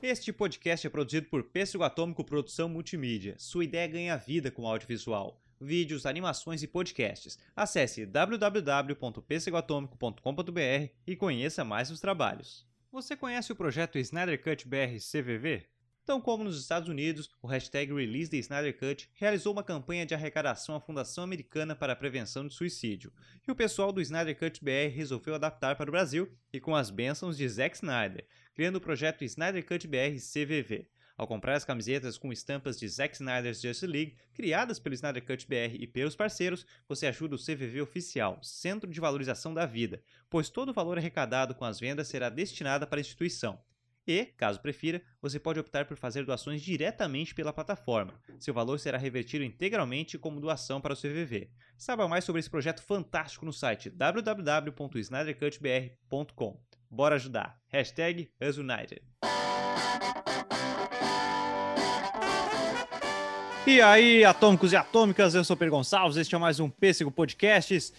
[0.00, 3.34] Este podcast é produzido por Pêssego Atômico Produção Multimídia.
[3.36, 5.42] Sua ideia ganha vida com audiovisual.
[5.60, 7.36] Vídeos, animações e podcasts.
[7.56, 12.64] Acesse www.pêssegoatômico.com.br e conheça mais os trabalhos.
[12.92, 15.66] Você conhece o projeto Snyder Cut BR CVV?
[16.08, 20.14] Tão como nos Estados Unidos, o hashtag Release the Snyder Cut realizou uma campanha de
[20.14, 23.12] arrecadação à Fundação Americana para a Prevenção de Suicídio,
[23.46, 26.88] e o pessoal do Snyder Cut BR resolveu adaptar para o Brasil e com as
[26.88, 30.88] bênçãos de Zack Snyder, criando o projeto Snyder Cut BR CVV.
[31.14, 35.46] Ao comprar as camisetas com estampas de Zack Snyder's Justice League, criadas pelo Snyder Cut
[35.46, 40.48] BR e pelos parceiros, você ajuda o CVV Oficial, Centro de Valorização da Vida, pois
[40.48, 43.60] todo o valor arrecadado com as vendas será destinado para a instituição.
[44.08, 48.14] E, caso prefira, você pode optar por fazer doações diretamente pela plataforma.
[48.40, 51.50] Seu valor será revertido integralmente como doação para o CVV.
[51.76, 56.58] Saiba mais sobre esse projeto fantástico no site www.snydercutbr.com.
[56.90, 57.60] Bora ajudar!
[57.68, 59.02] Hashtag UsUnited.
[63.66, 67.92] E aí, atômicos e atômicas, eu sou Pedro Gonçalves, este é mais um Pêssego Podcasts.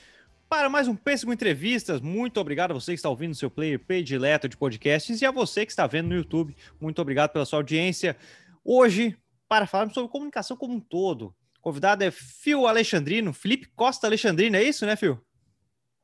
[0.50, 4.50] Para mais um Pêssego Entrevistas, muito obrigado a você que está ouvindo seu player predileto
[4.50, 6.55] de podcasts e a você que está vendo no YouTube.
[6.81, 8.17] Muito obrigado pela sua audiência.
[8.66, 9.16] Hoje,
[9.47, 11.25] para falarmos sobre comunicação como um todo,
[11.59, 15.22] o convidado é Fio Alexandrino, Felipe Costa Alexandrino, é isso, né, Fio?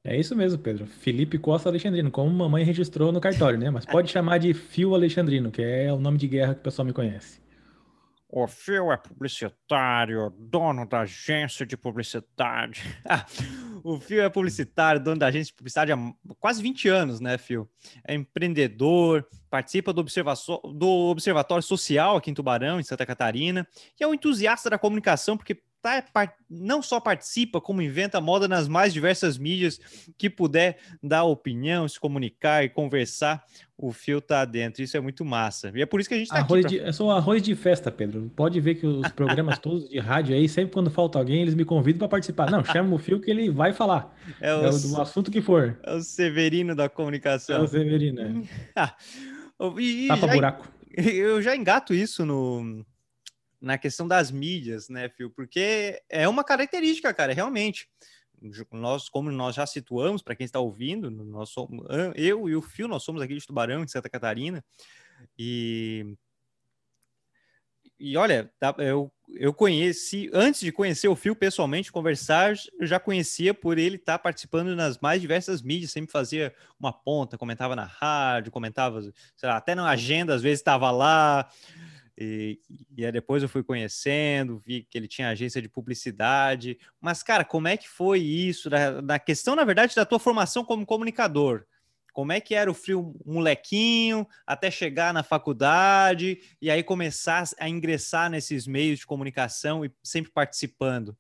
[0.03, 0.85] É isso mesmo, Pedro.
[0.85, 3.71] Felipe Costa Alexandrino, como mamãe registrou no cartório, né?
[3.71, 6.85] Mas pode chamar de Fio Alexandrino, que é o nome de guerra que o pessoal
[6.85, 7.44] me conhece.
[8.37, 12.83] O Phil é publicitário, dono da agência de publicidade.
[13.81, 15.97] o Phil é publicitário, dono da agência de publicidade há
[16.37, 17.65] quase 20 anos, né, Phil?
[18.05, 23.65] É empreendedor, participa do, do Observatório Social aqui em Tubarão, em Santa Catarina,
[23.97, 28.67] e é um entusiasta da comunicação, porque tá, não só participa, como inventa moda nas
[28.67, 29.79] mais diversas mídias
[30.17, 33.43] que puder dar opinião, se comunicar e conversar,
[33.77, 34.81] o fio tá dentro.
[34.81, 35.71] Isso é muito massa.
[35.75, 36.75] E é por isso que a gente tá arroz aqui.
[36.75, 36.83] Pra...
[36.83, 38.31] De, eu sou arroz de festa, Pedro.
[38.35, 41.65] Pode ver que os programas todos de rádio aí, sempre quando falta alguém, eles me
[41.65, 42.49] convidam para participar.
[42.49, 44.15] Não, chama o fio que ele vai falar.
[44.41, 45.77] É, o, é o do assunto que for.
[45.83, 47.57] É o Severino da comunicação.
[47.57, 48.33] É o Severino, é.
[48.75, 48.95] Ah,
[49.77, 50.67] e, Tapa já, buraco.
[50.97, 52.83] Eu já engato isso no
[53.65, 55.31] na questão das mídias, né, Fio?
[55.31, 57.89] Porque é uma característica, cara, realmente.
[58.71, 61.83] Nós, como nós já situamos, para quem está ouvindo, nós somos,
[62.15, 64.63] eu e o Fio, nós somos aqui de Tubarão, de Santa Catarina,
[65.37, 66.15] e
[67.97, 73.53] e olha, eu, eu conheci, antes de conhecer o Fio pessoalmente, conversar, eu já conhecia
[73.53, 77.85] por ele estar tá participando nas mais diversas mídias, sempre fazia uma ponta, comentava na
[77.85, 78.99] rádio, comentava,
[79.41, 81.49] lá, até na agenda, às vezes estava lá,
[82.17, 82.59] e,
[82.95, 86.77] e aí depois eu fui conhecendo, vi que ele tinha agência de publicidade.
[87.01, 88.69] Mas, cara, como é que foi isso?
[89.03, 91.65] Na questão, na verdade, da tua formação como comunicador.
[92.13, 97.67] Como é que era o frio molequinho até chegar na faculdade e aí começar a
[97.67, 101.17] ingressar nesses meios de comunicação e sempre participando?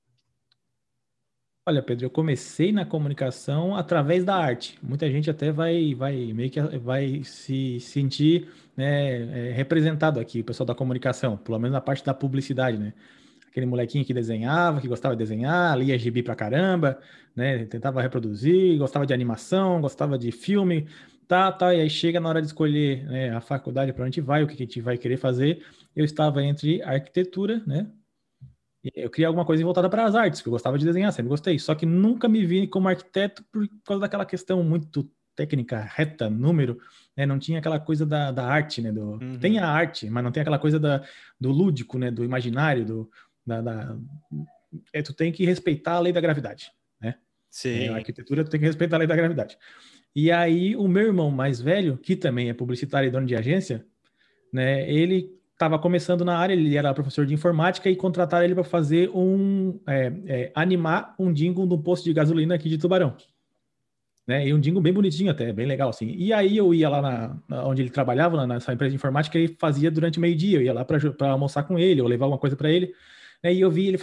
[1.67, 4.77] Olha, Pedro, eu comecei na comunicação através da arte.
[4.83, 10.43] Muita gente até vai, vai meio que vai se sentir né, é, representado aqui, o
[10.43, 12.93] pessoal da comunicação, pelo menos na parte da publicidade, né?
[13.47, 16.99] Aquele molequinho que desenhava, que gostava de desenhar, lia gibi pra caramba,
[17.35, 17.65] né?
[17.65, 20.87] Tentava reproduzir, gostava de animação, gostava de filme,
[21.27, 21.73] tá, tá.
[21.73, 24.53] E aí chega na hora de escolher né, a faculdade para onde vai, o que
[24.53, 25.65] a gente vai querer fazer.
[25.95, 27.87] Eu estava entre arquitetura, né?
[28.93, 31.57] Eu queria alguma coisa voltada para as artes, que eu gostava de desenhar, sempre gostei.
[31.57, 36.79] Só que nunca me vi como arquiteto por causa daquela questão muito técnica, reta, número,
[37.15, 37.25] né?
[37.25, 38.91] Não tinha aquela coisa da, da arte, né?
[38.91, 39.39] Do, uhum.
[39.39, 41.03] Tem a arte, mas não tem aquela coisa da,
[41.39, 42.11] do lúdico, né?
[42.11, 43.09] Do imaginário, do,
[43.45, 43.97] da, da...
[44.93, 46.71] É, tu tem que respeitar a lei da gravidade,
[47.01, 47.15] né?
[47.49, 47.85] Sim.
[47.85, 49.57] É, a arquitetura tu tem que respeitar a lei da gravidade.
[50.15, 53.85] E aí o meu irmão mais velho, que também é publicitário e dono de agência,
[54.53, 54.89] né?
[54.89, 59.09] Ele estava começando na área, ele era professor de informática e contrataram ele para fazer
[59.13, 63.15] um é, é, animar um de um posto de gasolina aqui de Tubarão.
[64.27, 64.47] Né?
[64.47, 66.13] E um jingle bem bonitinho até, bem legal assim.
[66.17, 69.47] E aí eu ia lá na, na onde ele trabalhava, nessa empresa de informática, e
[69.59, 70.99] fazia durante meio-dia, eu ia lá para
[71.31, 72.93] almoçar com ele, ou levar alguma coisa para ele.
[73.43, 73.53] Né?
[73.53, 73.99] E eu vi ele,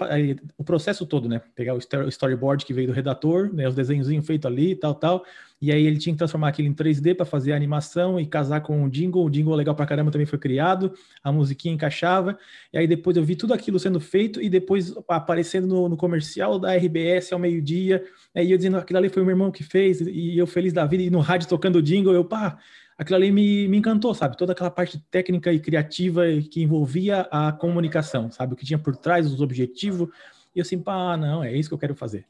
[0.56, 1.40] o processo todo, né?
[1.54, 3.68] Pegar o storyboard que veio do redator, né?
[3.68, 5.24] os desenhos feitos ali, tal, tal.
[5.62, 8.62] E aí ele tinha que transformar aquilo em 3D para fazer a animação e casar
[8.62, 9.24] com o jingle.
[9.24, 10.92] O jingle legal pra caramba também foi criado,
[11.22, 12.36] a musiquinha encaixava.
[12.72, 16.58] E aí depois eu vi tudo aquilo sendo feito e depois aparecendo no, no comercial
[16.58, 18.04] da RBS ao meio-dia.
[18.34, 20.84] Aí eu dizendo aquilo ali foi o meu irmão que fez, e eu feliz da
[20.84, 22.58] vida, e no rádio tocando o jingle, eu, pá,
[23.02, 24.36] aquilo ali me, me encantou, sabe?
[24.36, 28.54] Toda aquela parte técnica e criativa que envolvia a comunicação, sabe?
[28.54, 30.08] O que tinha por trás, os objetivos.
[30.54, 32.24] E eu assim, pá, não, é isso que eu quero fazer.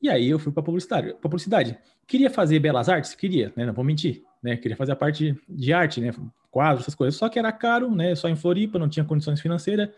[0.00, 1.14] E aí eu fui para publicidade.
[1.20, 1.78] publicidade.
[2.06, 3.14] Queria fazer belas artes?
[3.14, 3.64] Queria, né?
[3.66, 4.56] Não vou mentir, né?
[4.56, 6.12] Queria fazer a parte de arte, né?
[6.56, 7.18] quadros, essas coisas.
[7.18, 8.14] Só que era caro, né?
[8.14, 9.90] Só em Floripa, não tinha condições financeiras.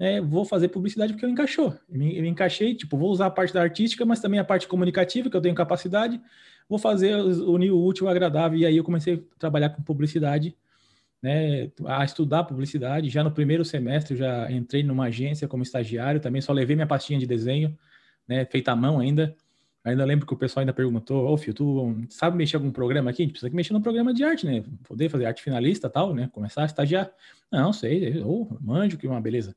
[0.00, 1.78] É, vou fazer publicidade porque eu encaixou.
[1.88, 4.44] Eu me, eu me, encaixei, tipo, vou usar a parte da artística, mas também a
[4.44, 6.20] parte comunicativa, que eu tenho capacidade.
[6.72, 8.58] Vou fazer unir o útil ao agradável.
[8.58, 10.56] E aí eu comecei a trabalhar com publicidade,
[11.20, 11.70] né?
[11.84, 13.10] A estudar publicidade.
[13.10, 16.18] Já no primeiro semestre, eu já entrei numa agência como estagiário.
[16.18, 17.76] Também só levei minha pastinha de desenho,
[18.26, 18.46] né?
[18.46, 19.36] Feita à mão ainda.
[19.84, 23.20] Ainda lembro que o pessoal ainda perguntou, ô, oh, tu sabe mexer algum programa aqui?
[23.20, 24.64] A gente precisa que mexer no programa de arte, né?
[24.84, 26.30] Poder fazer arte finalista tal, né?
[26.32, 27.10] Começar a estagiar.
[27.50, 29.54] Não, sei, ou oh, manjo, que uma beleza.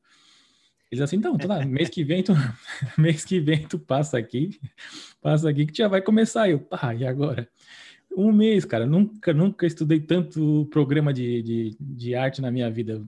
[0.91, 2.33] Eles assim, então, tá, mês que vem tu,
[2.97, 4.59] mês que vem tu passa aqui,
[5.21, 6.49] passa aqui que já vai começar.
[6.49, 7.47] Eu, pá, e agora?
[8.15, 13.03] Um mês, cara, nunca, nunca estudei tanto programa de, de, de arte na minha vida.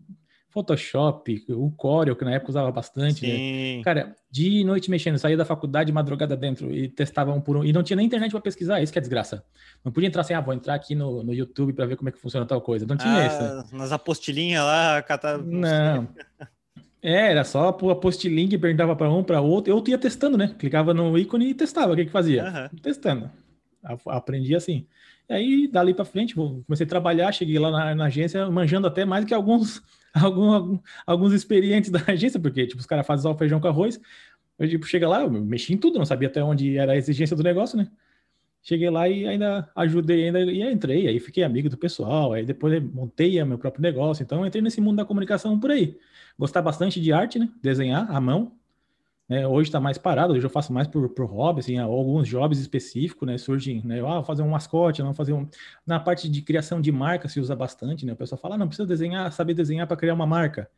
[0.50, 3.36] Photoshop, o Corel, que na época usava bastante, né?
[3.36, 3.78] Sim.
[3.78, 3.84] né?
[3.84, 7.64] Cara, dia e noite mexendo, saía da faculdade madrugada dentro e testava um por um.
[7.64, 9.44] E não tinha nem internet para pesquisar, isso que é desgraça.
[9.86, 12.12] Não podia entrar assim, ah, vou entrar aqui no, no YouTube para ver como é
[12.12, 12.88] que funciona tal coisa.
[12.88, 13.76] Não tinha ah, isso.
[13.76, 15.38] Nas apostilinhas lá, catar.
[15.38, 16.08] Não.
[17.08, 19.72] É, era só a apostilinha que perguntava para um, para outro.
[19.72, 20.54] Eu ia testando, né?
[20.60, 21.94] Clicava no ícone e testava.
[21.94, 22.44] O que que fazia?
[22.44, 22.80] Uhum.
[22.80, 23.32] Testando.
[24.08, 24.86] Aprendi assim.
[25.30, 29.06] E aí, dali para frente, comecei a trabalhar, cheguei lá na, na agência, manjando até
[29.06, 29.82] mais que alguns
[30.14, 34.02] algum, alguns experientes da agência, porque tipo, os caras fazem só o feijão com arroz.
[34.60, 37.38] Eu tipo, chega lá, eu mexi em tudo, não sabia até onde era a exigência
[37.38, 37.88] do negócio, né?
[38.68, 42.84] Cheguei lá e ainda ajudei, ainda e entrei, aí fiquei amigo do pessoal, aí depois
[42.84, 45.98] montei meu próprio negócio, então entrei nesse mundo da comunicação por aí.
[46.38, 47.48] Gostar bastante de arte, né?
[47.62, 48.52] Desenhar à mão,
[49.30, 52.60] né, hoje está mais parado, hoje eu faço mais por, por hobby, assim, alguns jobs
[52.60, 55.48] específicos, né, surgem, né, ah, fazer um mascote, não fazer um...
[55.86, 58.68] Na parte de criação de marca se usa bastante, né, o pessoal fala, ah, não
[58.68, 60.70] precisa desenhar, saber desenhar para criar uma marca.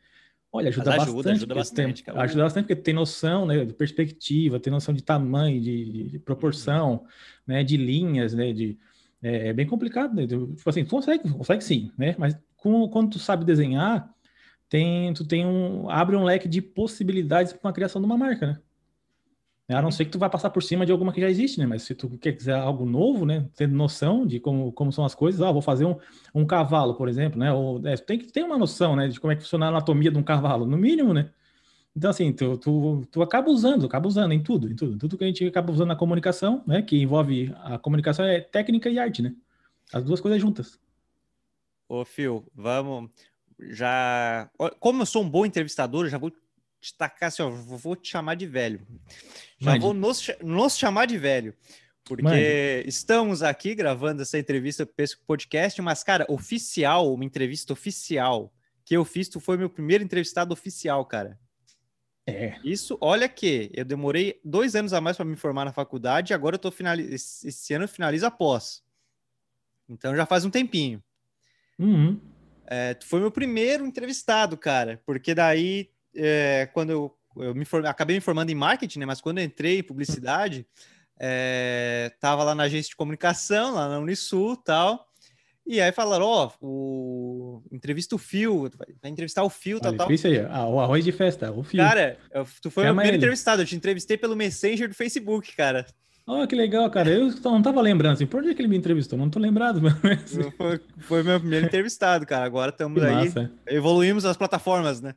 [0.51, 1.29] Olha, ajuda, ajuda bastante.
[1.29, 5.61] Ajuda bastante, tem, ajuda bastante porque tem noção, né, de perspectiva, tem noção de tamanho,
[5.61, 7.07] de, de proporção, uhum.
[7.45, 8.77] né, de linhas, né, de...
[9.21, 13.11] É, é bem complicado, né, tipo assim, tu consegue, consegue sim, né, mas com, quando
[13.11, 14.09] tu sabe desenhar,
[14.69, 18.47] tem, tu tem um, abre um leque de possibilidades para a criação de uma marca,
[18.47, 18.59] né?
[19.75, 21.65] A não ser que tu vai passar por cima de alguma que já existe, né?
[21.65, 23.47] Mas se tu quiser algo novo, né?
[23.55, 25.95] Tendo noção de como, como são as coisas, ah, vou fazer um,
[26.33, 27.53] um cavalo, por exemplo, né?
[27.53, 29.07] Ou, é, tem que ter uma noção, né?
[29.07, 31.29] De como é que funciona a anatomia de um cavalo, no mínimo, né?
[31.95, 34.97] Então, assim, tu, tu, tu acaba usando, acaba usando em tudo, em tudo.
[34.97, 36.81] Tudo que a gente acaba usando na comunicação, né?
[36.81, 39.35] Que envolve a comunicação é técnica e arte, né?
[39.93, 40.79] As duas coisas juntas.
[41.87, 43.09] Ô, Phil, vamos
[43.59, 44.49] já.
[44.79, 46.31] Como eu sou um bom entrevistador, já vou
[46.79, 48.85] te tacar assim, ó, vou te chamar de velho.
[49.59, 49.83] Já Mande.
[49.83, 51.53] vou nos, nos chamar de velho.
[52.03, 52.87] Porque Mande.
[52.87, 58.51] estamos aqui gravando essa entrevista para o podcast, mas, cara, oficial, uma entrevista oficial
[58.83, 61.37] que eu fiz, tu foi meu primeiro entrevistado oficial, cara.
[62.25, 62.59] É.
[62.63, 66.33] Isso, olha que eu demorei dois anos a mais para me formar na faculdade, e
[66.33, 67.13] agora eu tô finalizando.
[67.13, 68.83] Esse ano eu finalizo a pós.
[69.87, 71.03] Então já faz um tempinho.
[71.77, 72.19] Uhum.
[72.65, 78.15] É, tu foi meu primeiro entrevistado, cara, porque daí, é, quando eu, eu me acabei
[78.15, 79.05] me formando em marketing, né?
[79.05, 80.65] Mas quando eu entrei em publicidade,
[81.19, 85.07] é, tava lá na agência de comunicação, lá na Unisul tal.
[85.67, 88.71] E aí falaram, ó, oh, o entrevista o Fio,
[89.01, 90.11] vai entrevistar o Fio, tal, tal.
[90.11, 91.77] Isso aí, ah, o arroz de festa, o Fio.
[91.77, 93.17] Cara, eu, tu foi o primeiro ele.
[93.17, 95.85] entrevistado, eu te entrevistei pelo Messenger do Facebook, cara.
[96.31, 97.09] Oh, que legal, cara.
[97.09, 99.17] Eu não tava lembrando assim, por onde é que ele me entrevistou?
[99.17, 99.81] Não tô lembrado.
[99.81, 100.37] Mas...
[100.55, 102.45] Foi, foi meu primeiro entrevistado, cara.
[102.45, 103.15] Agora estamos aí.
[103.15, 103.51] Massa.
[103.65, 105.15] Evoluímos as plataformas, né?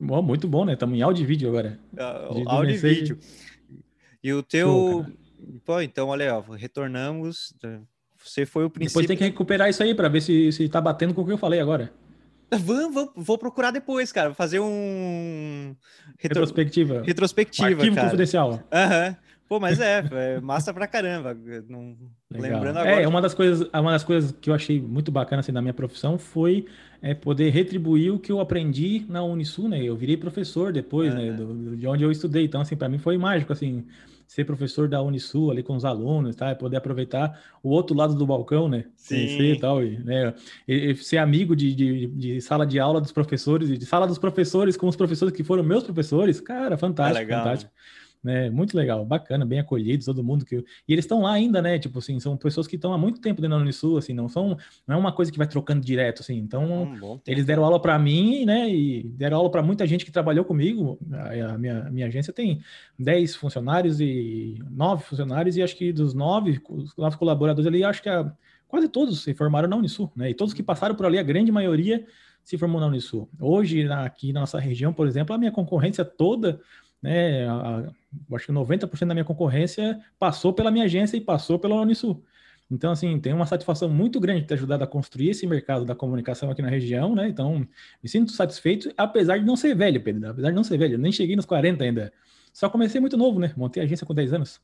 [0.00, 0.72] Oh, muito bom, né?
[0.72, 1.78] Estamos em áudio e vídeo agora.
[1.94, 3.18] Uh, áudio e vídeo.
[4.20, 4.66] E o teu.
[4.66, 5.06] Show,
[5.64, 7.54] Pô, então, olha, ó, retornamos.
[8.16, 9.00] Você foi o princípio.
[9.00, 11.30] Depois tem que recuperar isso aí para ver se, se tá batendo com o que
[11.30, 11.92] eu falei agora.
[13.14, 14.30] Vou, procurar depois, cara.
[14.30, 15.76] Vou fazer um.
[16.18, 16.40] Retro...
[16.40, 17.02] Retrospectiva.
[17.06, 17.68] Retrospectiva.
[17.68, 18.08] Arquivo cara.
[18.08, 18.60] confidencial.
[18.72, 19.08] Aham.
[19.08, 19.27] Uhum.
[19.48, 21.34] Pô, mas é, é massa pra caramba.
[21.68, 21.96] Não...
[22.30, 23.02] Lembrando agora.
[23.02, 25.72] É, uma das coisas, uma das coisas que eu achei muito bacana assim, na minha
[25.72, 26.66] profissão foi
[27.00, 29.82] é, poder retribuir o que eu aprendi na Unisul, né?
[29.82, 31.32] Eu virei professor depois, né?
[31.32, 32.44] Do, de onde eu estudei.
[32.44, 33.86] Então, assim, para mim foi mágico, assim,
[34.26, 36.54] ser professor da Unisul ali com os alunos, tá?
[36.54, 38.84] Poder aproveitar o outro lado do balcão, né?
[38.94, 39.14] Sim.
[39.14, 40.34] Conhecer e tal, e, né?
[40.68, 44.18] E, e ser amigo de, de, de, sala de aula dos professores, de sala dos
[44.18, 46.38] professores com os professores que foram meus professores.
[46.38, 47.72] Cara, fantástico, é legal, fantástico.
[47.74, 48.07] Né?
[48.28, 48.50] Né?
[48.50, 50.56] Muito legal, bacana, bem acolhidos, todo mundo que.
[50.56, 51.78] E eles estão lá ainda, né?
[51.78, 54.54] Tipo assim, são pessoas que estão há muito tempo dentro da Unisul, assim, não são.
[54.86, 56.36] Não é uma coisa que vai trocando direto, assim.
[56.36, 58.68] Então, um eles deram aula para mim, né?
[58.68, 60.98] E deram aula para muita gente que trabalhou comigo.
[61.10, 62.60] A, a minha, a minha agência tem
[62.98, 68.02] 10 funcionários e 9 funcionários, e acho que dos 9, os 9 colaboradores ali, acho
[68.02, 68.30] que a,
[68.68, 70.28] quase todos se formaram na Unisul, né?
[70.28, 72.04] E todos que passaram por ali, a grande maioria
[72.44, 73.26] se formou na Unisul.
[73.40, 76.60] Hoje, aqui na nossa região, por exemplo, a minha concorrência toda
[77.02, 77.46] né?
[77.46, 81.80] A, a, acho que 90% da minha concorrência passou pela minha agência e passou pela
[81.80, 82.24] Unisul.
[82.70, 85.94] Então, assim, tem uma satisfação muito grande de ter ajudado a construir esse mercado da
[85.94, 87.26] comunicação aqui na região, né?
[87.28, 87.66] Então,
[88.02, 90.98] me sinto satisfeito, apesar de não ser velho, Pedro, apesar de não ser velho, eu
[90.98, 92.12] nem cheguei nos 40 ainda.
[92.52, 93.54] Só comecei muito novo, né?
[93.56, 94.60] Montei agência com 10 anos.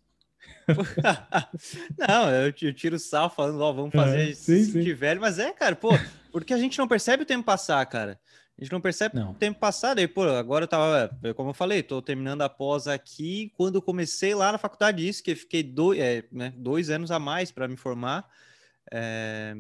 [2.07, 4.81] não, eu, tiro sal falando, ó, vamos fazer é, sim, sim.
[4.81, 5.91] de velho, mas é, cara, pô,
[6.31, 8.19] porque a gente não percebe o tempo passar, cara.
[8.57, 9.33] A gente não percebe não.
[9.33, 9.99] o tempo passar.
[9.99, 13.53] Aí, pô, agora eu tava, como eu falei, tô terminando a pós aqui.
[13.57, 17.19] Quando eu comecei lá na faculdade, isso que fiquei dois, é, né, dois anos a
[17.19, 18.29] mais para me formar.
[18.93, 19.55] É,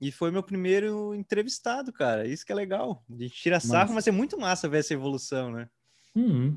[0.00, 2.26] e foi meu primeiro entrevistado, cara.
[2.26, 3.04] Isso que é legal.
[3.08, 5.68] A gente tira sarro, mas é muito massa ver essa evolução, né?
[6.14, 6.56] Uhum.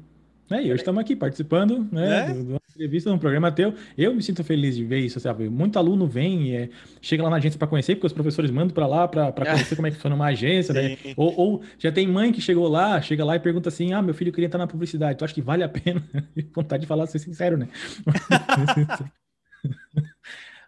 [0.51, 2.33] É, e hoje estamos aqui participando né, é?
[2.33, 3.73] de uma entrevista num programa teu.
[3.97, 5.47] Eu me sinto feliz de ver isso, sabe?
[5.49, 6.69] Muito aluno vem, é,
[7.01, 9.87] chega lá na agência para conhecer, porque os professores mandam para lá para conhecer como
[9.87, 10.97] é que funciona uma agência, né?
[11.15, 14.13] Ou, ou, já tem mãe que chegou lá, chega lá e pergunta assim: ah, meu
[14.13, 16.03] filho queria entrar na publicidade, tu acha que vale a pena?
[16.53, 17.67] Vontade de falar, ser sincero, né?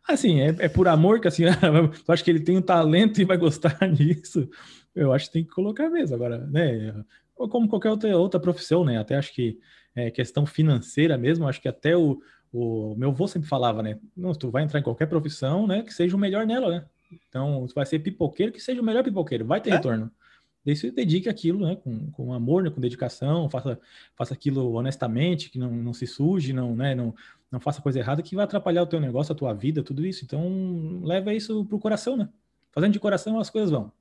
[0.07, 1.43] assim, é, é, por amor que assim,
[2.05, 4.49] tu acha que ele tem um talento e vai gostar disso?
[4.95, 6.15] Eu acho que tem que colocar mesmo.
[6.15, 6.93] Agora, né?
[7.43, 8.97] Ou como qualquer outra, outra profissão, né?
[8.97, 9.59] Até acho que
[9.93, 12.21] é, questão financeira mesmo, acho que até o,
[12.53, 13.99] o meu avô sempre falava, né?
[14.15, 15.83] Não, tu vai entrar em qualquer profissão, né?
[15.83, 16.85] Que seja o melhor nela, né?
[17.27, 19.73] Então, tu vai ser pipoqueiro, que seja o melhor pipoqueiro, vai ter é?
[19.73, 20.09] retorno.
[20.65, 21.75] Daí você dedique aquilo, né?
[21.75, 22.69] Com, com amor, né?
[22.69, 23.77] com dedicação, faça,
[24.15, 26.95] faça aquilo honestamente, que não, não se suje, não, né?
[26.95, 27.13] Não,
[27.51, 30.23] não faça coisa errada que vai atrapalhar o teu negócio, a tua vida, tudo isso.
[30.23, 32.29] Então, leva isso pro coração, né?
[32.71, 33.91] Fazendo de coração, as coisas vão.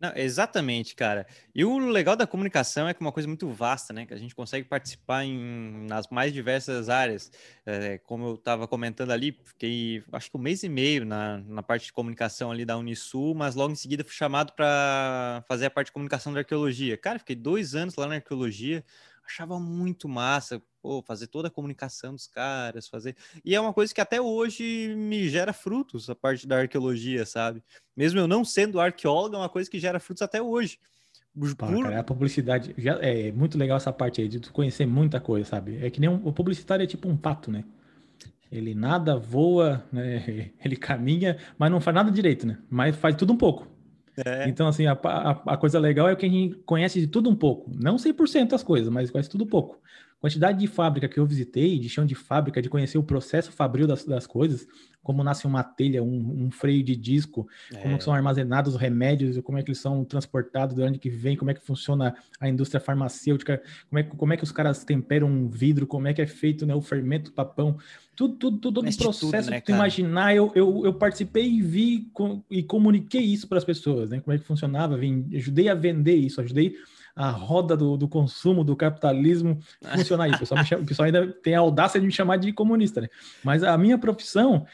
[0.00, 1.26] Não, exatamente, cara.
[1.54, 4.06] E o legal da comunicação é que é uma coisa muito vasta, né?
[4.06, 7.30] Que a gente consegue participar em, nas mais diversas áreas.
[7.66, 11.62] É, como eu estava comentando ali, fiquei acho que um mês e meio na, na
[11.62, 15.70] parte de comunicação ali da Unisul, mas logo em seguida fui chamado para fazer a
[15.70, 16.96] parte de comunicação da arqueologia.
[16.96, 18.82] Cara, fiquei dois anos lá na arqueologia,
[19.30, 23.16] achava muito massa, pô, fazer toda a comunicação dos caras, fazer.
[23.44, 27.62] E é uma coisa que até hoje me gera frutos, a parte da arqueologia, sabe?
[27.96, 30.78] Mesmo eu não sendo arqueólogo, é uma coisa que gera frutos até hoje.
[31.86, 35.20] Pá, cara, a publicidade já é muito legal essa parte aí de tu conhecer muita
[35.20, 35.78] coisa, sabe?
[35.84, 37.64] É que nem um, o publicitário é tipo um pato, né?
[38.50, 40.50] Ele nada, voa, né?
[40.64, 42.58] Ele caminha, mas não faz nada direito, né?
[42.68, 43.68] Mas faz tudo um pouco.
[44.24, 44.48] É.
[44.48, 47.36] Então, assim, a, a, a, coisa legal é que a gente conhece de tudo um
[47.36, 47.70] pouco.
[47.74, 49.80] Não 100% as coisas, mas conhece tudo um pouco
[50.20, 53.86] quantidade de fábrica que eu visitei, de chão de fábrica, de conhecer o processo fabril
[53.86, 54.66] das, das coisas,
[55.02, 57.78] como nasce uma telha, um, um freio de disco, é.
[57.78, 61.36] como são armazenados os remédios, como é que eles são transportados, de onde que vem,
[61.36, 65.26] como é que funciona a indústria farmacêutica, como é, como é que os caras temperam
[65.26, 67.78] um vidro, como é que é feito né, o fermento, o papão,
[68.14, 71.62] tudo, tudo, todo o processo tudo, né, que tu imaginar, eu, eu, eu participei e
[71.62, 74.20] vi com, e comuniquei isso para as pessoas, né?
[74.20, 76.76] Como é que funcionava, vim, ajudei a vender isso, ajudei
[77.20, 79.60] a roda do, do consumo, do capitalismo
[79.94, 80.30] funcionar aí.
[80.30, 83.08] O pessoal, chama, o pessoal, ainda tem a audácia de me chamar de comunista, né?
[83.44, 84.64] Mas a minha profissão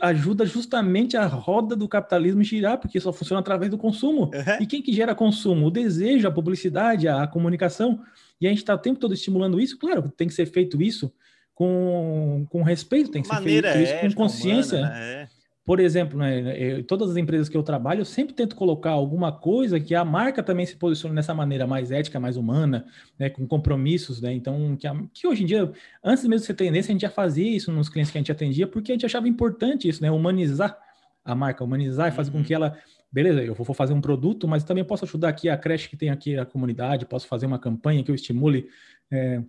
[0.00, 4.26] ajuda justamente a roda do capitalismo girar, porque só funciona através do consumo.
[4.26, 4.60] Uhum.
[4.60, 5.66] E quem que gera consumo?
[5.66, 8.00] O desejo, a publicidade, a comunicação.
[8.40, 9.76] E a gente está o tempo todo estimulando isso.
[9.76, 11.12] Claro, tem que ser feito isso
[11.52, 14.78] com, com respeito, tem que ser feito isso com consciência.
[14.78, 15.28] Humana, né?
[15.64, 19.30] Por exemplo, né, eu, todas as empresas que eu trabalho, eu sempre tento colocar alguma
[19.30, 22.84] coisa que a marca também se posicione nessa maneira mais ética, mais humana,
[23.16, 24.32] né, com compromissos, né?
[24.32, 25.70] Então, que, a, que, hoje em dia,
[26.02, 28.32] antes mesmo de ser tendência, a gente já fazia isso nos clientes que a gente
[28.32, 30.10] atendia, porque a gente achava importante isso, né?
[30.10, 30.76] Humanizar
[31.24, 32.38] a marca, humanizar e fazer uhum.
[32.38, 32.76] com que ela,
[33.12, 36.10] beleza, eu vou fazer um produto, mas também posso ajudar aqui a creche que tem
[36.10, 38.68] aqui a comunidade, posso fazer uma campanha que eu estimule
[39.12, 39.40] é,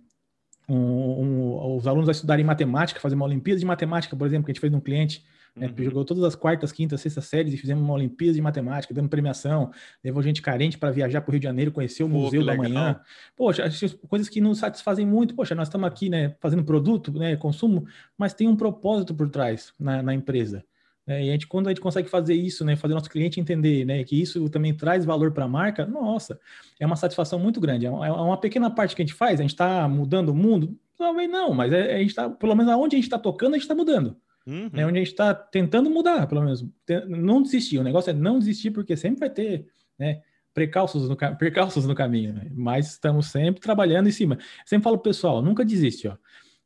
[0.68, 4.52] um, um, os alunos a estudarem matemática, fazer uma Olimpíada de Matemática, por exemplo, que
[4.52, 5.24] a gente fez num cliente
[5.56, 5.68] né?
[5.68, 5.84] Uhum.
[5.84, 9.70] Jogou todas as quartas, quintas, sextas séries e fizemos uma Olimpíada de Matemática, dando premiação,
[10.02, 12.54] levou gente carente para viajar para o Rio de Janeiro, conhecer o Pô, Museu da.
[12.54, 13.00] Manhã.
[13.36, 13.64] Poxa,
[14.08, 15.34] coisas que nos satisfazem muito.
[15.34, 17.86] Poxa, nós estamos aqui né, fazendo produto, né, consumo,
[18.18, 20.64] mas tem um propósito por trás na, na empresa.
[21.06, 23.84] É, e a gente, quando a gente consegue fazer isso, né, fazer nosso cliente entender
[23.84, 26.40] né, que isso também traz valor para a marca, nossa,
[26.80, 27.86] é uma satisfação muito grande.
[27.86, 30.34] É uma, é uma pequena parte que a gente faz, a gente está mudando o
[30.34, 30.76] mundo?
[30.96, 33.56] Talvez não, mas é, a gente está, pelo menos aonde a gente está tocando, a
[33.56, 34.16] gente está mudando.
[34.46, 34.68] Uhum.
[34.72, 36.64] Né, onde a gente está tentando mudar, pelo menos.
[37.08, 37.78] Não desistir.
[37.78, 39.66] O negócio é não desistir, porque sempre vai ter
[39.98, 40.20] né,
[40.52, 42.32] precalços, no, precalços no caminho.
[42.34, 42.50] Né?
[42.52, 44.38] Mas estamos sempre trabalhando em cima.
[44.66, 46.08] Sempre falo, pessoal, nunca desiste.
[46.08, 46.16] Ó.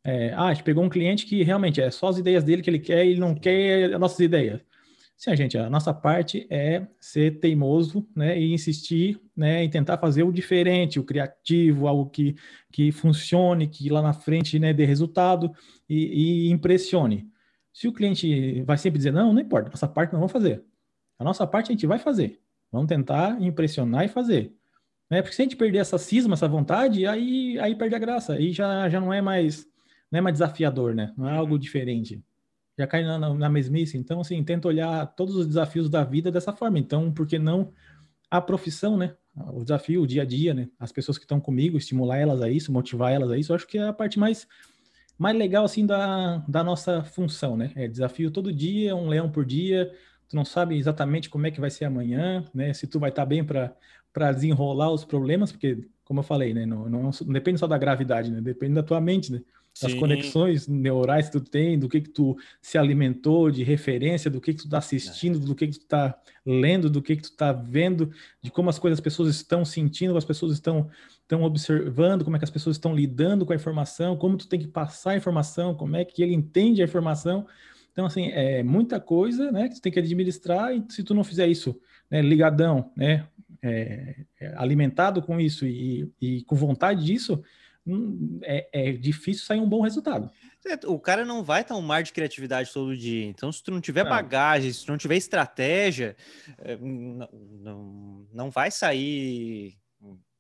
[0.04, 2.70] É, ah, a gente pegou um cliente que realmente é só as ideias dele que
[2.70, 4.61] ele quer e ele não quer as nossas ideias.
[5.16, 9.99] Sim, a gente, a nossa parte é ser teimoso, né, e insistir, né, em tentar
[9.99, 12.37] fazer o diferente, o criativo, algo que,
[12.70, 15.50] que funcione, que lá na frente, né, dê resultado
[15.88, 17.28] e, e impressione.
[17.78, 20.64] Se o cliente vai sempre dizer, não, não importa, nossa parte não vamos fazer.
[21.16, 22.40] A nossa parte a gente vai fazer.
[22.73, 24.52] Vamos tentar impressionar e fazer.
[25.08, 25.23] Né?
[25.23, 28.32] Porque se a gente perder essa cisma, essa vontade, aí, aí perde a graça.
[28.32, 29.64] Aí já, já não é mais
[30.11, 31.14] não é mais desafiador, né?
[31.16, 32.20] Não é algo diferente.
[32.76, 33.97] já cai na, na mesmice.
[33.97, 36.80] Então, assim, tenta olhar todos os desafios da vida dessa forma.
[36.80, 37.73] Então, por que não
[38.28, 39.14] a profissão, né?
[39.52, 40.68] O desafio, o dia a dia, né?
[40.80, 43.68] As pessoas que estão comigo, estimular elas a isso, motivar elas a isso, eu acho
[43.68, 44.49] que é a parte mais,
[45.19, 47.73] mais legal, assim, da, da nossa função, né?
[47.75, 49.93] É desafio todo dia, um leão por dia,
[50.29, 52.73] tu não sabe exatamente como é que vai ser amanhã, né?
[52.73, 56.65] Se tu vai estar tá bem para desenrolar os problemas, porque, como eu falei, né?
[56.65, 58.41] Não, não, não, depende só da gravidade, né?
[58.41, 59.43] Depende da tua mente, né?
[59.87, 64.41] as conexões neurais que tu tem, do que que tu se alimentou de referência, do
[64.41, 67.31] que que tu está assistindo, do que que tu está lendo, do que que tu
[67.31, 68.11] está vendo,
[68.43, 70.91] de como as coisas as pessoas estão sentindo, as pessoas estão
[71.28, 74.58] estão observando, como é que as pessoas estão lidando com a informação, como tu tem
[74.58, 77.47] que passar a informação, como é que ele entende a informação.
[77.92, 81.23] Então, assim, é muita coisa, né, que tu tem que administrar e se tu não
[81.23, 81.78] fizer isso,
[82.11, 83.26] né, ligadão, né,
[83.61, 87.42] é, é, alimentado com isso e, e com vontade disso,
[87.88, 90.30] Hum, é, é, difícil sair um bom resultado.
[90.87, 93.25] O cara não vai estar um mar de criatividade todo dia.
[93.25, 96.14] Então, se tu não tiver bagagem, se tu não tiver estratégia,
[96.58, 99.78] é, não, não, não vai sair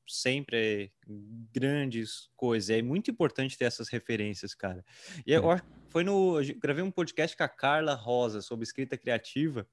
[0.08, 0.92] sempre
[1.52, 2.70] grandes coisas.
[2.70, 4.84] É muito importante ter essas referências, cara.
[5.26, 5.60] E eu é.
[5.88, 6.40] foi no.
[6.40, 9.66] Eu gravei um podcast com a Carla Rosa sobre escrita criativa.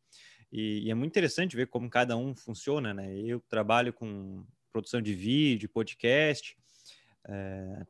[0.51, 3.17] E, e, é muito interessante ver como cada um funciona, né?
[3.17, 6.57] Eu trabalho com produção de vídeo, podcast.
[7.27, 7.85] É,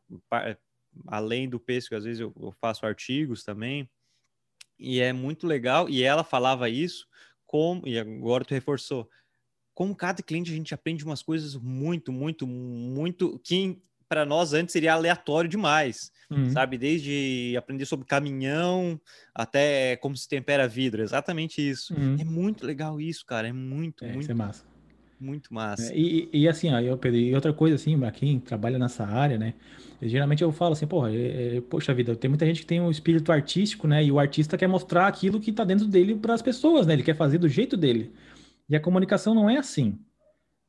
[1.08, 3.90] além do pêssego, às vezes eu, eu, faço artigos também,
[4.80, 5.90] e é muito legal.
[5.90, 7.08] E ela falava isso,
[7.46, 9.10] como, e agora tu reforçou,
[9.76, 13.78] com cada cliente a gente aprende umas coisas muito, muito, muito que
[14.08, 16.50] para nós antes seria aleatório demais, uhum.
[16.52, 16.78] sabe?
[16.78, 19.00] Desde aprender sobre caminhão
[19.34, 21.94] até como se tempera vidro, exatamente isso.
[21.94, 22.16] Uhum.
[22.20, 23.50] É muito legal isso, cara.
[23.50, 24.22] É muito, é, muito.
[24.22, 24.64] Isso é massa.
[25.20, 25.92] Muito massa.
[25.92, 29.06] É, e, e, assim, ó, eu, Pedro, e outra coisa assim, pra quem trabalha nessa
[29.06, 29.54] área, né?
[30.02, 32.92] Geralmente eu falo assim, porra, é, é, poxa vida, tem muita gente que tem um
[32.92, 34.04] espírito artístico, né?
[34.04, 36.94] E o artista quer mostrar aquilo que tá dentro dele para as pessoas, né?
[36.94, 38.12] Ele quer fazer do jeito dele.
[38.70, 40.00] E a comunicação não é assim.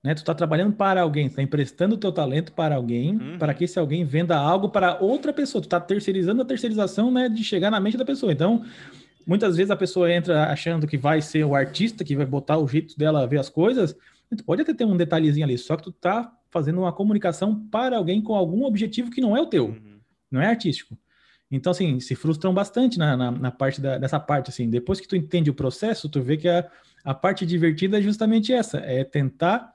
[0.03, 0.15] Né?
[0.15, 3.39] Tu tá trabalhando para alguém, tu tá emprestando o teu talento para alguém, uhum.
[3.39, 5.63] para que esse alguém venda algo para outra pessoa.
[5.63, 8.33] Tu tá terceirizando a terceirização, né, de chegar na mente da pessoa.
[8.33, 8.65] Então,
[9.27, 12.69] muitas vezes a pessoa entra achando que vai ser o artista, que vai botar o
[12.69, 13.97] jeito dela ver as coisas,
[14.35, 17.97] Tu pode até ter um detalhezinho ali, só que tu tá fazendo uma comunicação para
[17.97, 20.01] alguém com algum objetivo que não é o teu, uhum.
[20.31, 20.99] não é artístico.
[21.51, 24.69] Então, assim, se frustram bastante na, na, na parte da, dessa parte, assim.
[24.69, 26.69] Depois que tu entende o processo, tu vê que a,
[27.07, 29.73] a parte divertida é justamente essa, é tentar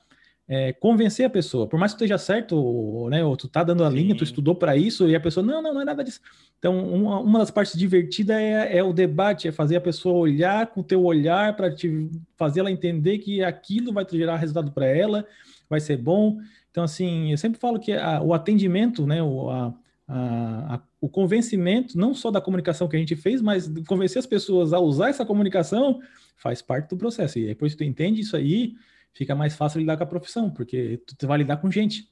[0.49, 1.65] é, convencer a pessoa.
[1.65, 3.95] Por mais que tu esteja certo, ou, né, ou tu tá dando a Sim.
[3.95, 6.19] linha, tu estudou para isso, e a pessoa, não, não, não é nada disso.
[6.59, 10.67] Então, uma, uma das partes divertidas é, é, o debate, é fazer a pessoa olhar
[10.67, 14.85] com o teu olhar para te fazer ela entender que aquilo vai gerar resultado para
[14.85, 15.25] ela,
[15.69, 16.37] vai ser bom.
[16.69, 19.73] Então, assim, eu sempre falo que a, o atendimento, né, o, a,
[20.05, 24.73] a, o convencimento, não só da comunicação que a gente fez, mas convencer as pessoas
[24.73, 26.01] a usar essa comunicação
[26.41, 27.37] faz parte do processo.
[27.39, 28.73] E depois tu entende isso aí,
[29.13, 32.09] fica mais fácil lidar com a profissão, porque tu vai lidar com gente.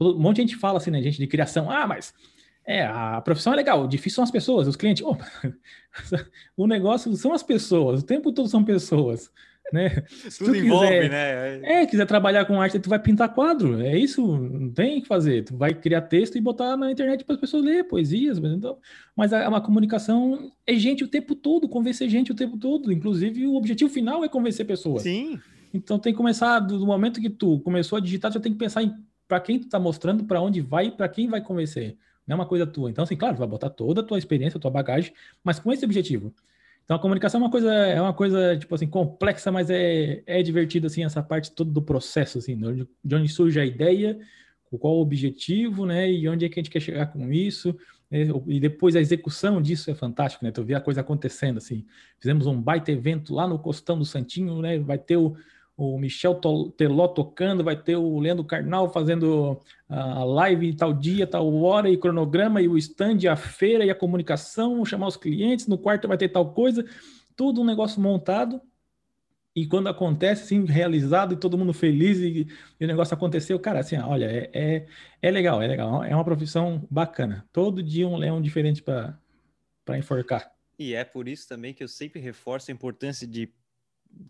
[0.00, 2.14] Um monte de gente fala assim, né, gente de criação, ah, mas
[2.64, 5.04] é, a profissão é legal, difícil são as pessoas, os clientes.
[5.04, 5.16] Oh,
[6.56, 9.30] o negócio são as pessoas, o tempo todo são pessoas.
[9.72, 10.02] Né?
[10.30, 11.82] Se Tudo envolve, quiser, né?
[11.82, 13.80] É, quiser trabalhar com arte, tu vai pintar quadro.
[13.80, 15.44] É isso, não tem o que fazer.
[15.44, 18.38] Tu vai criar texto e botar na internet para as pessoas ler poesias.
[18.38, 18.78] Mas, então,
[19.16, 22.92] mas a, a comunicação é gente o tempo todo, convencer gente o tempo todo.
[22.92, 25.02] Inclusive, o objetivo final é convencer pessoas.
[25.02, 25.40] Sim.
[25.74, 28.58] Então tem que começar do momento que tu começou a digitar, tu já tem que
[28.58, 28.94] pensar em
[29.28, 31.96] para quem tu tá mostrando, para onde vai, para quem vai convencer.
[32.26, 32.90] Não é uma coisa tua.
[32.90, 35.12] Então, assim, claro, tu vai botar toda a tua experiência, a tua bagagem,
[35.44, 36.34] mas com esse objetivo.
[36.86, 40.40] Então a comunicação é uma coisa, é uma coisa, tipo assim, complexa, mas é, é
[40.40, 42.56] divertido, assim, essa parte toda do processo, assim,
[43.04, 44.16] de onde surge a ideia,
[44.78, 47.76] qual o objetivo, né, e onde é que a gente quer chegar com isso,
[48.08, 51.84] né, e depois a execução disso é fantástico, né, tu vê a coisa acontecendo, assim,
[52.20, 55.36] fizemos um baita evento lá no Costão do Santinho, né, vai ter o,
[55.76, 56.40] o Michel
[56.76, 61.98] Teló tocando, vai ter o Leandro Carnal fazendo a live tal dia, tal hora, e
[61.98, 66.16] cronograma, e o stand, a feira e a comunicação, chamar os clientes, no quarto vai
[66.16, 66.84] ter tal coisa,
[67.36, 68.60] tudo um negócio montado,
[69.54, 72.46] e quando acontece, assim, realizado, e todo mundo feliz, e,
[72.80, 74.86] e o negócio aconteceu, cara, assim, olha, é, é,
[75.20, 79.18] é legal, é legal, é uma profissão bacana, todo dia um leão diferente para
[79.98, 80.50] enforcar.
[80.78, 83.50] E é por isso também que eu sempre reforço a importância de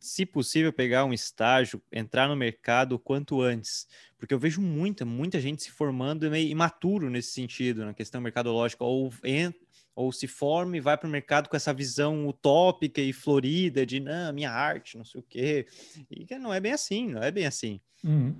[0.00, 3.86] se possível, pegar um estágio, entrar no mercado o quanto antes,
[4.18, 8.84] porque eu vejo muita, muita gente se formando meio imaturo nesse sentido, na questão mercadológica,
[8.84, 9.60] ou, entra,
[9.94, 14.00] ou se forma e vai para o mercado com essa visão utópica e florida de,
[14.00, 15.66] não, minha arte, não sei o quê,
[16.10, 17.80] e que não é bem assim, não é bem assim.
[18.04, 18.34] Uhum.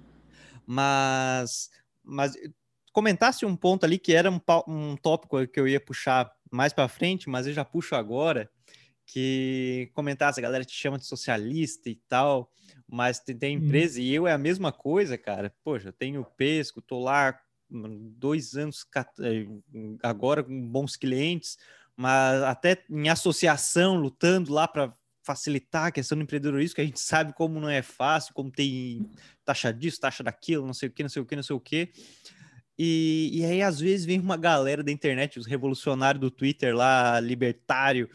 [0.67, 1.71] Mas,
[2.03, 2.35] mas
[2.93, 6.89] comentasse um ponto ali que era um, um tópico que eu ia puxar mais para
[6.89, 8.51] frente, mas eu já puxo agora,
[9.07, 12.51] que comentasse, a galera te chama de socialista e tal,
[12.89, 14.03] mas tem, tem empresa, hum.
[14.03, 15.55] e eu é a mesma coisa, cara.
[15.63, 17.39] Poxa, eu tenho pesco, tô lá
[17.71, 18.85] dois anos
[19.21, 19.47] eh,
[20.03, 21.57] agora com bons clientes,
[21.97, 27.01] mas até em associação, lutando lá para facilitar a questão do empreendedorismo, que a gente
[27.01, 29.05] sabe como não é fácil, como tem
[29.45, 31.61] taxa disso, taxa daquilo, não sei o que, não sei o que, não sei o
[31.61, 31.93] que.
[32.79, 37.19] E, e aí, às vezes, vem uma galera da internet, os revolucionários do Twitter lá,
[37.21, 38.09] libertário,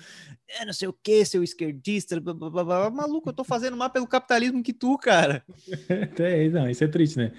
[0.47, 2.89] é, não sei o que, seu esquerdista, blá, blá, blá, blá.
[2.89, 5.43] maluco, eu tô fazendo mais pelo capitalismo que tu, cara.
[6.19, 7.31] é, não, isso é triste, né?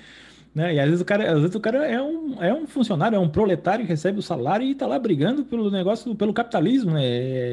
[0.55, 0.75] Né?
[0.75, 3.19] E às vezes o cara, às vezes o cara é um, é um funcionário, é
[3.19, 7.03] um proletário que recebe o salário e tá lá brigando pelo negócio, pelo capitalismo, né?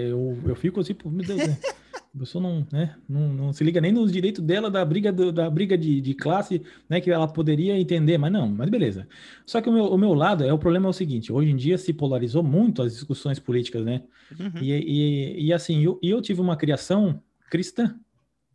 [0.10, 1.58] Eu, eu fico assim, meu Deus, né?
[2.14, 5.32] a pessoa não, né, não, não se liga nem nos direitos dela da briga, do,
[5.32, 9.08] da briga de, de classe, né, que ela poderia entender, mas não, mas beleza.
[9.46, 11.56] Só que o meu, o meu lado é o problema é o seguinte: hoje em
[11.56, 14.02] dia se polarizou muito as discussões políticas, né?
[14.40, 14.62] Uhum.
[14.62, 17.96] E, e, e, assim, eu, eu tive uma criação cristã,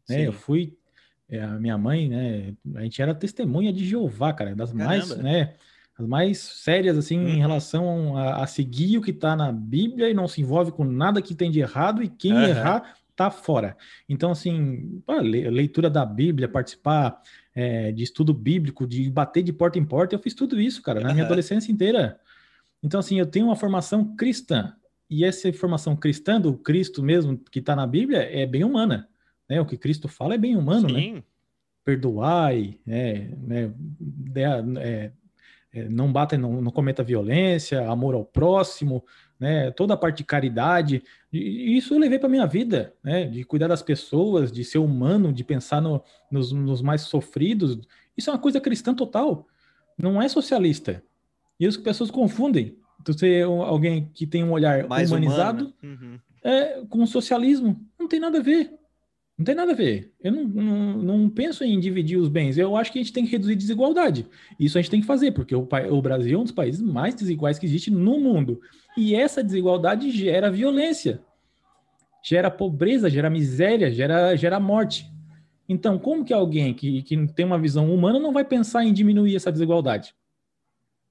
[0.09, 0.27] né?
[0.27, 0.77] Eu fui
[1.33, 2.55] a minha mãe, né?
[2.75, 4.89] A gente era testemunha de Jeová, cara, das Caramba.
[4.89, 5.55] mais, né?
[5.99, 7.29] As mais sérias, assim, uhum.
[7.29, 10.85] em relação a, a, seguir o que está na Bíblia e não se envolve com
[10.85, 12.43] nada que tem de errado e quem uhum.
[12.43, 13.77] errar tá fora.
[14.09, 17.23] Então, assim, a leitura da Bíblia, participar
[17.55, 21.01] é, de estudo bíblico, de bater de porta em porta, eu fiz tudo isso, cara,
[21.01, 22.19] na minha adolescência inteira.
[22.83, 24.75] Então, assim, eu tenho uma formação cristã.
[25.09, 29.09] E essa formação cristã do Cristo mesmo, que está na Bíblia, é bem humana.
[29.49, 29.61] Né?
[29.61, 31.01] O que Cristo fala é bem humano, né?
[31.01, 31.13] Sim.
[31.15, 31.23] né?
[31.85, 33.73] Perdoai, é, né?
[34.37, 35.11] É,
[35.75, 39.05] é, não bata, não, não cometa violência, amor ao próximo,
[39.39, 39.71] né?
[39.73, 41.03] Toda a parte de caridade.
[41.33, 43.27] E isso eu levei para minha vida, né?
[43.27, 47.79] De cuidar das pessoas, de ser humano, de pensar no, nos, nos mais sofridos.
[48.17, 49.47] Isso é uma coisa cristã total.
[49.99, 51.03] Não é socialista.
[51.59, 52.79] E as pessoas confundem.
[53.07, 55.99] Você alguém que tem um olhar mais humanizado humano, né?
[56.01, 56.19] uhum.
[56.43, 57.79] é, com socialismo.
[57.99, 58.73] Não tem nada a ver.
[59.37, 60.13] Não tem nada a ver.
[60.23, 62.57] Eu não, não, não, penso em dividir os bens.
[62.57, 64.27] Eu acho que a gente tem que reduzir desigualdade.
[64.59, 67.15] Isso a gente tem que fazer, porque o, o Brasil é um dos países mais
[67.15, 68.61] desiguais que existe no mundo.
[68.97, 71.21] E essa desigualdade gera violência,
[72.23, 75.13] gera pobreza, gera miséria, gera, gera morte.
[75.69, 79.35] Então, como que alguém que, que tem uma visão humana não vai pensar em diminuir
[79.35, 80.15] essa desigualdade?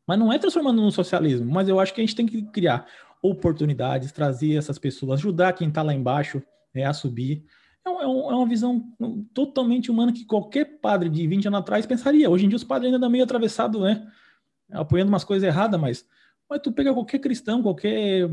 [0.08, 2.86] Mas não é transformando no socialismo, mas eu acho que a gente tem que criar
[3.22, 6.42] oportunidades, trazer essas pessoas, ajudar quem está lá embaixo
[6.74, 7.44] né, a subir.
[7.86, 8.84] É, é, um, é, uma visão
[9.34, 12.30] totalmente humana que qualquer padre de 20 anos atrás pensaria.
[12.30, 14.08] Hoje em dia os padres ainda estão meio atravessados, né?
[14.72, 16.06] Apoiando umas coisas erradas, mas
[16.50, 18.30] mas tu pega qualquer cristão, qualquer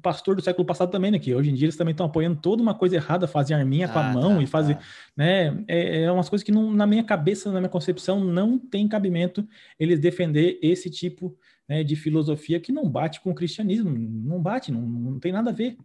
[0.00, 1.18] pastor do século passado também, né?
[1.18, 3.88] Que hoje em dia eles também estão apoiando toda uma coisa errada, fazem arminha ah,
[3.88, 4.82] com a ah, mão tá, e fazem, tá.
[5.16, 5.64] né?
[5.66, 9.46] É, é umas coisas que não, na minha cabeça, na minha concepção, não tem cabimento
[9.78, 11.36] eles defender esse tipo
[11.68, 15.50] né, de filosofia que não bate com o cristianismo, não bate, não, não tem nada
[15.50, 15.76] a ver.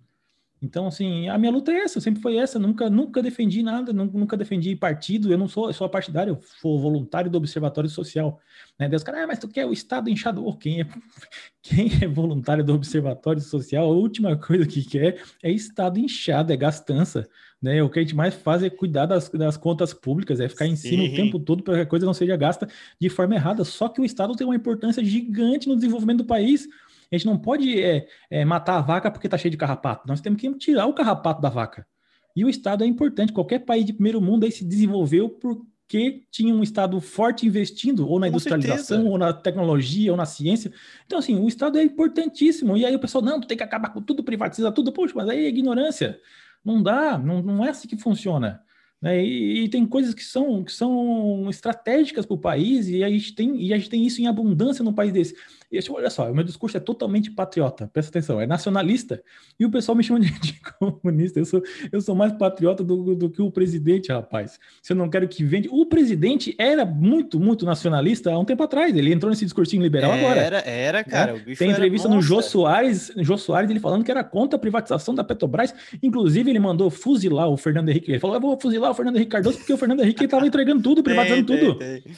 [0.66, 2.58] Então, assim, a minha luta é essa, sempre foi essa.
[2.58, 5.32] Nunca, nunca defendi nada, nunca defendi partido.
[5.32, 8.40] Eu não sou, eu sou partidário, eu sou voluntário do Observatório Social.
[8.80, 8.90] Né?
[8.90, 10.58] Deus, cara, ah, mas tu quer o Estado inchador?
[10.58, 10.88] Quem é,
[11.62, 13.86] quem é voluntário do Observatório Social?
[13.86, 17.30] A última coisa que quer é Estado inchado, é gastança.
[17.62, 17.84] Né?
[17.84, 20.76] O que a gente mais faz é cuidar das, das contas públicas, é ficar em
[20.76, 22.68] cima o tempo todo para que a coisa não seja gasta
[23.00, 23.64] de forma errada.
[23.64, 26.68] Só que o Estado tem uma importância gigante no desenvolvimento do país.
[27.16, 30.08] A gente não pode é, é, matar a vaca porque está cheio de carrapato.
[30.08, 31.88] Nós temos que tirar o carrapato da vaca.
[32.36, 33.32] E o Estado é importante.
[33.32, 38.20] Qualquer país de primeiro mundo aí se desenvolveu porque tinha um Estado forte investindo ou
[38.20, 39.10] na Com industrialização, certeza.
[39.10, 40.72] ou na tecnologia, ou na ciência.
[41.06, 42.76] Então, assim, o Estado é importantíssimo.
[42.76, 44.92] E aí o pessoal, não, tu tem que acabar com tudo, privatizar tudo.
[44.92, 46.20] Poxa, mas aí é ignorância.
[46.64, 48.62] Não dá, não, não é assim que funciona.
[49.02, 49.24] Né?
[49.24, 53.36] E, e, tem coisas que são, que são estratégicas para o país e a, gente
[53.36, 55.36] tem, e a gente tem isso em abundância no país desse.
[55.76, 59.22] E, olha só, o meu discurso é totalmente patriota, presta atenção, é nacionalista.
[59.60, 61.40] E o pessoal me chama de, de comunista.
[61.40, 61.62] Eu sou,
[61.92, 64.60] eu sou mais patriota do, do, que o presidente, rapaz.
[64.82, 65.68] Se eu não quero que vende.
[65.72, 68.96] O presidente era muito, muito nacionalista há um tempo atrás.
[68.96, 70.42] Ele entrou nesse discursinho liberal era, agora.
[70.42, 71.34] Era, era, cara.
[71.34, 71.56] Né?
[71.58, 75.24] Tem entrevista no Jô Soares, Jô Soares, ele falando que era contra a privatização da
[75.24, 75.74] Petrobras.
[76.02, 78.12] Inclusive, ele mandou fuzilar o Fernando Henrique.
[78.12, 81.04] Ele falou: eu vou fuzilar Fernando Henrique Cardoso, porque o Fernando Henrique estava entregando tudo,
[81.04, 81.76] privatizando tem, tudo.
[81.78, 82.14] Tem, tem.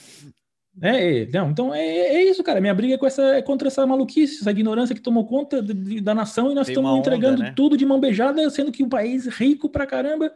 [0.82, 2.62] É, é, não, então é, é, isso, cara.
[2.62, 5.74] Minha briga é, com essa, é contra essa maluquice, essa ignorância que tomou conta de,
[5.74, 7.54] de, da nação e nós estamos entregando né?
[7.56, 10.32] tudo de mão beijada, sendo que um país rico pra caramba.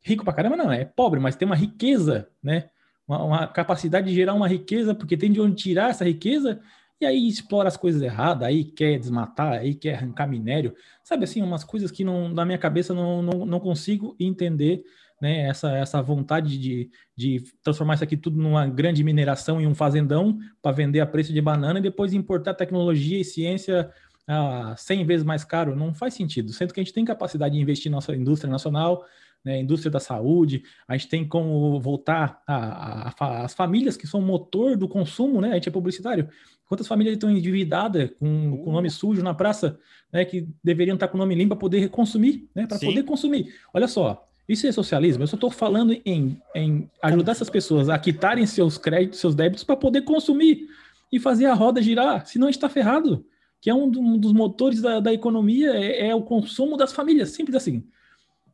[0.00, 2.70] Rico pra caramba, não, é pobre, mas tem uma riqueza, né?
[3.06, 6.60] Uma, uma capacidade de gerar uma riqueza, porque tem de onde tirar essa riqueza,
[7.00, 10.74] e aí explora as coisas erradas, aí quer desmatar, aí quer arrancar minério.
[11.02, 14.82] Sabe assim, umas coisas que não, na minha cabeça não, não, não consigo entender
[15.20, 19.74] né, essa, essa vontade de, de transformar isso aqui tudo numa grande mineração e um
[19.74, 23.90] fazendão para vender a preço de banana e depois importar tecnologia e ciência
[24.26, 26.52] a 100 vezes mais caro, não faz sentido.
[26.52, 29.04] Sendo que a gente tem capacidade de investir na nossa indústria nacional,
[29.44, 34.88] né, indústria da saúde, a gente tem como voltar às famílias que são motor do
[34.88, 35.52] consumo, né?
[35.52, 36.28] A gente é publicitário.
[36.66, 39.78] Quantas famílias estão endividadas com, com nome sujo na praça,
[40.12, 40.24] né?
[40.24, 42.66] Que deveriam estar com o nome limpo para poder consumir, né?
[42.66, 43.54] Para poder consumir.
[43.72, 45.22] Olha só, isso é socialismo.
[45.22, 49.62] Eu só estou falando em, em ajudar essas pessoas a quitarem seus créditos, seus débitos
[49.62, 50.68] para poder consumir
[51.12, 52.26] e fazer a roda girar.
[52.26, 53.24] Senão está ferrado.
[53.60, 57.56] Que é um, dos motores da, da economia, é, é, o consumo das famílias, simples
[57.56, 57.84] assim.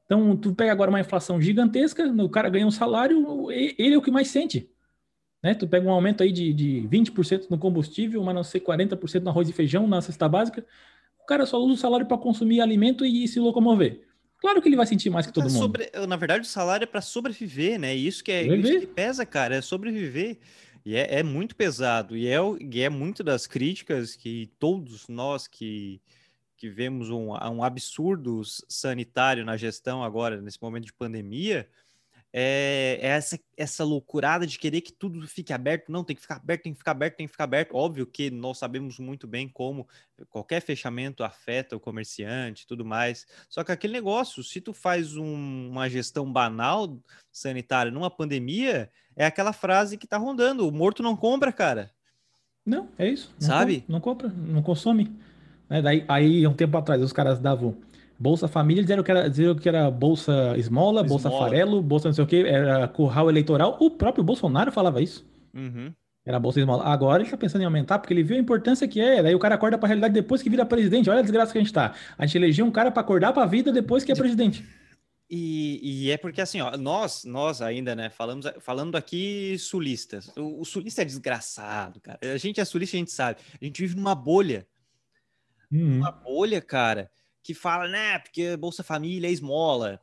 [0.06, 4.02] Então, tu pega agora uma inflação gigantesca, o cara ganha um salário, ele é o
[4.02, 4.68] que mais sente.
[5.42, 5.54] Né?
[5.54, 9.28] Tu pega um aumento aí de, de 20% no combustível, mas não sei, 40% no
[9.28, 10.64] arroz e feijão, na cesta básica.
[11.22, 14.06] O cara só usa o salário para consumir alimento e se locomover.
[14.44, 15.56] Claro que ele vai sentir mais que todo mundo.
[15.56, 17.94] Sobre, na verdade, o salário é para sobreviver, né?
[17.94, 20.36] Isso que é isso que pesa, cara, é sobreviver.
[20.84, 22.14] E é, é muito pesado.
[22.14, 25.98] E é, e é muito das críticas que todos nós que
[26.58, 31.66] que vemos um, um absurdo sanitário na gestão agora, nesse momento de pandemia,
[32.36, 35.92] é, é, essa, essa loucurada de querer que tudo fique aberto.
[35.92, 37.76] Não, tem que ficar aberto, tem que ficar aberto, tem que ficar aberto.
[37.76, 39.86] Óbvio que nós sabemos muito bem como
[40.28, 43.24] qualquer fechamento afeta o comerciante e tudo mais.
[43.48, 46.98] Só que aquele negócio, se tu faz um, uma gestão banal
[47.30, 51.92] sanitária numa pandemia, é aquela frase que tá rondando: o morto não compra, cara.
[52.66, 53.32] Não, é isso.
[53.40, 53.82] Não Sabe?
[53.82, 55.16] Com, não compra, não consome.
[55.70, 55.80] Né?
[55.80, 57.76] Daí, aí, um tempo atrás, os caras davam
[58.18, 62.26] Bolsa Família, dizeram que era, que era Bolsa Esmola, Bolsa Farelo, Bolsa não sei o
[62.26, 63.76] que, era curral eleitoral.
[63.80, 65.26] O próprio Bolsonaro falava isso.
[65.52, 65.92] Uhum.
[66.24, 66.84] Era Bolsa Esmola.
[66.84, 69.22] Agora ele está pensando em aumentar, porque ele viu a importância que é.
[69.22, 71.10] Daí o cara acorda para a realidade depois que vira presidente.
[71.10, 71.94] Olha a desgraça que a gente está.
[72.16, 74.64] A gente elegeu um cara para acordar para a vida depois que é presidente.
[75.28, 80.30] E, e, é porque assim, ó, nós, nós ainda, né, falamos, falando aqui sulistas.
[80.36, 82.18] O, o sulista é desgraçado, cara.
[82.22, 83.40] A gente é sulista, a gente sabe.
[83.60, 84.66] A gente vive numa bolha
[85.74, 85.98] uhum.
[85.98, 87.10] uma bolha, cara,
[87.44, 90.00] que fala, né, porque Bolsa Família é esmola.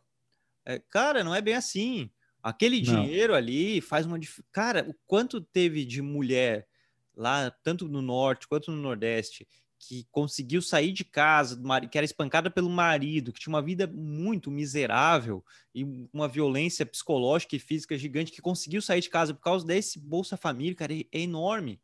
[0.63, 2.10] É, cara, não é bem assim.
[2.41, 3.04] Aquele não.
[3.04, 4.19] dinheiro ali faz uma.
[4.51, 6.67] Cara, o quanto teve de mulher
[7.15, 9.47] lá, tanto no norte quanto no nordeste,
[9.80, 14.51] que conseguiu sair de casa, que era espancada pelo marido, que tinha uma vida muito
[14.51, 19.65] miserável e uma violência psicológica e física gigante, que conseguiu sair de casa por causa
[19.65, 21.80] desse Bolsa Família, cara, é, é enorme.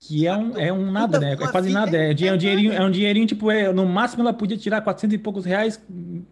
[0.00, 1.32] Que é um, é um nada, né?
[1.32, 1.96] É quase nada.
[1.96, 5.14] É, é, um dinheirinho, é um dinheirinho, tipo, é, no máximo ela podia tirar 400
[5.14, 5.84] e poucos reais,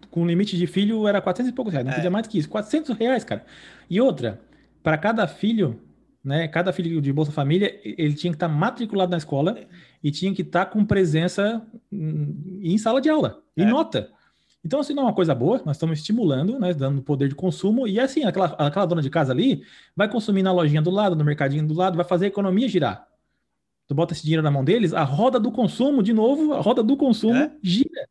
[0.09, 1.97] com limite de filho era 400 e poucos reais, não é.
[1.97, 2.49] podia mais que isso.
[2.49, 3.45] 400 reais, cara.
[3.91, 4.41] E outra,
[4.85, 5.81] para cada filho,
[6.23, 6.47] né?
[6.47, 9.59] Cada filho de Bolsa Família, ele tinha que estar tá matriculado na escola
[10.03, 13.67] e tinha que estar tá com presença em sala de aula, e é.
[13.67, 14.11] nota.
[14.65, 17.87] Então, assim, não é uma coisa boa, nós estamos estimulando, né, dando poder de consumo,
[17.87, 19.63] e assim, aquela, aquela dona de casa ali
[19.95, 23.07] vai consumir na lojinha do lado, no mercadinho do lado, vai fazer a economia girar
[23.87, 26.83] tu bota esse dinheiro na mão deles, a roda do consumo, de novo, a roda
[26.83, 27.53] do consumo é?
[27.63, 28.09] gira.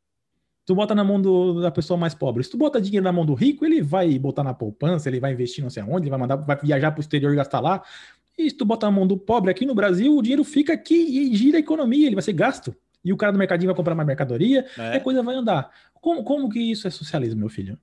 [0.66, 2.44] Tu bota na mão do, da pessoa mais pobre.
[2.44, 5.32] Se tu bota dinheiro na mão do rico, ele vai botar na poupança, ele vai
[5.32, 7.84] investir não sei aonde, ele vai mandar, vai viajar para o exterior e gastar lá.
[8.38, 10.96] E se tu botar na mão do pobre aqui no Brasil, o dinheiro fica aqui
[10.96, 12.76] e gira a economia, ele vai ser gasto.
[13.04, 14.96] E o cara do mercadinho vai comprar mais mercadoria, é.
[14.96, 15.70] e a coisa vai andar.
[16.02, 17.78] Como, como que isso é socialismo, meu filho?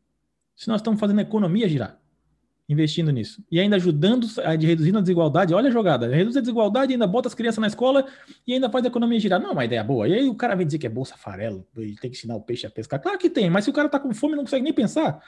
[0.57, 2.02] Se nós estamos fazendo a economia girar
[2.69, 3.43] investindo nisso.
[3.51, 5.55] E ainda ajudando a de a desigualdade.
[5.55, 6.09] Olha a jogada.
[6.09, 8.07] Reduz a desigualdade, ainda bota as crianças na escola
[8.47, 9.41] e ainda faz a economia girar.
[9.41, 10.09] Não, é uma ideia boa.
[10.09, 12.41] E aí o cara vem dizer que é bolsa farelo, e tem que ensinar o
[12.41, 13.01] peixe a pescar.
[13.01, 15.21] Claro que tem, mas se o cara tá com fome não consegue nem pensar.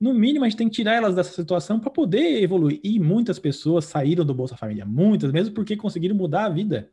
[0.00, 2.80] No mínimo, a gente tem que tirar elas dessa situação para poder evoluir.
[2.82, 6.90] E muitas pessoas saíram do Bolsa Família, muitas, mesmo porque conseguiram mudar a vida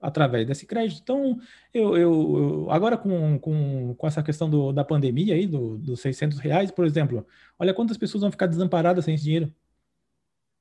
[0.00, 1.00] através desse crédito.
[1.02, 1.38] Então,
[1.72, 6.38] eu, eu, agora com, com, com, essa questão do, da pandemia aí, do, dos 600
[6.38, 7.26] reais, por exemplo,
[7.58, 9.52] olha quantas pessoas vão ficar desamparadas sem esse dinheiro.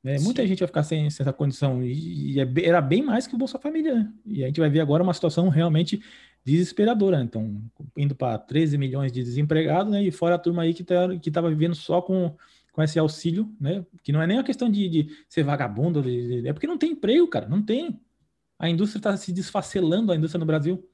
[0.05, 1.83] É, muita gente vai ficar sem, sem essa condição.
[1.83, 3.95] E, e, é era bem mais que o Bolsa Família.
[3.95, 4.13] Né?
[4.25, 5.99] E a gente vai ver agora uma situação realmente
[6.45, 7.21] desesperadora.
[7.23, 7.59] Então,
[7.97, 10.03] indo para 13 milhões de desempregados, né?
[10.03, 12.37] E fora a turma aí que tá, estava vivendo só com,
[12.71, 13.83] com esse auxílio, né?
[14.03, 16.77] Que não é nem a questão de, de ser vagabundo, de, de, é porque não
[16.77, 17.47] tem emprego, cara.
[17.49, 17.99] Não tem.
[18.59, 20.87] A indústria está se desfacelando, a indústria no Brasil.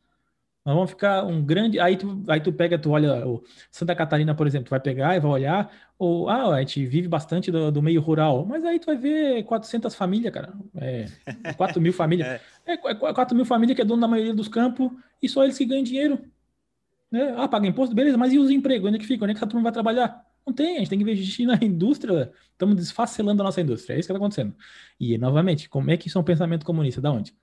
[0.63, 1.79] Nós vamos ficar um grande.
[1.79, 5.15] Aí tu, aí tu pega, tu olha o Santa Catarina, por exemplo, tu vai pegar
[5.15, 5.71] e vai olhar.
[5.97, 9.43] Ou, ah, a gente vive bastante do, do meio rural, mas aí tu vai ver
[9.43, 10.53] 400 famílias, cara.
[10.75, 11.05] É,
[11.57, 12.27] 4 mil famílias.
[12.27, 12.73] É.
[12.73, 15.65] é 4 mil famílias que é dono da maioria dos campos e só eles que
[15.65, 16.19] ganham dinheiro.
[17.11, 17.33] Né?
[17.35, 18.87] Ah, paga imposto, beleza, mas e os empregos?
[18.87, 19.25] Onde é que fica?
[19.25, 20.25] Onde é que essa turma vai trabalhar?
[20.45, 22.31] Não tem, a gente tem que investir na indústria.
[22.51, 23.95] Estamos desfacelando a nossa indústria.
[23.95, 24.55] É isso que está acontecendo.
[24.99, 27.01] E, novamente, como é que isso é um pensamento comunista?
[27.01, 27.35] Da onde?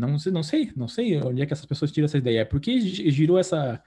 [0.00, 2.46] Não, não sei, não sei onde é que essas pessoas tiram essa ideia.
[2.46, 3.82] Por que girou essa,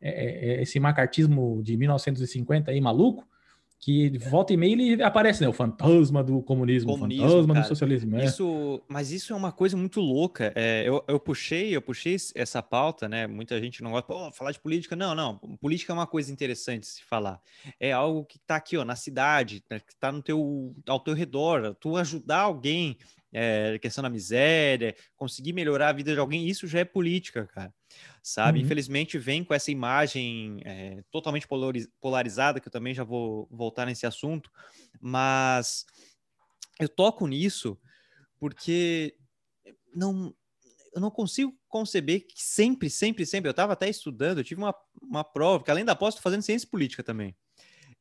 [0.00, 3.26] é, é, é, esse macartismo de 1950 aí maluco?
[3.80, 5.48] que volta e meia ele aparece, né?
[5.48, 8.18] O fantasma do comunismo, comunismo o fantasma cara, do socialismo.
[8.18, 8.24] É.
[8.24, 10.52] Isso, mas isso é uma coisa muito louca.
[10.56, 13.28] É, eu, eu puxei, eu puxei essa pauta, né?
[13.28, 14.96] Muita gente não gosta, de falar de política.
[14.96, 15.38] Não, não.
[15.60, 17.40] Política é uma coisa interessante se falar.
[17.78, 21.14] É algo que está aqui, ó, na cidade, né, que está no teu, ao teu
[21.14, 21.76] redor.
[21.76, 22.96] Tu ajudar alguém,
[23.32, 27.72] é, questão da miséria, conseguir melhorar a vida de alguém, isso já é política, cara
[28.22, 28.58] sabe?
[28.58, 28.64] Uhum.
[28.64, 31.48] Infelizmente vem com essa imagem é, totalmente
[32.00, 34.50] polarizada, que eu também já vou voltar nesse assunto,
[35.00, 35.86] mas
[36.78, 37.78] eu toco nisso
[38.38, 39.16] porque
[39.94, 40.34] não
[40.94, 44.74] eu não consigo conceber que sempre, sempre, sempre, eu estava até estudando, eu tive uma,
[45.00, 47.36] uma prova, que além da pós, estou fazendo ciência política também.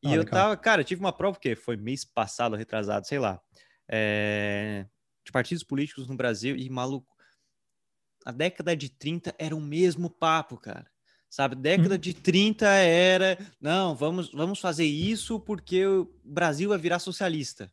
[0.01, 0.31] E ah, eu legal.
[0.31, 3.39] tava, cara, eu tive uma prova que foi mês passado, retrasado, sei lá,
[3.89, 4.87] é,
[5.27, 7.15] de partidos políticos no Brasil, e maluco,
[8.25, 10.89] a década de 30 era o mesmo papo, cara.
[11.29, 11.99] Sabe, década hum.
[11.99, 17.71] de 30 era, não, vamos, vamos fazer isso porque o Brasil vai virar socialista.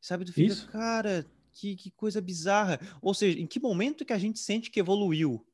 [0.00, 0.68] Sabe, tu fica, isso?
[0.68, 2.80] cara, que, que coisa bizarra.
[3.02, 5.46] Ou seja, em que momento que a gente sente que evoluiu?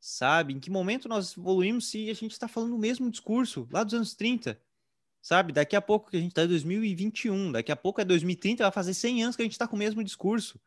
[0.00, 0.52] Sabe?
[0.52, 3.94] Em que momento nós evoluímos se a gente está falando o mesmo discurso lá dos
[3.94, 4.60] anos 30?
[5.20, 5.52] Sabe?
[5.52, 8.72] Daqui a pouco que a gente está em 2021, daqui a pouco é 2030, vai
[8.72, 10.58] fazer 100 anos que a gente está com o mesmo discurso.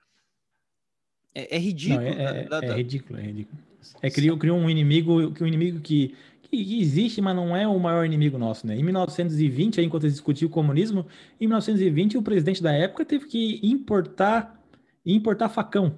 [1.34, 2.02] É, é ridículo.
[2.02, 2.68] Não, é, da, da...
[2.68, 3.60] é, ridículo, é ridículo.
[4.02, 8.06] É criou, criou um inimigo, um inimigo que, que existe, mas não é o maior
[8.06, 8.76] inimigo nosso, né?
[8.76, 11.08] Em 1920, aí, enquanto eles discutiam o comunismo,
[11.40, 14.60] em 1920 o presidente da época teve que importar
[15.04, 15.98] importar facão,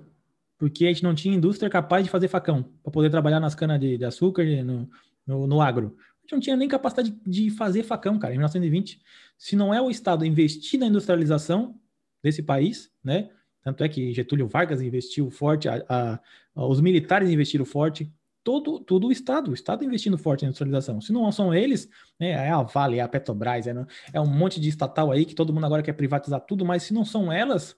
[0.58, 3.80] porque a gente não tinha indústria capaz de fazer facão para poder trabalhar nas canas
[3.80, 4.90] de, de açúcar no,
[5.28, 5.98] no, no, agro.
[6.24, 9.02] A gente não tinha nem capacidade de, fazer facão, cara, em 1920.
[9.38, 11.78] Se não é o Estado investir na industrialização
[12.24, 13.30] desse país, né?
[13.62, 16.20] Tanto é que Getúlio Vargas investiu forte, a, a,
[16.56, 18.12] a, os militares investiram forte,
[18.44, 21.00] todo, todo o Estado, o Estado investindo forte na industrialização.
[21.00, 23.74] Se não são eles, né, é a Vale, é a Petrobras, é,
[24.14, 26.94] é um monte de estatal aí que todo mundo agora quer privatizar tudo, mas se
[26.94, 27.76] não são elas,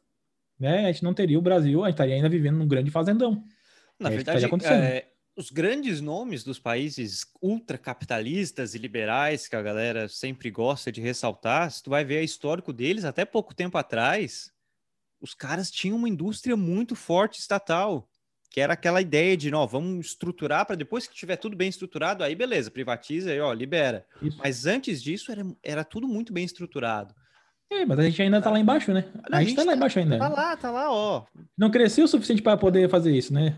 [0.59, 3.43] né, a gente não teria o Brasil, a gente estaria ainda vivendo num grande fazendão.
[3.99, 10.07] Na é verdade, é, os grandes nomes dos países ultracapitalistas e liberais que a galera
[10.07, 14.51] sempre gosta de ressaltar, se tu vai ver o histórico deles, até pouco tempo atrás,
[15.19, 18.09] os caras tinham uma indústria muito forte estatal,
[18.49, 22.23] que era aquela ideia de, não, vamos estruturar para depois que tiver tudo bem estruturado,
[22.23, 24.05] aí beleza, privatiza e ó, libera.
[24.21, 24.37] Isso.
[24.37, 27.13] Mas antes disso era, era tudo muito bem estruturado.
[27.69, 29.05] É, mas a gente ainda tá lá embaixo, né?
[29.29, 30.17] A, a gente, gente tá lá tá embaixo ainda.
[30.17, 31.25] Tá lá, tá lá, ó.
[31.57, 33.55] Não cresceu o suficiente para poder fazer isso, né?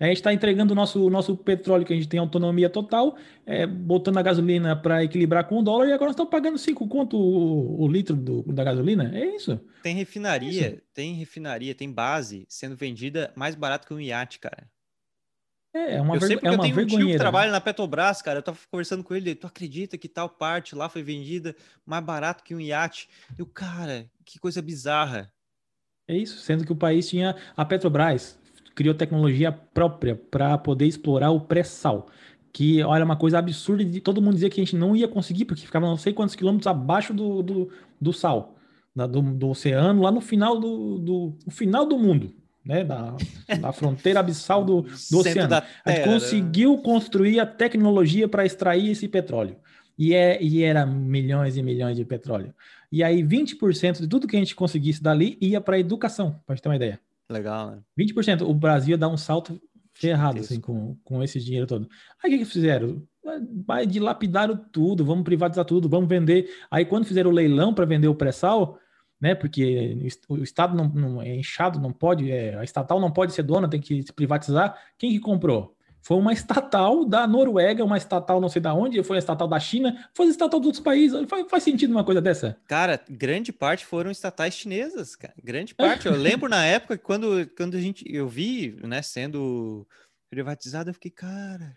[0.00, 3.66] A gente está entregando o nosso, nosso petróleo, que a gente tem autonomia total, é,
[3.66, 7.18] botando a gasolina para equilibrar com o dólar, e agora nós estamos pagando 5 conto
[7.18, 9.10] o, o litro do, da gasolina.
[9.12, 9.60] É isso.
[9.82, 10.82] Tem refinaria, é isso.
[10.94, 14.68] tem refinaria, tem base sendo vendida mais barato que um iate, cara.
[15.74, 18.22] É, é uma Eu sei porque é eu tenho um tio que trabalha na Petrobras,
[18.22, 18.38] cara.
[18.38, 22.42] Eu tava conversando com ele, tu acredita que tal parte lá foi vendida mais barato
[22.42, 23.08] que um iate?
[23.38, 25.32] E o cara, que coisa bizarra.
[26.06, 28.38] É isso, sendo que o país tinha a Petrobras,
[28.78, 32.06] criou tecnologia própria para poder explorar o pré-sal.
[32.52, 35.46] Que, olha, uma coisa absurda de todo mundo dizer que a gente não ia conseguir,
[35.46, 38.54] porque ficava não sei quantos quilômetros abaixo do, do, do sal,
[38.94, 42.32] do, do, oceano, lá no final do, do final do mundo,
[42.64, 42.84] né?
[42.84, 43.16] Da,
[43.60, 45.56] da fronteira abissal do, do oceano.
[45.84, 46.04] A gente né?
[46.04, 49.56] conseguiu construir a tecnologia para extrair esse petróleo.
[49.98, 52.54] E, é, e era milhões e milhões de petróleo.
[52.92, 56.54] E aí 20% de tudo que a gente conseguisse dali ia para a educação, para
[56.54, 57.00] gente ter uma ideia.
[57.30, 57.82] Legal, né?
[57.98, 58.42] 20%.
[58.42, 59.60] O Brasil ia dar um salto
[59.92, 61.88] ferrado, assim, com, com esse dinheiro todo.
[62.22, 63.02] Aí o que, que fizeram?
[63.66, 66.48] Vai dilapidaram tudo, vamos privatizar tudo, vamos vender.
[66.70, 68.78] Aí quando fizeram o leilão para vender o pré-sal,
[69.20, 69.34] né?
[69.34, 73.42] Porque o Estado não, não, é inchado, não pode, é, a estatal não pode ser
[73.42, 74.78] dona, tem que se privatizar.
[74.96, 75.76] Quem que comprou?
[76.08, 79.60] Foi uma estatal da Noruega, uma estatal não sei da onde, foi a estatal da
[79.60, 81.28] China, foi a estatal dos outros países.
[81.28, 82.56] Faz, faz, sentido uma coisa dessa?
[82.66, 85.34] Cara, grande parte foram estatais chinesas, cara.
[85.44, 86.06] Grande parte.
[86.06, 89.86] Eu lembro na época que quando, quando a gente, eu vi, né, sendo
[90.30, 91.76] privatizado, eu fiquei, cara,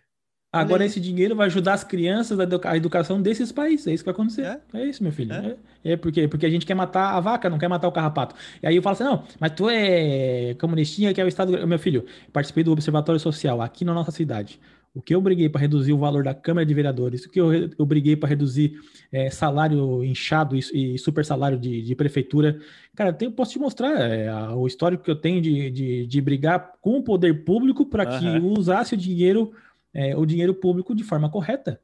[0.53, 3.87] Agora esse dinheiro vai ajudar as crianças a educação desses países.
[3.87, 4.41] É isso que vai acontecer.
[4.41, 5.31] É, é isso, meu filho.
[5.31, 5.55] É.
[5.85, 8.35] é, é, porque, porque a gente quer matar a vaca, não quer matar o carrapato.
[8.61, 11.65] E aí eu falo assim: não, mas tu é comunistinha, que é o Estado.
[11.65, 14.59] Meu filho, participei do Observatório Social aqui na nossa cidade.
[14.93, 17.53] O que eu briguei para reduzir o valor da Câmara de Vereadores, o que eu,
[17.53, 18.73] eu briguei para reduzir
[19.09, 22.59] é, salário inchado e, e super salário de, de prefeitura.
[22.93, 26.21] Cara, eu posso te mostrar é, a, o histórico que eu tenho de, de, de
[26.21, 28.19] brigar com o poder público para uhum.
[28.19, 29.53] que usasse o dinheiro
[29.93, 31.79] é, o dinheiro público de forma correta,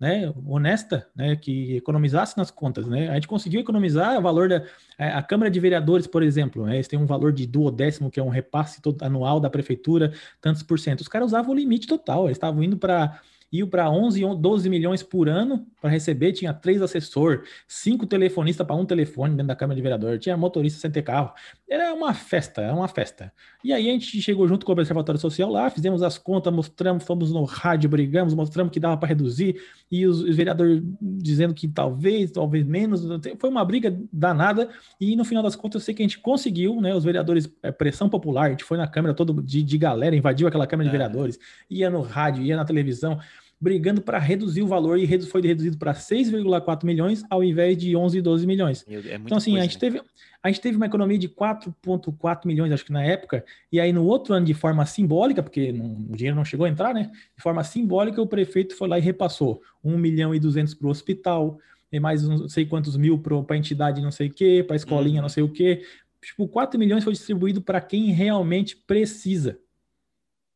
[0.00, 3.08] né, honesta, né, que economizasse nas contas, né?
[3.08, 4.64] A gente conseguiu economizar o valor da
[4.98, 8.18] é, a Câmara de Vereadores, por exemplo, né, eles têm um valor de duodécimo, que
[8.18, 11.02] é um repasse todo, anual da prefeitura, tantos por cento.
[11.02, 13.20] Os caras usavam o limite total, eles estavam indo para
[13.52, 16.32] iam para 11, 12 milhões por ano para receber.
[16.32, 20.80] Tinha três assessor, cinco telefonistas para um telefone dentro da Câmara de Vereador, tinha motorista
[20.80, 21.32] sem ter carro.
[21.68, 23.32] Era uma festa, era uma festa.
[23.62, 27.04] E aí a gente chegou junto com o Observatório Social lá, fizemos as contas, mostramos,
[27.04, 31.68] fomos no rádio, brigamos, mostramos que dava para reduzir, e os, os vereadores dizendo que
[31.68, 33.02] talvez, talvez menos.
[33.38, 34.68] Foi uma briga danada,
[35.00, 36.94] e no final das contas eu sei que a gente conseguiu, né?
[36.94, 40.48] Os vereadores, é, pressão popular, a gente foi na Câmara todo de, de galera, invadiu
[40.48, 40.98] aquela Câmara de é.
[40.98, 41.38] Vereadores,
[41.68, 43.18] ia no rádio, ia na televisão,
[43.62, 48.20] brigando para reduzir o valor e foi reduzido para 6,4 milhões ao invés de 11,
[48.20, 48.84] 12 milhões.
[48.88, 49.80] É então, assim, coisa, a, gente né?
[49.80, 50.02] teve,
[50.42, 54.04] a gente teve uma economia de 4,4 milhões, acho que na época, e aí no
[54.04, 57.12] outro ano, de forma simbólica, porque não, o dinheiro não chegou a entrar, né?
[57.36, 60.90] De forma simbólica, o prefeito foi lá e repassou 1 milhão e 200 para o
[60.90, 61.56] hospital,
[61.92, 64.76] e mais não sei quantos mil para a entidade não sei o quê, para a
[64.76, 65.22] escolinha uhum.
[65.22, 65.84] não sei o quê.
[66.20, 69.56] Tipo, 4 milhões foi distribuído para quem realmente precisa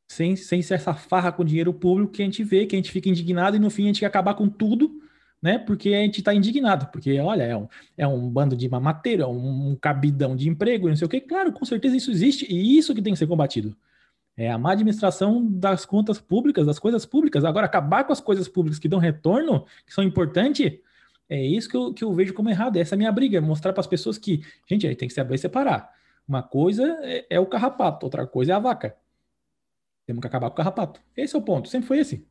[0.08, 2.90] sem, sem ser essa farra com dinheiro público que a gente vê, que a gente
[2.90, 5.00] fica indignado e no fim a gente quer acabar com tudo,
[5.42, 5.58] né?
[5.58, 9.26] Porque a gente está indignado, porque olha, é um, é um bando de mamateiro, é
[9.26, 11.20] um, um cabidão de emprego, não sei o que.
[11.20, 13.76] Claro, com certeza isso existe e isso que tem que ser combatido.
[14.36, 17.44] É a má administração das contas públicas, das coisas públicas.
[17.44, 20.78] Agora, acabar com as coisas públicas que dão retorno, que são importantes,
[21.28, 22.76] é isso que eu, que eu vejo como errado.
[22.76, 25.38] Essa é a minha briga, mostrar para as pessoas que, gente, aí tem que saber
[25.38, 25.90] separar.
[26.28, 28.94] Uma coisa é, é o carrapato, outra coisa é a vaca.
[30.06, 31.00] Temos que acabar com o carrapato.
[31.16, 32.26] Esse é o ponto, sempre foi esse.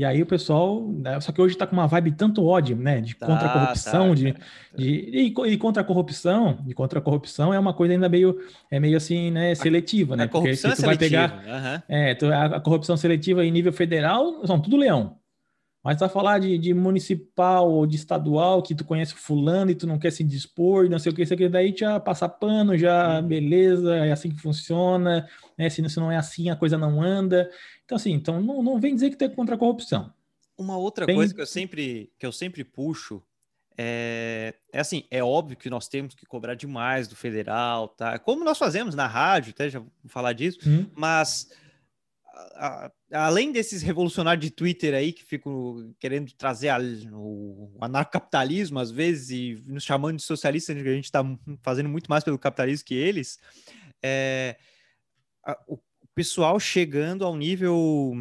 [0.00, 3.02] E aí o pessoal, né, só que hoje está com uma vibe tanto ódio, né,
[3.02, 4.34] de tá, contra a corrupção, tá, de,
[4.74, 8.38] de e, e, contra a corrupção, e contra a corrupção é uma coisa ainda meio,
[8.70, 11.82] é meio assim, né, seletiva, a, né, a porque se tu é vai pegar, uhum.
[11.86, 15.18] é, tu, a, a, corrupção seletiva em nível federal são tudo leão,
[15.82, 19.86] mas vai falar de, de, municipal ou de estadual, que tu conhece fulano e tu
[19.86, 23.20] não quer se dispor, não sei o que, isso aqui, daí já passa pano, já
[23.20, 23.26] uhum.
[23.26, 25.26] beleza, é assim que funciona,
[25.56, 25.70] né?
[25.70, 27.50] Se, se não é assim, a coisa não anda.
[27.84, 30.12] Então, assim, então não, não vem dizer que tu é contra a corrupção.
[30.56, 31.16] Uma outra Tem...
[31.16, 33.22] coisa que eu sempre, que eu sempre puxo
[33.82, 38.18] é, é, assim, é óbvio que nós temos que cobrar demais do federal, tá?
[38.18, 40.86] Como nós fazemos na rádio, até já vou falar disso, hum.
[40.94, 41.50] mas
[42.56, 46.78] a, além desses revolucionários de Twitter aí que ficam querendo trazer a,
[47.12, 51.22] o, o anarcapitalismo às vezes e nos chamando de socialistas, a gente está
[51.62, 53.38] fazendo muito mais pelo capitalismo que eles,
[54.02, 54.56] é,
[55.44, 55.78] a, o
[56.14, 58.12] pessoal chegando ao nível.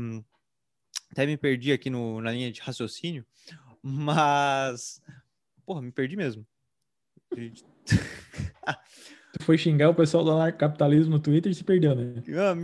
[1.11, 3.25] Até me perdi aqui no, na linha de raciocínio,
[3.81, 5.01] mas.
[5.65, 6.45] Porra, me perdi mesmo.
[9.41, 12.21] Foi xingar o pessoal do capitalismo no Twitter e se perdeu, né?
[12.27, 12.55] Não,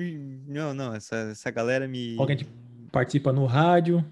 [0.48, 2.18] não, não essa, essa galera me.
[2.20, 2.38] Alguém
[2.92, 4.06] participa no rádio.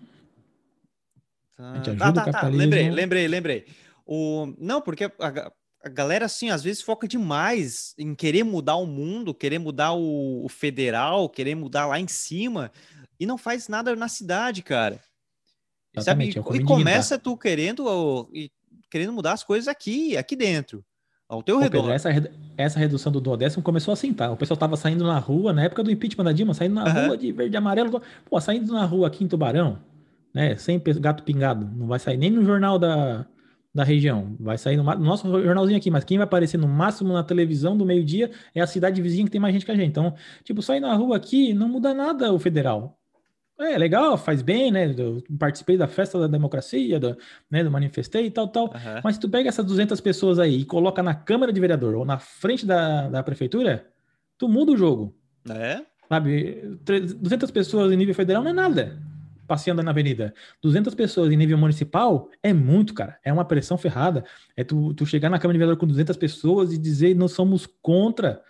[1.55, 1.71] Tá.
[1.71, 2.31] A gente ajuda ah, tá, o tá.
[2.31, 2.57] capitalismo.
[2.57, 2.63] Tá.
[2.63, 3.65] Lembrei, lembrei, lembrei.
[4.05, 4.53] O...
[4.57, 5.51] Não, porque a,
[5.83, 10.45] a galera, assim, às vezes foca demais em querer mudar o mundo, querer mudar o,
[10.45, 12.71] o federal, querer mudar lá em cima,
[13.19, 15.01] e não faz nada na cidade, cara.
[15.95, 16.57] Exatamente, Sabe?
[16.57, 18.49] E, e começa tu querendo, e,
[18.89, 20.83] querendo mudar as coisas aqui, aqui dentro
[21.33, 21.77] ao teu Pô, redor.
[21.81, 22.09] Pedro, essa,
[22.57, 24.31] essa redução do duodécimo começou assim, tá?
[24.31, 27.07] O pessoal tava saindo na rua, na época do impeachment da Dilma, saindo na uhum.
[27.07, 28.01] rua de verde e amarelo.
[28.29, 29.79] Pô, saindo na rua aqui em Tubarão,
[30.33, 30.55] né?
[30.55, 31.69] Sem gato pingado.
[31.75, 33.25] Não vai sair nem no jornal da,
[33.73, 34.35] da região.
[34.39, 37.75] Vai sair no, no nosso jornalzinho aqui, mas quem vai aparecer no máximo na televisão
[37.75, 39.89] do meio-dia é a cidade vizinha que tem mais gente que a gente.
[39.89, 40.13] Então,
[40.43, 42.97] tipo, sair na rua aqui não muda nada o federal.
[43.59, 44.93] É legal, faz bem, né?
[44.97, 47.17] Eu participei da festa da democracia, do,
[47.49, 48.65] né, do manifestei e tal, tal.
[48.65, 49.01] Uhum.
[49.03, 52.05] Mas se tu pega essas 200 pessoas aí e coloca na Câmara de Vereador ou
[52.05, 53.87] na frente da, da prefeitura,
[54.37, 55.15] tu muda o jogo.
[55.49, 55.81] É?
[56.09, 56.77] Sabe?
[56.83, 58.97] 200 pessoas em nível federal não é nada
[59.47, 60.33] passeando na avenida.
[60.61, 63.19] 200 pessoas em nível municipal é muito, cara.
[63.23, 64.23] É uma pressão ferrada.
[64.55, 67.67] É tu, tu chegar na Câmara de Vereador com 200 pessoas e dizer nós somos
[67.81, 68.41] contra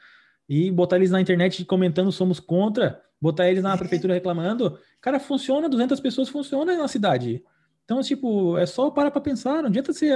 [0.47, 5.69] e botar eles na internet comentando somos contra botar eles na prefeitura reclamando, cara, funciona,
[5.69, 7.41] 200 pessoas funciona na cidade.
[7.85, 10.13] Então, tipo, é só parar para pensar, não adianta ser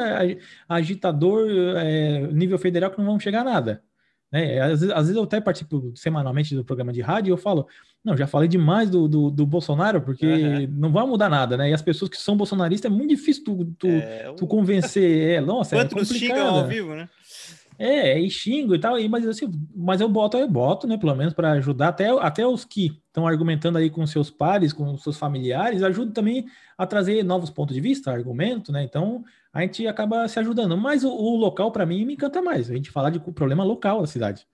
[0.68, 1.47] agitador
[1.78, 3.82] é, nível federal que não vão chegar a nada.
[4.30, 4.60] Né?
[4.60, 7.66] Às, vezes, às vezes eu até participo semanalmente do programa de rádio e eu falo,
[8.03, 10.68] não, já falei demais do, do, do Bolsonaro, porque uhum.
[10.72, 11.70] não vai mudar nada, né?
[11.70, 15.36] E as pessoas que são bolsonaristas é muito difícil tu, tu, é, tu convencer.
[15.36, 16.39] É, nossa, é Quanto é complicado.
[16.41, 17.08] ao vivo, né?
[17.80, 21.34] É, e xingo e tal, mas assim, mas eu boto, eu boto, né, pelo menos
[21.34, 25.84] para ajudar até, até os que estão argumentando aí com seus pares, com seus familiares,
[25.84, 28.84] ajuda também a trazer novos pontos de vista, argumento, né?
[28.84, 29.23] Então,
[29.53, 30.75] a gente acaba se ajudando.
[30.75, 34.01] Mas o, o local para mim me encanta mais, a gente falar de problema local
[34.01, 34.47] da cidade.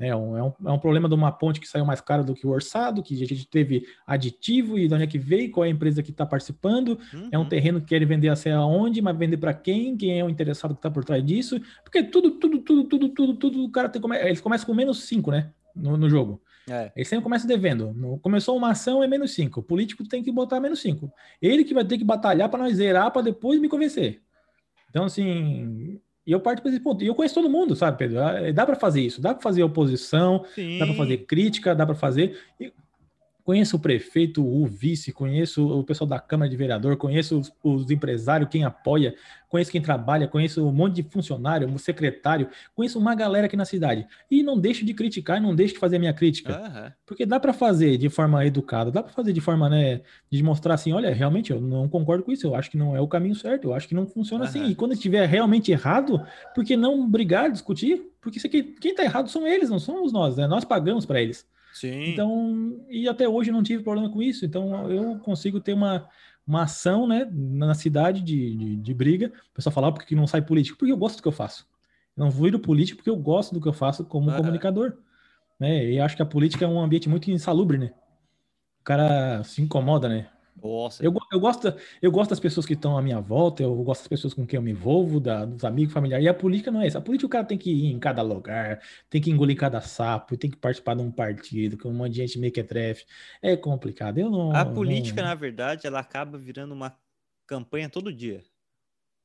[0.00, 2.34] É um, é, um, é um problema de uma ponte que saiu mais cara do
[2.34, 5.64] que o orçado, que a gente teve aditivo e de onde é que veio, qual
[5.64, 6.98] é a empresa que está participando.
[7.12, 7.28] Uhum.
[7.30, 7.48] É um uhum.
[7.48, 10.74] terreno que quer vender a sei aonde, mas vender para quem, quem é o interessado
[10.74, 11.60] que está por trás disso.
[11.84, 15.30] Porque tudo, tudo, tudo, tudo, tudo, tudo, o cara tem, eles começam com menos 5,
[15.30, 15.50] né?
[15.74, 16.40] no, no jogo.
[16.68, 16.92] É.
[16.94, 18.18] Ele sempre começa devendo.
[18.22, 19.60] Começou uma ação, é menos 5.
[19.60, 21.12] O político tem que botar menos 5.
[21.40, 24.22] Ele que vai ter que batalhar para nós zerar para depois me convencer.
[24.88, 27.02] Então, assim, e eu parto para esse ponto.
[27.02, 28.20] E eu conheço todo mundo, sabe, Pedro?
[28.20, 30.78] Ah, dá para fazer isso, dá para fazer oposição, Sim.
[30.78, 32.38] dá para fazer crítica, dá para fazer.
[32.60, 32.72] E
[33.44, 37.90] Conheço o prefeito, o vice, conheço o pessoal da Câmara de Vereador, conheço os, os,
[37.90, 39.14] empresários, quem apoia,
[39.48, 43.64] conheço quem trabalha, conheço um monte de funcionário, um secretário, conheço uma galera aqui na
[43.64, 44.06] cidade.
[44.30, 46.60] E não deixo de criticar, não deixo de fazer a minha crítica.
[46.60, 46.92] Uhum.
[47.06, 50.74] Porque dá para fazer de forma educada, dá para fazer de forma, né, de mostrar
[50.74, 53.34] assim, olha, realmente eu não concordo com isso, eu acho que não é o caminho
[53.34, 54.50] certo, eu acho que não funciona uhum.
[54.50, 54.66] assim.
[54.66, 56.24] E quando estiver realmente errado,
[56.54, 58.10] por que não brigar, discutir?
[58.20, 60.46] Porque isso aqui, quem tá errado são eles, não somos nós, né?
[60.46, 61.46] Nós pagamos para eles.
[61.72, 62.12] Sim.
[62.12, 64.44] Então, e até hoje não tive problema com isso.
[64.44, 66.08] Então, eu consigo ter uma,
[66.46, 69.32] uma ação né, na cidade de, de, de briga.
[69.50, 70.78] O pessoal fala, ah, porque não sai político?
[70.78, 71.66] Porque eu gosto do que eu faço.
[72.16, 74.94] Eu não viro político porque eu gosto do que eu faço como comunicador.
[75.58, 75.92] Né?
[75.92, 77.92] E acho que a política é um ambiente muito insalubre, né?
[78.80, 80.28] O cara se incomoda, né?
[80.62, 81.04] Nossa.
[81.04, 84.08] Eu, eu, gosto, eu gosto das pessoas que estão à minha volta, eu gosto das
[84.08, 86.24] pessoas com quem eu me envolvo, da, dos amigos, familiares.
[86.24, 86.98] E a política não é isso.
[86.98, 90.36] A política o cara tem que ir em cada lugar, tem que engolir cada sapo,
[90.36, 93.04] tem que participar de um partido, com um monte de gente mequetrefe.
[93.42, 94.18] É complicado.
[94.18, 94.54] Eu não.
[94.54, 95.28] A política, não...
[95.28, 96.96] na verdade, ela acaba virando uma
[97.46, 98.42] campanha todo dia.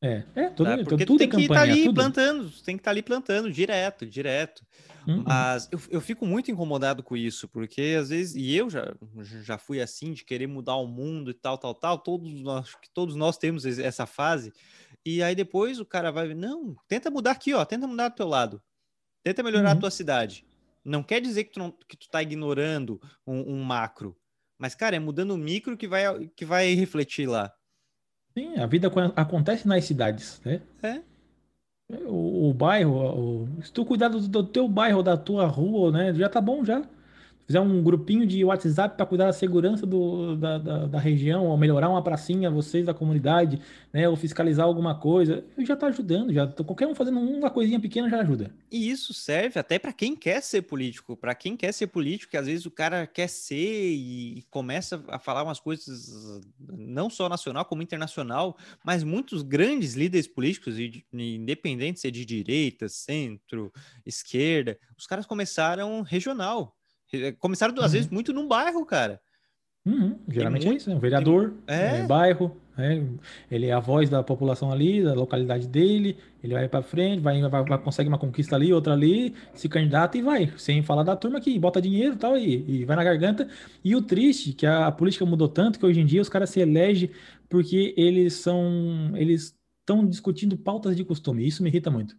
[0.02, 0.78] É, é todo, tá?
[0.84, 1.96] Porque tudo tem é que estar tá ali tudo.
[1.96, 4.66] plantando, tem que estar tá ali plantando direto, direto.
[5.08, 5.24] Uhum.
[5.26, 8.94] Mas eu, eu fico muito incomodado com isso, porque às vezes, e eu já,
[9.44, 13.16] já fui assim, de querer mudar o mundo e tal, tal, tal, todos nós, todos
[13.16, 14.52] nós temos essa fase,
[15.06, 18.28] e aí depois o cara vai, não, tenta mudar aqui, ó, tenta mudar do teu
[18.28, 18.62] lado,
[19.24, 19.78] tenta melhorar uhum.
[19.78, 20.46] a tua cidade.
[20.84, 24.16] Não quer dizer que tu, não, que tu tá ignorando um, um macro,
[24.58, 27.54] mas, cara, é mudando o micro que vai, que vai refletir lá.
[28.38, 30.62] Sim, a vida acontece nas cidades, né?
[30.84, 31.02] É.
[32.08, 36.14] O, o bairro, o, se tu cuidar do, do, teu bairro, da tua rua, né?
[36.14, 36.84] Já tá bom já
[37.46, 41.58] fizer um grupinho de WhatsApp para cuidar da segurança do, da, da, da, região, ou
[41.58, 43.60] melhorar uma pracinha, vocês da comunidade,
[43.94, 48.10] né, ou fiscalizar alguma coisa, já está ajudando, já qualquer um fazendo uma coisinha pequena
[48.10, 48.52] já ajuda.
[48.72, 52.38] E isso serve até para quem quer ser político, para quem quer ser político, que
[52.38, 57.66] às vezes o cara quer ser e começa a falar umas coisas não só nacional
[57.66, 60.78] como internacional, mas muitos grandes líderes políticos,
[61.14, 63.72] independentes se é de direita, centro,
[64.06, 66.76] esquerda, os caras começaram regional
[67.14, 67.90] é, começaram, às uhum.
[67.90, 69.22] vezes, muito num bairro, cara.
[69.86, 70.96] Uhum, geralmente muito, é isso, né?
[70.96, 72.00] Um vereador, é.
[72.00, 73.04] É, bairro, é,
[73.52, 77.40] ele é a voz da população ali, da localidade dele, ele vai para frente, vai,
[77.40, 81.16] vai, vai, consegue uma conquista ali, outra ali, se candidata e vai, sem falar da
[81.16, 83.48] turma que bota dinheiro e tal, e, e vai na garganta.
[83.84, 86.50] E o triste, que a, a política mudou tanto que hoje em dia os caras
[86.50, 87.12] se elegem
[87.48, 92.18] porque eles são, eles estão discutindo pautas de costume, isso me irrita muito.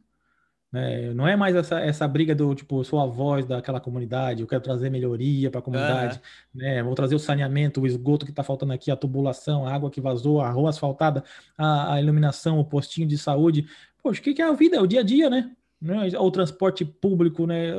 [0.72, 1.12] Né?
[1.14, 4.46] Não é mais essa, essa briga do tipo, eu sou a voz daquela comunidade, eu
[4.46, 6.20] quero trazer melhoria para a comunidade,
[6.54, 6.60] uhum.
[6.60, 6.82] né?
[6.82, 10.00] vou trazer o saneamento, o esgoto que está faltando aqui, a tubulação, a água que
[10.00, 11.24] vazou, a rua asfaltada,
[11.56, 13.66] a, a iluminação, o postinho de saúde.
[14.02, 14.76] Poxa, o que, que é a vida?
[14.76, 15.50] É o dia a dia, né?
[16.12, 17.72] É o transporte público, né?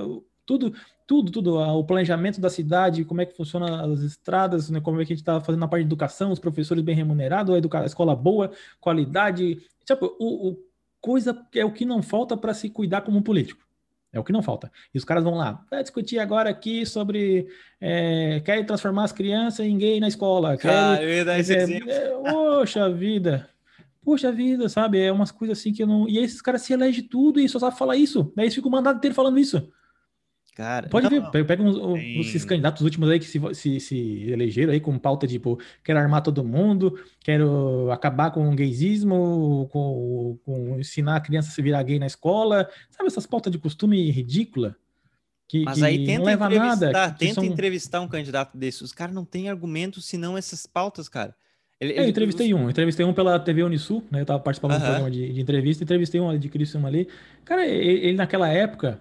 [0.45, 0.73] Tudo,
[1.05, 4.81] tudo, tudo, o planejamento da cidade, como é que funciona as estradas, né?
[4.81, 7.53] como é que a gente está fazendo na parte de educação, os professores bem remunerados,
[7.53, 7.81] a, educa...
[7.81, 9.61] a escola boa, qualidade.
[9.85, 10.66] Tipo, o, o
[11.07, 13.65] coisa que é o que não falta para se cuidar como político.
[14.11, 14.69] É o que não falta.
[14.93, 17.47] E os caras vão lá, vai discutir agora aqui sobre.
[17.79, 20.57] É, querem transformar as crianças em gay na escola.
[20.57, 21.89] Querem, ah, eu ia dar esse é, exemplo.
[21.89, 23.49] É, poxa vida.
[24.03, 24.99] Poxa vida, sabe?
[24.99, 26.09] É umas coisas assim que eu não.
[26.09, 28.33] E aí esses caras se elegem tudo e só sabem falar isso.
[28.35, 29.71] Daí eles ficam o mandato inteiro falando isso.
[30.57, 32.19] Cara, Pode não, ver, pega uns, tem...
[32.19, 36.23] esses candidatos últimos aí que se, se, se, elegeram aí com pauta tipo, quero armar
[36.23, 41.83] todo mundo, quero acabar com o gaysismo, com, com ensinar a criança a se virar
[41.83, 44.75] gay na escola, sabe essas pautas de costume ridícula?
[45.47, 47.11] Que, Mas que aí tenta não leva entrevistar, nada.
[47.11, 47.43] Tenta são...
[47.43, 48.81] entrevistar um candidato desses.
[48.81, 51.35] Os caras não têm argumentos senão essas pautas, cara.
[51.79, 54.21] Ele, eu entrevistei um, entrevistei um pela TV Unisul, né?
[54.21, 54.79] Eu tava participando uh -huh.
[54.79, 57.07] de um programa de, de, entrevista, entrevistei um ali de Cristian ali.
[57.45, 58.99] Cara, ele, ele naquela época,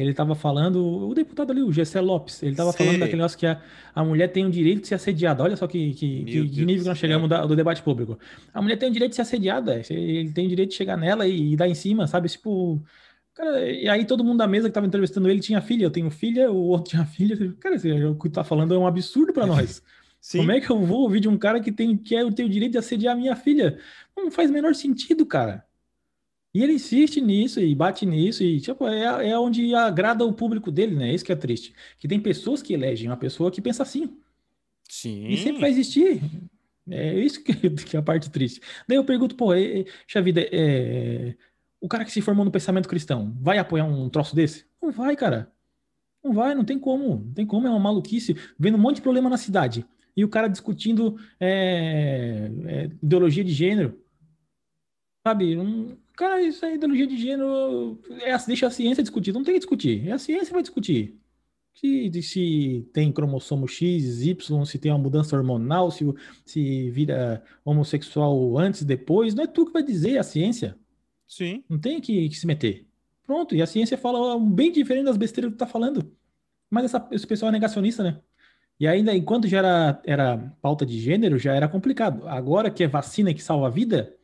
[0.00, 3.46] ele estava falando, o deputado ali, o Gessé Lopes, ele estava falando daquele negócio que
[3.46, 3.60] a,
[3.94, 5.42] a mulher tem o direito de ser assediada.
[5.42, 8.18] Olha só que, que, que, que nível que nós chegamos da, do debate público.
[8.52, 11.26] A mulher tem o direito de ser assediada, ele tem o direito de chegar nela
[11.26, 12.28] e, e dar em cima, sabe?
[12.28, 12.82] Tipo,
[13.34, 16.10] cara, e aí todo mundo da mesa que estava entrevistando ele tinha filha, eu tenho
[16.10, 17.36] filha, o outro tinha filha.
[17.60, 17.76] Cara,
[18.10, 19.82] o que tá falando é um absurdo para nós.
[20.20, 20.38] Sim.
[20.38, 22.48] Como é que eu vou ouvir de um cara que tem que é, tem o
[22.48, 23.78] direito de assediar a minha filha?
[24.16, 25.64] Não faz o menor sentido, cara.
[26.54, 30.70] E ele insiste nisso e bate nisso, e tipo, é, é onde agrada o público
[30.70, 31.12] dele, né?
[31.14, 31.74] Isso que é triste.
[31.98, 34.16] Que tem pessoas que elegem uma pessoa que pensa assim.
[34.88, 35.26] Sim.
[35.28, 36.20] E sempre vai existir.
[36.90, 37.52] É isso que,
[37.84, 38.60] que é a parte triste.
[38.86, 39.84] Daí eu pergunto, pô, é,
[40.14, 41.34] é, vida, é,
[41.80, 44.64] o cara que se formou no pensamento cristão vai apoiar um troço desse?
[44.80, 45.52] Não vai, cara.
[46.24, 48.36] Não vai, não tem como, não tem como, é uma maluquice.
[48.58, 49.86] Vendo um monte de problema na cidade.
[50.16, 54.02] E o cara discutindo é, é, ideologia de gênero.
[55.24, 55.56] Sabe?
[55.56, 58.00] Um, cara, isso é ideologia de gênero.
[58.22, 59.32] É, deixa a ciência discutir.
[59.32, 60.08] Não tem que discutir.
[60.08, 61.16] É a ciência que vai discutir.
[61.72, 66.04] Se, se tem cromossomo X, Y, se tem uma mudança hormonal, se,
[66.44, 70.76] se vira homossexual antes, depois, não é tu que vai dizer, é a ciência.
[71.28, 71.62] Sim.
[71.68, 72.84] Não tem que, que se meter.
[73.24, 76.12] Pronto, e a ciência fala bem diferente das besteiras que tu tá falando.
[76.68, 78.20] Mas essa, esse pessoal é negacionista, né?
[78.80, 82.26] E ainda, enquanto já era, era pauta de gênero, já era complicado.
[82.26, 84.17] Agora que é vacina que salva a vida,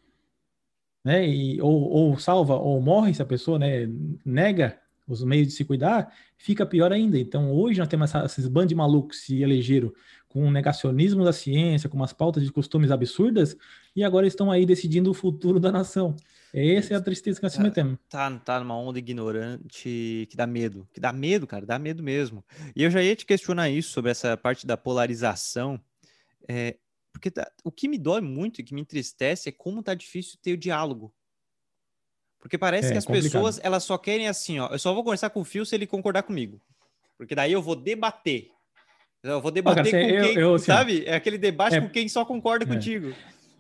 [1.05, 1.29] né?
[1.29, 3.89] E, ou, ou salva ou morre se a pessoa né,
[4.25, 7.19] nega os meios de se cuidar, fica pior ainda.
[7.19, 9.93] Então, hoje nós temos essa, esses bandos de malucos se elegeram
[10.29, 13.57] com o negacionismo da ciência, com umas pautas de costumes absurdas,
[13.95, 16.17] e agora estão aí decidindo o futuro da nação.
[16.53, 17.99] Essa é a tristeza que nós se tá, metemos.
[18.09, 20.89] Tá, tá numa onda ignorante que dá medo.
[20.93, 22.45] Que dá medo, cara, dá medo mesmo.
[22.75, 25.81] E eu já ia te questionar isso, sobre essa parte da polarização.
[26.49, 26.77] É,
[27.15, 30.39] porque tá, o que me dói muito e que me entristece é como tá difícil
[30.43, 31.15] ter o diálogo
[32.45, 33.33] porque parece é, que as complicado.
[33.33, 35.87] pessoas, elas só querem assim, ó, eu só vou conversar com o Fio se ele
[35.87, 36.61] concordar comigo.
[37.17, 38.51] Porque daí eu vou debater.
[39.23, 41.05] Eu vou debater ah, cara, com eu, quem, eu, assim, sabe?
[41.07, 42.69] É aquele debate é, com quem só concorda é.
[42.69, 43.15] contigo.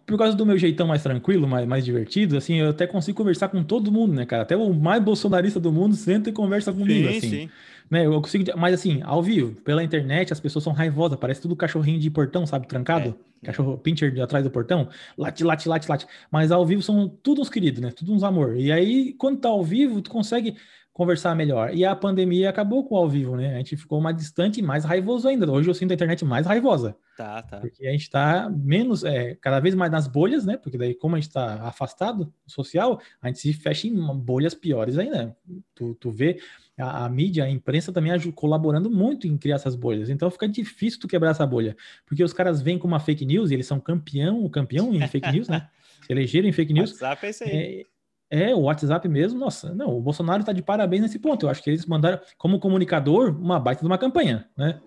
[0.06, 3.48] Por causa do meu jeitão mais tranquilo, mais, mais divertido, assim, eu até consigo conversar
[3.48, 4.42] com todo mundo, né, cara?
[4.42, 7.30] Até o mais bolsonarista do mundo senta e conversa comigo, sim, assim.
[7.30, 7.50] Sim.
[7.90, 11.54] Né, eu consigo, mas assim, ao vivo, pela internet, as pessoas são raivosas, parece tudo
[11.54, 13.76] cachorrinho de portão, sabe, trancado, é, cachorro é.
[13.76, 16.06] pincher de atrás do portão, late, late, late, late.
[16.30, 17.90] Mas ao vivo são tudo uns queridos, né?
[17.90, 18.56] Tudo uns amor.
[18.56, 20.56] E aí, quando tá ao vivo, tu consegue
[20.94, 21.74] conversar melhor.
[21.74, 23.56] E a pandemia acabou com o ao vivo, né?
[23.56, 25.50] A gente ficou mais distante e mais raivoso ainda.
[25.50, 26.96] Hoje eu sinto a internet mais raivosa.
[27.16, 27.58] Tá, tá.
[27.58, 30.56] Porque a gente tá menos, é, cada vez mais nas bolhas, né?
[30.56, 34.96] Porque daí, como a gente tá afastado social, a gente se fecha em bolhas piores
[34.96, 35.36] ainda.
[35.74, 36.38] Tu, tu vê
[36.78, 40.08] a, a, mídia, a imprensa também colaborando muito em criar essas bolhas.
[40.08, 41.76] Então fica difícil tu quebrar essa bolha,
[42.06, 45.32] porque os caras vêm com uma fake news e eles são campeão, campeão em fake
[45.32, 45.68] news, né?
[46.08, 46.90] Elegeram em fake news.
[46.92, 47.50] WhatsApp é isso aí.
[47.50, 47.84] É,
[48.30, 51.46] é, o WhatsApp mesmo, nossa, não, o Bolsonaro está de parabéns nesse ponto.
[51.46, 54.80] Eu acho que eles mandaram, como comunicador, uma baita de uma campanha, né?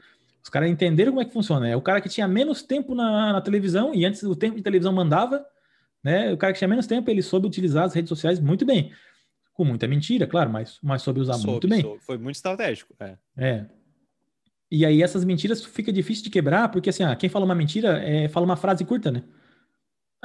[0.44, 1.68] Os caras entenderam como é que funciona.
[1.68, 4.64] É o cara que tinha menos tempo na, na televisão, e antes o tempo de
[4.64, 5.46] televisão mandava,
[6.04, 6.32] né?
[6.34, 8.92] O cara que tinha menos tempo, ele soube utilizar as redes sociais muito bem
[9.58, 11.82] com muita mentira, claro, mas, mas soube usar soube, muito bem.
[11.82, 12.00] Soube.
[12.04, 12.94] Foi muito estratégico.
[13.00, 13.18] É.
[13.36, 13.66] é.
[14.70, 17.98] E aí essas mentiras fica difícil de quebrar, porque assim, ah, quem fala uma mentira
[18.04, 19.24] é, fala uma frase curta, né?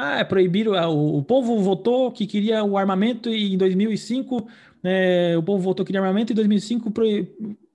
[0.04, 4.48] Ah, é proibir, o, o povo votou que queria o armamento e em 2005,
[4.82, 7.04] é, o povo votou que queria armamento e em 2005 pro,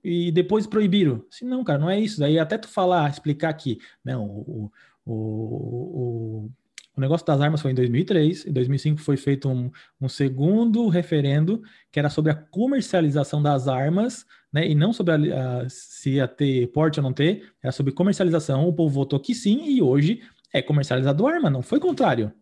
[0.04, 1.24] e depois proibiram.
[1.32, 2.20] Assim, não, cara, não é isso.
[2.20, 4.70] Daí até tu falar, explicar que, não, o,
[5.06, 6.50] o, o,
[6.98, 11.62] o negócio das armas foi em 2003, em 2005 foi feito um, um, segundo referendo
[11.90, 16.28] que era sobre a comercialização das armas, né, e não sobre a, a, se ia
[16.28, 18.68] ter porte ou não ter, era sobre comercialização.
[18.68, 20.20] O povo votou que sim, e hoje
[20.52, 22.32] é comercializado arma, não foi contrário.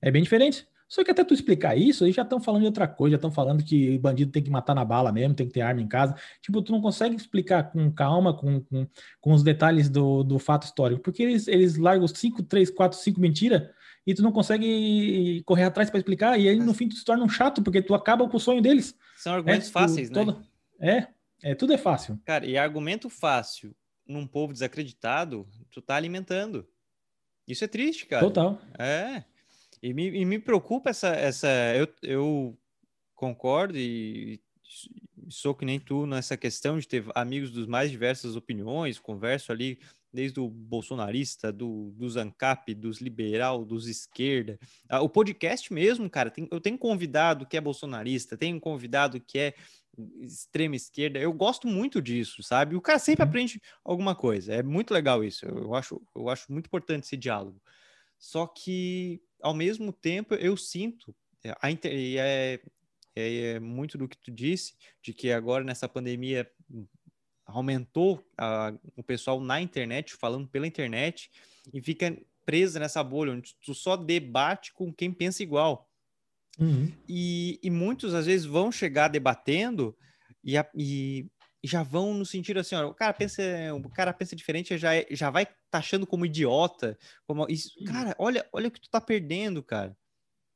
[0.00, 0.66] É bem diferente.
[0.88, 3.30] Só que até tu explicar isso, eles já estão falando de outra coisa, já estão
[3.30, 6.14] falando que bandido tem que matar na bala mesmo, tem que ter arma em casa.
[6.40, 8.86] Tipo, tu não consegue explicar com calma, com, com,
[9.20, 13.20] com os detalhes do, do fato histórico, porque eles, eles largam 5, 3, 4, 5
[13.20, 13.62] mentiras
[14.06, 17.24] e tu não consegue correr atrás para explicar, e aí no fim tu se torna
[17.24, 18.94] um chato, porque tu acaba com o sonho deles.
[19.16, 20.36] São argumentos é, fáceis, tu, né?
[20.78, 21.08] É,
[21.50, 22.20] é, tudo é fácil.
[22.24, 23.74] Cara, e argumento fácil
[24.06, 26.68] num povo desacreditado, tu tá alimentando.
[27.46, 28.24] Isso é triste, cara.
[28.24, 28.60] Total.
[28.78, 29.24] É.
[29.82, 31.08] E me, e me preocupa essa.
[31.08, 32.58] essa eu, eu
[33.14, 34.40] concordo e
[35.28, 39.78] sou que nem tu nessa questão de ter amigos dos mais diversas opiniões, converso ali
[40.12, 44.58] desde o bolsonarista, do, dos ANCAP, dos liberal, dos esquerda.
[44.88, 49.38] Ah, o podcast mesmo, cara, tem, eu tenho convidado que é bolsonarista, tenho convidado que
[49.38, 49.54] é
[50.20, 51.18] extrema esquerda.
[51.18, 52.76] Eu gosto muito disso, sabe?
[52.76, 53.28] O cara sempre uhum.
[53.28, 54.54] aprende alguma coisa.
[54.54, 55.46] É muito legal isso.
[55.46, 57.60] Eu acho, eu acho muito importante esse diálogo.
[58.18, 61.14] Só que, ao mesmo tempo, eu sinto
[61.44, 61.92] é, a inter...
[62.18, 62.60] é,
[63.14, 66.50] é, é muito do que tu disse, de que agora nessa pandemia
[67.46, 71.30] aumentou a, o pessoal na internet, falando pela internet,
[71.72, 75.88] e fica presa nessa bolha, onde tu só debate com quem pensa igual.
[76.58, 76.90] Uhum.
[77.08, 79.96] E, e, muitos, às vezes, vão chegar debatendo
[80.42, 81.26] e, a, e,
[81.64, 83.42] já vão no sentido assim, ó, o cara pensa,
[83.74, 86.96] o cara pensa diferente, já, é, já vai taxando como idiota.
[87.26, 87.86] Como, isso, uhum.
[87.86, 89.96] cara, olha, olha o que tu tá perdendo, cara.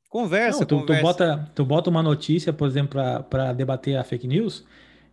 [0.09, 1.01] Conversa, Não, tu, conversa.
[1.01, 4.65] Tu bota, tu bota uma notícia, por exemplo, para debater a fake news,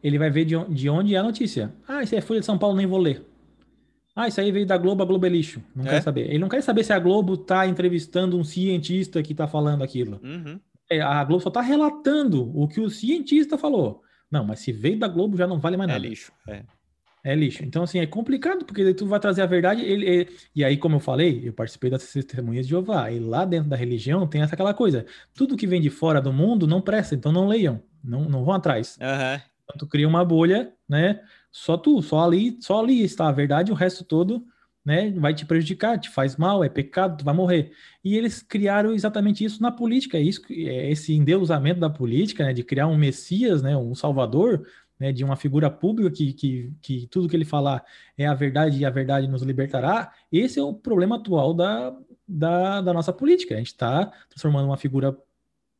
[0.02, 1.72] ele vai ver de onde, de onde é a notícia.
[1.86, 3.22] Ah, isso é Folha de São Paulo, nem vou ler.
[4.14, 5.62] Ah, isso aí veio da Globo, a Globo é lixo.
[5.74, 5.90] Não é?
[5.90, 6.30] quer saber.
[6.30, 10.18] Ele não quer saber se a Globo está entrevistando um cientista que está falando aquilo.
[10.22, 10.58] Uhum.
[10.90, 14.02] É, a Globo só está relatando o que o cientista falou.
[14.30, 16.06] Não, mas se veio da Globo já não vale mais é nada.
[16.06, 16.32] É lixo.
[16.48, 16.64] É.
[17.26, 17.64] É lixo.
[17.64, 19.82] Então, assim, é complicado, porque tu vai trazer a verdade.
[19.82, 23.10] Ele, ele, e aí, como eu falei, eu participei das testemunhas de Jeová.
[23.10, 25.04] E lá dentro da religião tem essa aquela coisa.
[25.34, 28.54] Tudo que vem de fora do mundo não presta, então não leiam, não, não vão
[28.54, 28.96] atrás.
[29.00, 29.40] Uhum.
[29.64, 31.20] Então, tu cria uma bolha, né?
[31.50, 34.46] Só tu, só ali, só ali está a verdade, o resto todo,
[34.86, 35.10] né?
[35.10, 37.72] Vai te prejudicar, te faz mal, é pecado, tu vai morrer.
[38.04, 42.52] E eles criaram exatamente isso na política, é isso, é esse endeusamento da política, né?
[42.52, 43.76] De criar um Messias, né?
[43.76, 44.64] Um Salvador
[44.98, 47.84] né, de uma figura pública que, que, que tudo que ele falar
[48.16, 51.94] é a verdade e a verdade nos libertará, esse é o problema atual da,
[52.26, 53.54] da, da nossa política.
[53.54, 55.16] A gente está transformando uma figura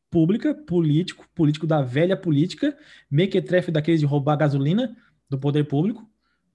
[0.09, 2.77] pública, político, político da velha política,
[3.09, 4.95] mequetrefe daqueles de roubar gasolina
[5.29, 6.07] do poder público,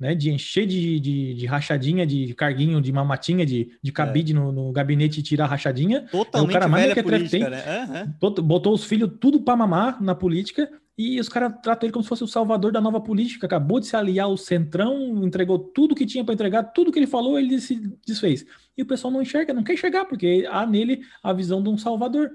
[0.03, 4.35] né, de encher de, de, de, rachadinha, de carguinho, de mamatinha, de, de cabide é.
[4.35, 6.09] no, no, gabinete e tirar rachadinha.
[6.11, 8.13] Totalmente é o cara mais velha política, tem, né?
[8.21, 8.43] Uhum.
[8.43, 12.09] Botou os filhos tudo para mamar na política e os caras tratam ele como se
[12.09, 13.47] fosse o salvador da nova política.
[13.47, 17.07] Acabou de se aliar ao Centrão, entregou tudo que tinha para entregar, tudo que ele
[17.07, 18.45] falou, ele se desfez.
[18.77, 21.79] E o pessoal não enxerga, não quer enxergar, porque há nele a visão de um
[21.79, 22.29] salvador.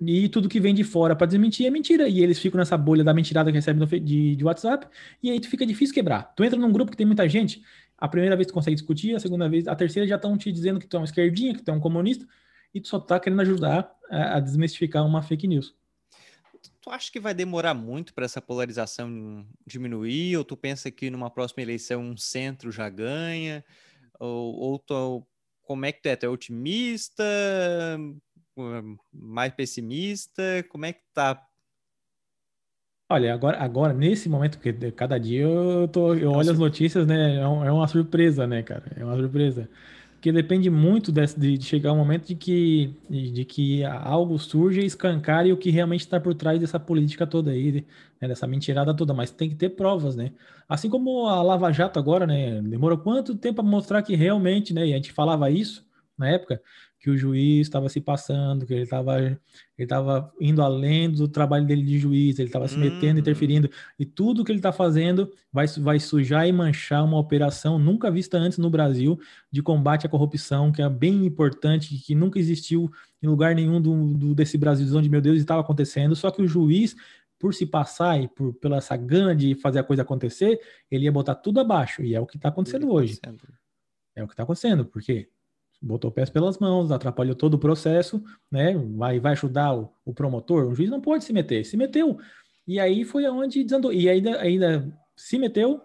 [0.00, 2.08] E tudo que vem de fora para desmentir é mentira.
[2.08, 4.86] E eles ficam nessa bolha da mentirada que recebem de, de WhatsApp,
[5.22, 6.34] e aí tu fica difícil quebrar.
[6.34, 7.62] Tu entra num grupo que tem muita gente,
[7.96, 10.80] a primeira vez tu consegue discutir, a segunda vez, a terceira já estão te dizendo
[10.80, 12.26] que tu é uma esquerdinha, que tu é um comunista,
[12.74, 15.74] e tu só tá querendo ajudar a, a desmistificar uma fake news.
[16.80, 20.36] Tu acha que vai demorar muito para essa polarização diminuir?
[20.36, 23.62] Ou tu pensa que numa próxima eleição um centro já ganha?
[24.18, 25.26] Ou, ou tu,
[25.62, 26.16] como é que tu é?
[26.16, 27.24] Tu é otimista?
[29.12, 30.42] Mais pessimista?
[30.70, 31.40] Como é que tá?
[33.12, 37.36] Olha, agora, agora nesse momento, porque cada dia eu, tô, eu olho as notícias, né?
[37.36, 38.84] É, um, é uma surpresa, né, cara?
[38.96, 39.68] É uma surpresa.
[40.12, 44.38] Porque depende muito desse, de, de, chegar um momento de que, de, de que algo
[44.38, 47.84] surge e escancare o que realmente está por trás dessa política toda aí,
[48.20, 50.32] né, dessa mentirada toda, mas tem que ter provas, né?
[50.68, 52.60] Assim como a Lava Jato agora, né?
[52.62, 54.86] Demorou quanto tempo para mostrar que realmente, né?
[54.86, 55.84] E a gente falava isso
[56.16, 56.62] na época,
[57.00, 59.38] que o juiz estava se passando, que ele estava ele
[59.78, 63.20] estava indo além do trabalho dele de juiz, ele estava se metendo, hum.
[63.20, 68.10] interferindo, e tudo que ele está fazendo vai, vai sujar e manchar uma operação nunca
[68.10, 69.18] vista antes no Brasil
[69.50, 72.90] de combate à corrupção, que é bem importante, que nunca existiu
[73.22, 76.46] em lugar nenhum do, do desse Brasil, onde, meu Deus, estava acontecendo, só que o
[76.46, 76.94] juiz
[77.38, 81.12] por se passar e por pela essa gana de fazer a coisa acontecer, ele ia
[81.12, 83.18] botar tudo abaixo, e é o que está acontecendo hoje.
[84.14, 85.30] É o que está acontecendo, porque
[85.80, 88.76] botou pés pelas mãos, atrapalhou todo o processo, né?
[88.96, 90.66] Vai, vai ajudar o, o, promotor.
[90.66, 92.18] O juiz não pode se meter, se meteu.
[92.66, 93.92] E aí foi aonde desandou.
[93.92, 95.80] E ainda, ainda se meteu,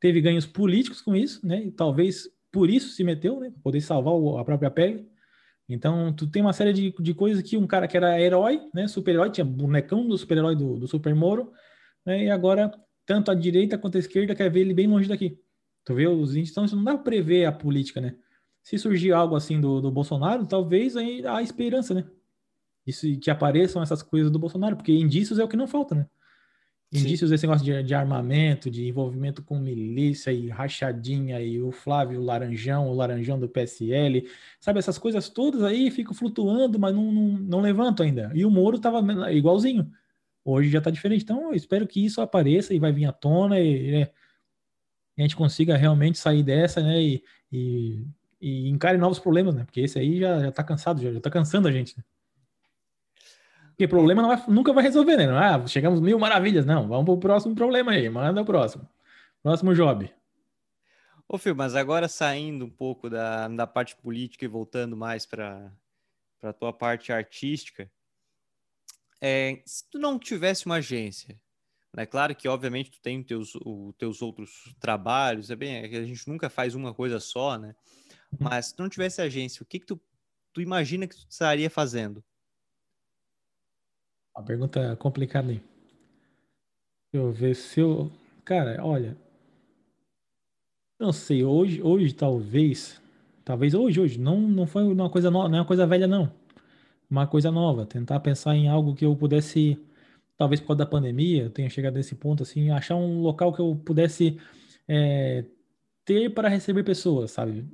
[0.00, 1.64] teve ganhos políticos com isso, né?
[1.64, 3.52] E talvez por isso se meteu, né?
[3.62, 5.08] Poder salvar a própria pele.
[5.68, 8.86] Então, tu tem uma série de, de coisas que um cara que era herói, né?
[8.88, 11.52] Super-herói, tinha bonecão do super-herói do, do Super Moro,
[12.04, 12.24] né?
[12.24, 12.72] E agora,
[13.04, 15.38] tanto a direita quanto a esquerda quer ver ele bem longe daqui.
[15.84, 18.16] Tu vê os índices, então isso não dá para prever a política, né?
[18.66, 22.04] Se surgir algo assim do, do Bolsonaro, talvez aí há esperança, né?
[22.84, 26.06] Isso, que apareçam essas coisas do Bolsonaro, porque indícios é o que não falta, né?
[26.92, 27.34] Indícios Sim.
[27.34, 32.88] desse negócio de, de, armamento, de envolvimento com milícia e rachadinha, e o Flávio Laranjão,
[32.88, 34.80] o Laranjão do PSL, sabe?
[34.80, 38.32] Essas coisas todas aí ficam flutuando, mas não, não, não levantam ainda.
[38.34, 39.00] E o Moro tava
[39.30, 39.88] igualzinho.
[40.44, 41.22] Hoje já tá diferente.
[41.22, 44.10] Então, eu espero que isso apareça e vai vir à tona e, né,
[45.16, 47.00] a gente consiga realmente sair dessa, né?
[47.00, 48.04] E, e
[48.46, 49.64] e encare novos problemas, né?
[49.64, 52.04] Porque esse aí já, já tá cansado, já, já tá cansando a gente, né?
[53.70, 55.26] Porque problema vai, nunca vai resolver, né?
[55.28, 56.64] Ah, chegamos mil maravilhas.
[56.64, 58.08] Não, vamos pro próximo problema aí.
[58.08, 58.88] Manda o próximo.
[59.42, 60.08] Próximo job.
[61.28, 65.72] Ô, Fio, mas agora saindo um pouco da, da parte política e voltando mais para
[66.40, 67.90] a tua parte artística,
[69.20, 71.36] é, se tu não tivesse uma agência,
[71.96, 73.52] é claro que, obviamente, tu tem os teus,
[73.98, 77.74] teus outros trabalhos, é bem, é a gente nunca faz uma coisa só, né?
[78.38, 80.00] Mas se não tivesse agência, o que que tu,
[80.52, 82.22] tu imagina que tu estaria fazendo?
[84.36, 85.62] Uma pergunta complicada aí.
[87.12, 88.10] Deixa eu ver se eu...
[88.44, 89.16] Cara, olha...
[90.98, 93.00] Não sei, hoje, hoje talvez...
[93.44, 94.18] Talvez hoje, hoje.
[94.18, 96.32] Não, não foi uma coisa nova, não é uma coisa velha, não.
[97.08, 97.86] Uma coisa nova.
[97.86, 99.78] Tentar pensar em algo que eu pudesse...
[100.36, 103.60] Talvez por causa da pandemia, eu tenha chegado nesse ponto, assim, achar um local que
[103.60, 104.38] eu pudesse
[104.86, 105.46] é,
[106.04, 107.64] ter para receber pessoas, sabe?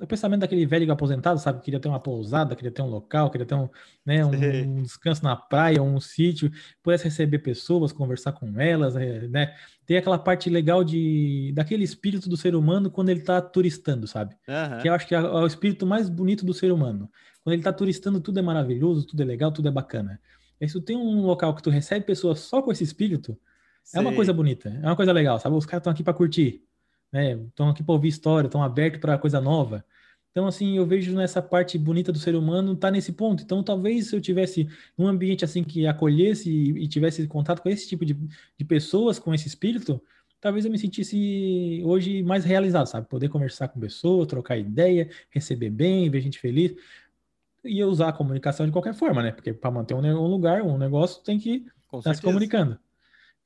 [0.00, 1.60] O pensamento daquele velho aposentado, sabe?
[1.60, 3.68] Queria ter uma pousada, queria ter um local, queria ter um,
[4.04, 6.50] né, um, descanso na praia, um sítio,
[6.82, 9.54] pudesse receber pessoas, conversar com elas, é, né?
[9.86, 14.34] Ter aquela parte legal de daquele espírito do ser humano quando ele está turistando, sabe?
[14.48, 14.78] Uhum.
[14.80, 17.10] Que eu acho que é, é o espírito mais bonito do ser humano.
[17.42, 20.20] Quando ele está turistando, tudo é maravilhoso, tudo é legal, tudo é bacana.
[20.60, 23.38] E se tu tem um local que tu recebe pessoas só com esse espírito,
[23.84, 23.98] Sim.
[23.98, 25.56] é uma coisa bonita, é uma coisa legal, sabe?
[25.56, 26.67] Os caras estão aqui para curtir
[27.12, 27.32] né?
[27.32, 29.84] Estão aqui para ouvir história, estão abertos para coisa nova.
[30.30, 33.42] Então, assim, eu vejo nessa parte bonita do ser humano tá nesse ponto.
[33.42, 37.68] Então, talvez se eu tivesse um ambiente assim que acolhesse e, e tivesse contato com
[37.68, 40.00] esse tipo de, de pessoas, com esse espírito,
[40.40, 43.08] talvez eu me sentisse hoje mais realizado, sabe?
[43.08, 46.74] Poder conversar com pessoas, trocar ideia, receber bem, ver gente feliz.
[47.64, 49.32] E usar a comunicação de qualquer forma, né?
[49.32, 52.78] Porque para manter um, lugar, um negócio, tem que estar tá se comunicando.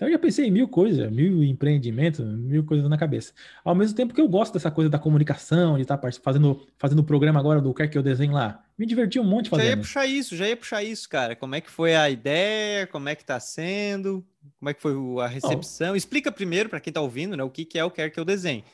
[0.02, 3.32] Então eu já pensei em mil coisas, mil empreendimentos, mil coisas na cabeça.
[3.64, 6.98] Ao mesmo tempo que eu gosto dessa coisa da comunicação, de estar tá fazendo, fazendo
[6.98, 8.64] o programa agora do Quer Que Eu Desenhe lá.
[8.76, 9.64] Me diverti um monte fazendo.
[9.64, 11.36] Já ia puxar isso, já ia puxar isso, cara.
[11.36, 14.26] Como é que foi a ideia, como é que tá sendo,
[14.58, 14.92] como é que foi
[15.22, 15.94] a recepção.
[15.94, 18.24] Explica primeiro para quem tá ouvindo, né, o que, que é o Quer Que Eu
[18.24, 18.64] Desenhe.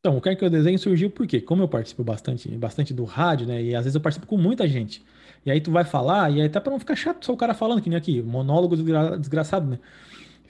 [0.00, 3.46] Então, o Quer Que Eu Desenhe surgiu porque, como eu participo bastante, bastante do rádio,
[3.46, 5.04] né, e às vezes eu participo com muita gente.
[5.44, 7.52] E aí tu vai falar, e aí até para não ficar chato só o cara
[7.52, 8.76] falando, que nem aqui, monólogo
[9.18, 9.78] desgraçado, né?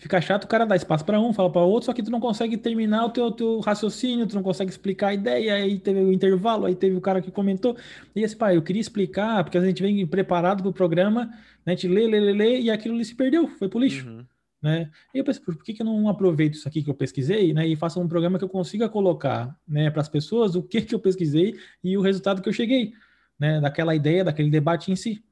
[0.03, 2.18] Fica chato, o cara dá espaço para um, fala para outro, só que tu não
[2.18, 6.12] consegue terminar o teu, teu raciocínio, tu não consegue explicar a ideia, aí teve o
[6.12, 7.76] intervalo, aí teve o cara que comentou.
[8.12, 11.26] E esse pai, eu queria explicar, porque a gente vem preparado para o programa,
[11.64, 14.05] né, a gente lê, lê, lê, lê, e aquilo ali se perdeu, foi pro lixo.
[14.05, 14.26] Uhum.
[14.61, 14.90] Né?
[15.14, 17.64] E eu pensei, por que, que eu não aproveito isso aqui que eu pesquisei né,
[17.68, 20.96] e faço um programa que eu consiga colocar né, para as pessoas o que, que
[20.96, 22.92] eu pesquisei e o resultado que eu cheguei,
[23.38, 25.22] né, daquela ideia, daquele debate em si.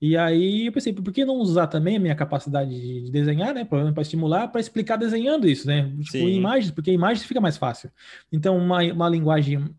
[0.00, 3.64] E aí eu pensei, por que não usar também a minha capacidade de desenhar, né,
[3.64, 7.56] para estimular, para explicar desenhando isso, né, tipo, em imagens, porque a imagem fica mais
[7.56, 7.90] fácil.
[8.30, 9.74] Então, uma, uma linguagem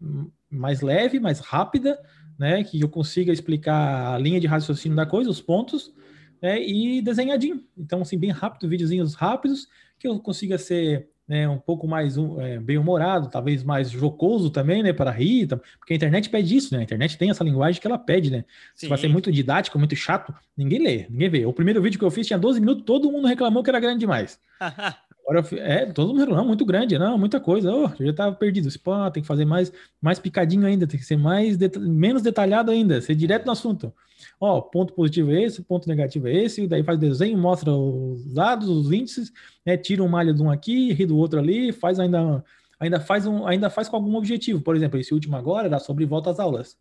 [0.49, 1.99] mais leve, mais rápida,
[2.37, 5.93] né, que eu consiga explicar a linha de raciocínio da coisa, os pontos,
[6.41, 7.63] né, e desenhadinho.
[7.77, 9.67] Então, assim, bem rápido, videozinhos rápidos,
[9.99, 14.93] que eu consiga ser né, um pouco mais é, bem-humorado, talvez mais jocoso também, né,
[14.93, 15.47] para rir,
[15.77, 18.45] porque a internet pede isso, né, a internet tem essa linguagem que ela pede, né,
[18.73, 18.85] Sim.
[18.85, 21.45] se vai ser muito didático, muito chato, ninguém lê, ninguém vê.
[21.45, 23.99] O primeiro vídeo que eu fiz tinha 12 minutos, todo mundo reclamou que era grande
[23.99, 24.39] demais.
[25.27, 28.69] Agora, é, todo mundo reclamou, muito grande, não, muita coisa, oh, eu já estava perdido,
[28.79, 33.01] Pô, tem que fazer mais, mais picadinho ainda, tem que ser mais, menos detalhado ainda,
[33.01, 33.93] ser direto no assunto
[34.39, 38.33] ó, ponto positivo é esse, ponto negativo é esse, daí faz o desenho, mostra os
[38.33, 39.31] dados, os índices,
[39.65, 42.43] né, tira um malha de um aqui, ri do outro ali, faz ainda,
[42.79, 44.61] ainda faz um, ainda faz com algum objetivo.
[44.61, 46.77] Por exemplo, esse último agora era sobre volta às aulas.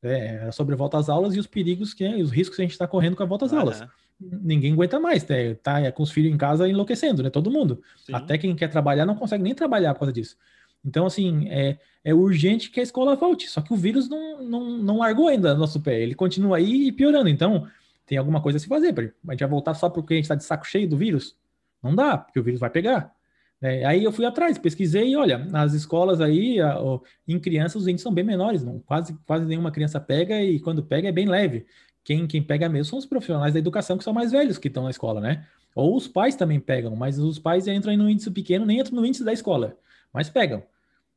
[0.00, 2.86] É, sobre volta às aulas e os perigos que os riscos que a gente está
[2.86, 3.58] correndo com a volta às uhum.
[3.58, 3.84] aulas.
[4.20, 5.54] Ninguém aguenta mais, né?
[5.54, 7.30] tá é, com os filhos em casa enlouquecendo, né?
[7.30, 7.82] Todo mundo.
[7.96, 8.14] Sim.
[8.14, 10.36] Até quem quer trabalhar não consegue nem trabalhar por causa disso.
[10.84, 13.48] Então, assim, é, é urgente que a escola volte.
[13.48, 16.00] Só que o vírus não, não, não largou ainda no nosso pé.
[16.00, 17.28] Ele continua aí piorando.
[17.28, 17.66] Então,
[18.06, 19.14] tem alguma coisa a se fazer.
[19.26, 21.36] A gente vai voltar só porque a gente está de saco cheio do vírus?
[21.82, 23.12] Não dá, porque o vírus vai pegar.
[23.60, 27.88] É, aí eu fui atrás, pesquisei olha, nas escolas aí, a, a, em crianças, os
[27.88, 28.64] índices são bem menores.
[28.64, 31.66] Não, quase, quase nenhuma criança pega e quando pega é bem leve.
[32.04, 34.84] Quem, quem pega mesmo são os profissionais da educação que são mais velhos que estão
[34.84, 35.44] na escola, né?
[35.74, 39.04] Ou os pais também pegam, mas os pais entram no índice pequeno, nem entram no
[39.04, 39.76] índice da escola
[40.12, 40.62] mas pegam.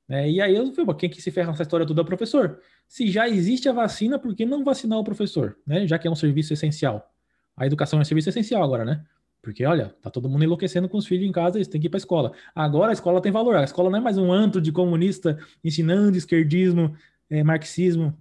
[0.10, 2.60] É, e aí eu falei, quem que se ferra nessa história toda é o professor.
[2.88, 5.58] Se já existe a vacina, por que não vacinar o professor?
[5.66, 5.88] Né?
[5.88, 7.10] Já que é um serviço essencial.
[7.56, 9.04] A educação é um serviço essencial agora, né?
[9.42, 11.90] Porque, olha, tá todo mundo enlouquecendo com os filhos em casa, eles têm que ir
[11.90, 12.34] para a escola.
[12.54, 13.56] Agora a escola tem valor.
[13.56, 16.96] A escola não é mais um antro de comunista ensinando esquerdismo,
[17.30, 18.16] é, marxismo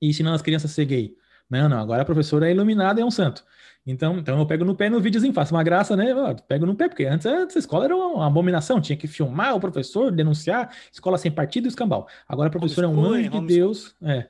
[0.00, 1.16] e ensinando as crianças a ser gay.
[1.50, 1.78] Não, não.
[1.78, 3.44] Agora a professora é iluminada e é um santo.
[3.86, 6.10] Então, então eu pego no pé no videozinho, faço uma graça, né?
[6.10, 9.60] Eu pego no pé, porque antes, a escola era uma abominação, tinha que filmar o
[9.60, 12.08] professor, denunciar, escola sem partido e escambau.
[12.26, 13.94] Agora o professor é um anjo de Deus.
[14.02, 14.26] É.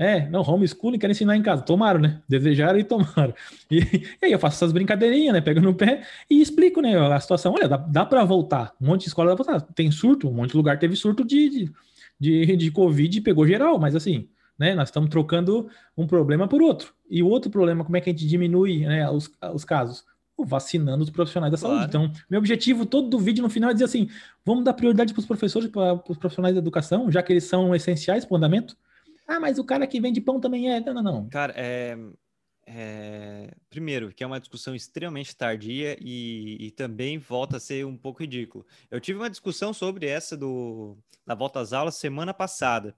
[0.00, 1.62] É, não, homeschooling quer ensinar em casa.
[1.62, 2.22] Tomaram, né?
[2.28, 3.34] Desejaram e tomaram.
[3.68, 5.40] E, e, aí eu faço essas brincadeirinhas, né?
[5.40, 6.96] Pego no pé e explico, né?
[6.96, 7.52] A situação.
[7.52, 8.72] Olha, dá, dá para voltar.
[8.80, 9.72] Um monte de escola dá pra voltar.
[9.74, 11.72] Tem surto, um monte de lugar teve surto de, de,
[12.20, 14.28] de, de Covid e pegou geral, mas assim,
[14.58, 14.74] né?
[14.74, 16.92] Nós estamos trocando um problema por outro.
[17.08, 20.04] E o outro problema, como é que a gente diminui né, os, os casos?
[20.40, 21.74] vacinando os profissionais da claro.
[21.74, 21.88] saúde.
[21.88, 24.08] Então, meu objetivo todo do vídeo no final é dizer assim:
[24.44, 27.74] vamos dar prioridade para os professores, para os profissionais da educação, já que eles são
[27.74, 28.76] essenciais para o andamento.
[29.26, 30.80] Ah, mas o cara que vende pão também é.
[30.80, 31.28] Não, não, não.
[31.28, 31.98] Cara, é,
[32.66, 33.50] é...
[33.68, 38.22] primeiro, que é uma discussão extremamente tardia e, e, também volta a ser um pouco
[38.22, 38.64] ridículo.
[38.90, 40.96] Eu tive uma discussão sobre essa do
[41.26, 42.94] da volta às aulas semana passada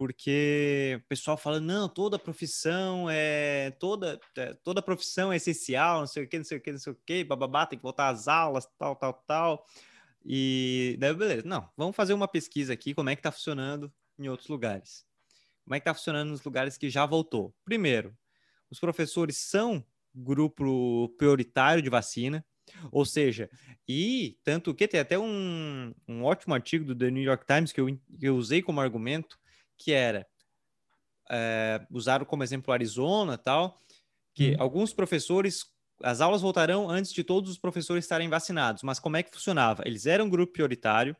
[0.00, 6.06] porque o pessoal fala, não, toda profissão é toda, é, toda profissão é essencial, não
[6.06, 8.08] sei o que, não sei o que, não sei o que, bababá, tem que voltar
[8.08, 9.66] às aulas, tal, tal, tal.
[10.24, 14.26] E daí, beleza, não, vamos fazer uma pesquisa aqui, como é que tá funcionando em
[14.26, 15.04] outros lugares.
[15.64, 17.54] Como é que tá funcionando nos lugares que já voltou?
[17.62, 18.16] Primeiro,
[18.70, 19.84] os professores são
[20.14, 22.42] grupo prioritário de vacina,
[22.90, 23.50] ou seja,
[23.86, 27.82] e tanto que tem até um, um ótimo artigo do The New York Times que
[27.82, 27.86] eu,
[28.18, 29.38] que eu usei como argumento,
[29.80, 30.26] que era
[31.30, 33.78] é, usaram como exemplo Arizona tal,
[34.34, 34.56] que hum.
[34.58, 35.64] alguns professores
[36.02, 39.82] as aulas voltarão antes de todos os professores estarem vacinados, mas como é que funcionava?
[39.84, 41.14] Eles eram um grupo prioritário,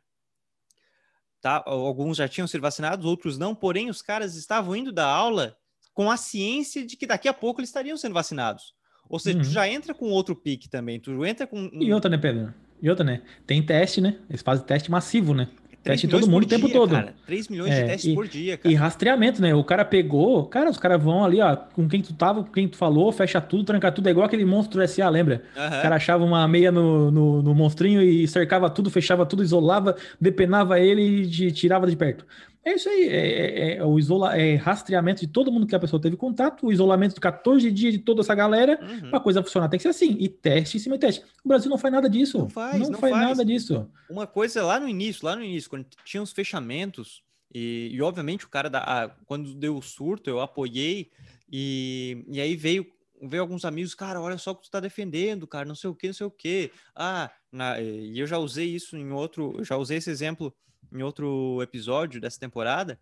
[1.41, 5.55] tá, alguns já tinham sido vacinados, outros não, porém os caras estavam indo da aula
[5.93, 8.75] com a ciência de que daqui a pouco eles estariam sendo vacinados.
[9.07, 9.45] Ou seja, uhum.
[9.45, 11.69] tu já entra com outro pique também, tu entra com...
[11.75, 12.55] E outra, né, Pedro?
[12.81, 13.23] E outra, né?
[13.47, 14.19] Tem teste, né?
[14.31, 15.49] Eles fazem teste massivo, né?
[15.83, 16.91] Teste todo mundo o tempo dia, todo.
[16.91, 17.15] Cara.
[17.27, 18.73] 3 milhões é, de testes e, por dia, cara.
[18.73, 19.55] E rastreamento, né?
[19.55, 22.69] O cara pegou, cara, os caras vão ali, ó, com quem tu tava, com quem
[22.69, 24.07] tu falou, fecha tudo, tranca tudo.
[24.07, 25.43] É igual aquele monstro SA, lembra?
[25.57, 25.67] Uhum.
[25.67, 29.97] O cara achava uma meia no, no, no, monstrinho e cercava tudo, fechava tudo, isolava,
[30.21, 32.27] depenava ele e tirava de perto.
[32.63, 35.79] É isso aí, é, é, é o isola, é rastreamento de todo mundo que a
[35.79, 39.09] pessoa teve contato, o isolamento de 14 dias de toda essa galera, uhum.
[39.09, 41.25] para a coisa funcionar tem que ser assim, e teste em cima de teste.
[41.43, 42.39] O Brasil não faz nada disso.
[42.39, 43.91] Não faz, não, não faz, faz, nada disso.
[44.11, 48.45] Uma coisa lá no início, lá no início, quando tinha os fechamentos, e, e obviamente
[48.45, 51.11] o cara, da, a, quando deu o surto, eu apoiei,
[51.51, 52.87] e, e aí veio
[53.23, 55.95] veio alguns amigos, cara, olha só o que tu tá defendendo, cara, não sei o
[55.95, 56.73] que, não sei o que.
[56.95, 60.55] Ah, na, e eu já usei isso em outro, já usei esse exemplo
[60.93, 63.01] em outro episódio dessa temporada,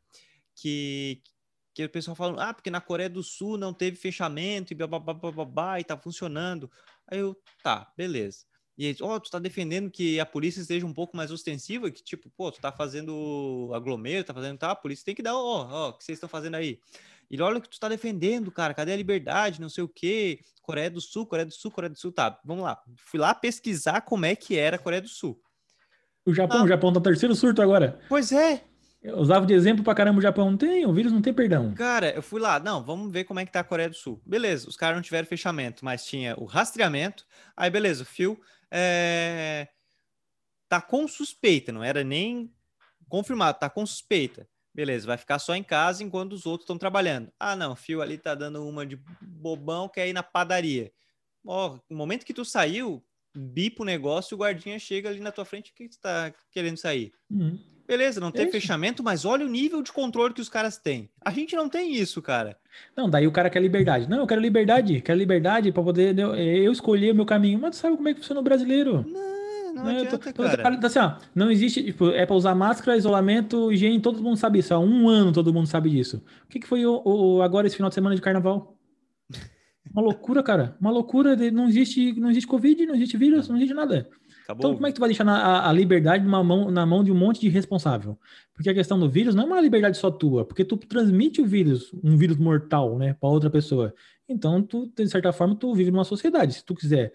[0.55, 1.23] que,
[1.75, 5.81] que o pessoal falando, ah, porque na Coreia do Sul não teve fechamento e babá
[5.81, 6.71] e tá funcionando.
[7.07, 8.47] Aí eu, tá, beleza.
[8.79, 11.91] E eles, ó, oh, tu tá defendendo que a polícia esteja um pouco mais ostensiva,
[11.91, 15.35] que tipo, pô, tu tá fazendo aglomero, tá fazendo, tá, a polícia tem que dar,
[15.35, 16.79] ó, ó, o que vocês estão fazendo aí?
[17.29, 20.41] E olha o que tu tá defendendo, cara, cadê a liberdade, não sei o quê,
[20.63, 22.81] Coreia do Sul, Coreia do Sul, Coreia do Sul, tá, vamos lá.
[22.97, 25.43] Fui lá pesquisar como é que era a Coreia do Sul.
[26.29, 26.65] O Japão, ah.
[26.65, 27.99] o Japão tá terceiro surto agora.
[28.07, 28.63] Pois é.
[29.03, 30.51] Eu usava de exemplo pra caramba o Japão.
[30.51, 31.73] Não tem, o vírus não tem perdão.
[31.73, 34.21] Cara, eu fui lá, não, vamos ver como é que tá a Coreia do Sul.
[34.27, 37.25] Beleza, os caras não tiveram fechamento, mas tinha o rastreamento.
[37.57, 38.39] Aí, beleza, o fio
[38.71, 39.69] é...
[40.69, 42.53] tá com suspeita, não era nem
[43.09, 44.47] confirmado, tá com suspeita.
[44.75, 47.33] Beleza, vai ficar só em casa enquanto os outros estão trabalhando.
[47.41, 50.93] Ah, não, o fio ali tá dando uma de bobão, quer ir na padaria.
[51.47, 53.03] Ó, no momento que tu saiu,
[53.35, 57.13] bipa o negócio o guardinha chega ali na tua frente, que tu tá querendo sair?
[57.31, 57.59] Uhum.
[57.89, 61.09] Beleza, não tem é fechamento, mas olha o nível de controle que os caras têm.
[61.25, 62.55] A gente não tem isso, cara.
[62.95, 64.07] Não, daí o cara quer liberdade.
[64.11, 67.59] Não, eu quero liberdade, quero liberdade para poder eu, eu, escolher o meu caminho.
[67.59, 69.07] Mas tu sabe como é que funciona o brasileiro?
[69.09, 70.87] Não, não, não adianta, tô, cara.
[70.87, 74.75] Assim, ó, não existe, tipo, é para usar máscara, isolamento, higiene, todo mundo sabe isso.
[74.75, 76.23] Há um ano todo mundo sabe disso.
[76.45, 78.78] O que, que foi o, o agora esse final de semana de carnaval?
[79.93, 80.77] Uma loucura, cara.
[80.81, 81.37] Uma loucura.
[81.37, 84.09] De, não existe, não existe Covid, não existe vírus, não existe nada.
[84.45, 84.61] Acabou.
[84.61, 87.05] Então, como é que tu vai deixar na, a, a, liberdade numa mão, na mão
[87.05, 88.19] de um monte de responsável?
[88.55, 91.47] Porque a questão do vírus não é uma liberdade só tua, porque tu transmite o
[91.47, 93.95] vírus, um vírus mortal, né, para outra pessoa.
[94.27, 96.55] Então, tu, de certa forma, tu vive numa sociedade.
[96.55, 97.13] Se tu quiser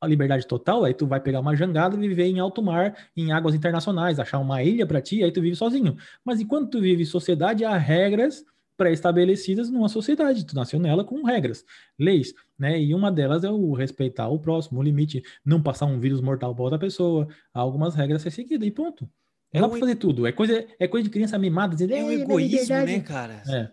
[0.00, 3.32] a liberdade total, aí tu vai pegar uma jangada e viver em alto mar, em
[3.32, 5.96] águas internacionais, achar uma ilha para ti, aí tu vive sozinho.
[6.24, 8.44] Mas enquanto tu vive em sociedade, há regras
[8.76, 10.44] pré-estabelecidas numa sociedade.
[10.44, 11.64] Tu nasceu nela com regras,
[11.98, 12.80] leis, né?
[12.80, 16.54] E uma delas é o respeitar o próximo, o limite, não passar um vírus mortal
[16.54, 17.26] para outra pessoa.
[17.52, 19.08] Há algumas regras a ser seguidas e ponto.
[19.52, 20.26] É lá para fazer tudo.
[20.26, 21.74] É coisa, é coisa de criança mimada.
[21.74, 23.42] Dizer, é um egoísmo, né, cara?
[23.48, 23.70] É.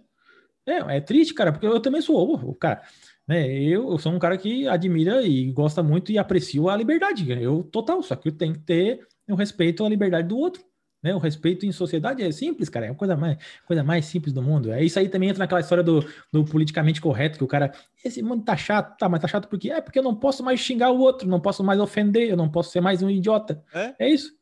[0.72, 0.98] é.
[0.98, 2.82] É, triste, cara, porque eu também sou, o cara.
[3.28, 7.30] Né, eu, eu sou um cara que admira e gosta muito e aprecio a liberdade.
[7.32, 10.64] Eu total, só que eu tenho que ter o respeito à liberdade do outro.
[11.04, 11.14] Né?
[11.14, 12.86] O respeito em sociedade é simples, cara.
[12.86, 13.38] É a coisa mais,
[13.68, 14.72] coisa mais simples do mundo.
[14.72, 16.00] É isso aí também entra naquela história do,
[16.32, 17.74] do politicamente correto, que o cara.
[18.04, 20.60] Esse mundo tá chato, tá, mas tá chato porque é porque eu não posso mais
[20.60, 23.64] xingar o outro, não posso mais ofender, eu não posso ser mais um idiota.
[23.74, 24.34] É, é isso.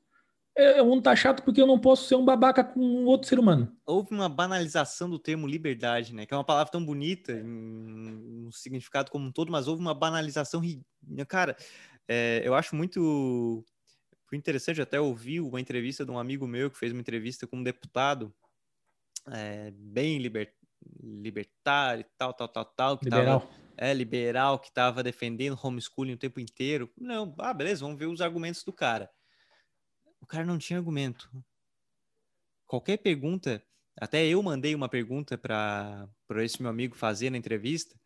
[0.55, 3.27] É, o mundo tá chato porque eu não posso ser um babaca com um outro
[3.27, 3.71] ser humano.
[3.85, 6.25] Houve uma banalização do termo liberdade, né?
[6.25, 10.61] Que é uma palavra tão bonita, no significado como um todo, mas houve uma banalização.
[11.27, 11.55] Cara,
[12.07, 13.63] é, eu acho muito
[14.31, 17.57] foi interessante até ouvir uma entrevista de um amigo meu que fez uma entrevista com
[17.57, 18.33] um deputado
[19.29, 20.55] é, bem liber,
[21.03, 22.97] libertário e tal, tal, tal, tal.
[22.97, 23.41] Que liberal.
[23.41, 26.89] Tava, é, liberal, que estava defendendo homeschooling o tempo inteiro.
[26.97, 29.11] Não, ah, beleza, vamos ver os argumentos do cara.
[30.21, 31.29] O cara não tinha argumento.
[32.65, 33.61] Qualquer pergunta,
[33.99, 36.07] até eu mandei uma pergunta para
[36.37, 37.99] esse meu amigo fazer na entrevista,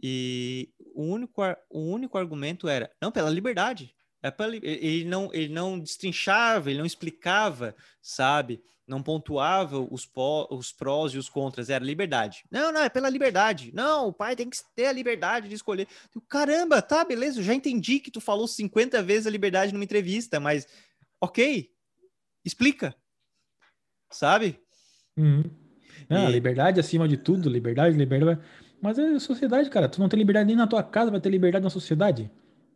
[0.00, 3.92] e o único, o único argumento era, não, pela liberdade.
[4.22, 8.60] É pra, ele, não, ele não destrinchava, ele não explicava, sabe?
[8.86, 12.44] Não pontuava os, pó, os prós e os contras, era liberdade.
[12.50, 13.70] Não, não, é pela liberdade.
[13.72, 15.86] Não, o pai tem que ter a liberdade de escolher.
[16.28, 20.40] Caramba, tá, beleza, eu já entendi que tu falou 50 vezes a liberdade numa entrevista,
[20.40, 20.66] mas
[21.20, 21.70] ok,
[22.44, 22.94] explica,
[24.10, 24.58] sabe?
[25.16, 25.44] Uhum.
[26.08, 26.32] Não, e...
[26.32, 28.40] liberdade acima de tudo, liberdade, liberdade.
[28.80, 29.88] Mas é sociedade, cara.
[29.88, 32.30] Tu não tem liberdade nem na tua casa, vai ter liberdade na sociedade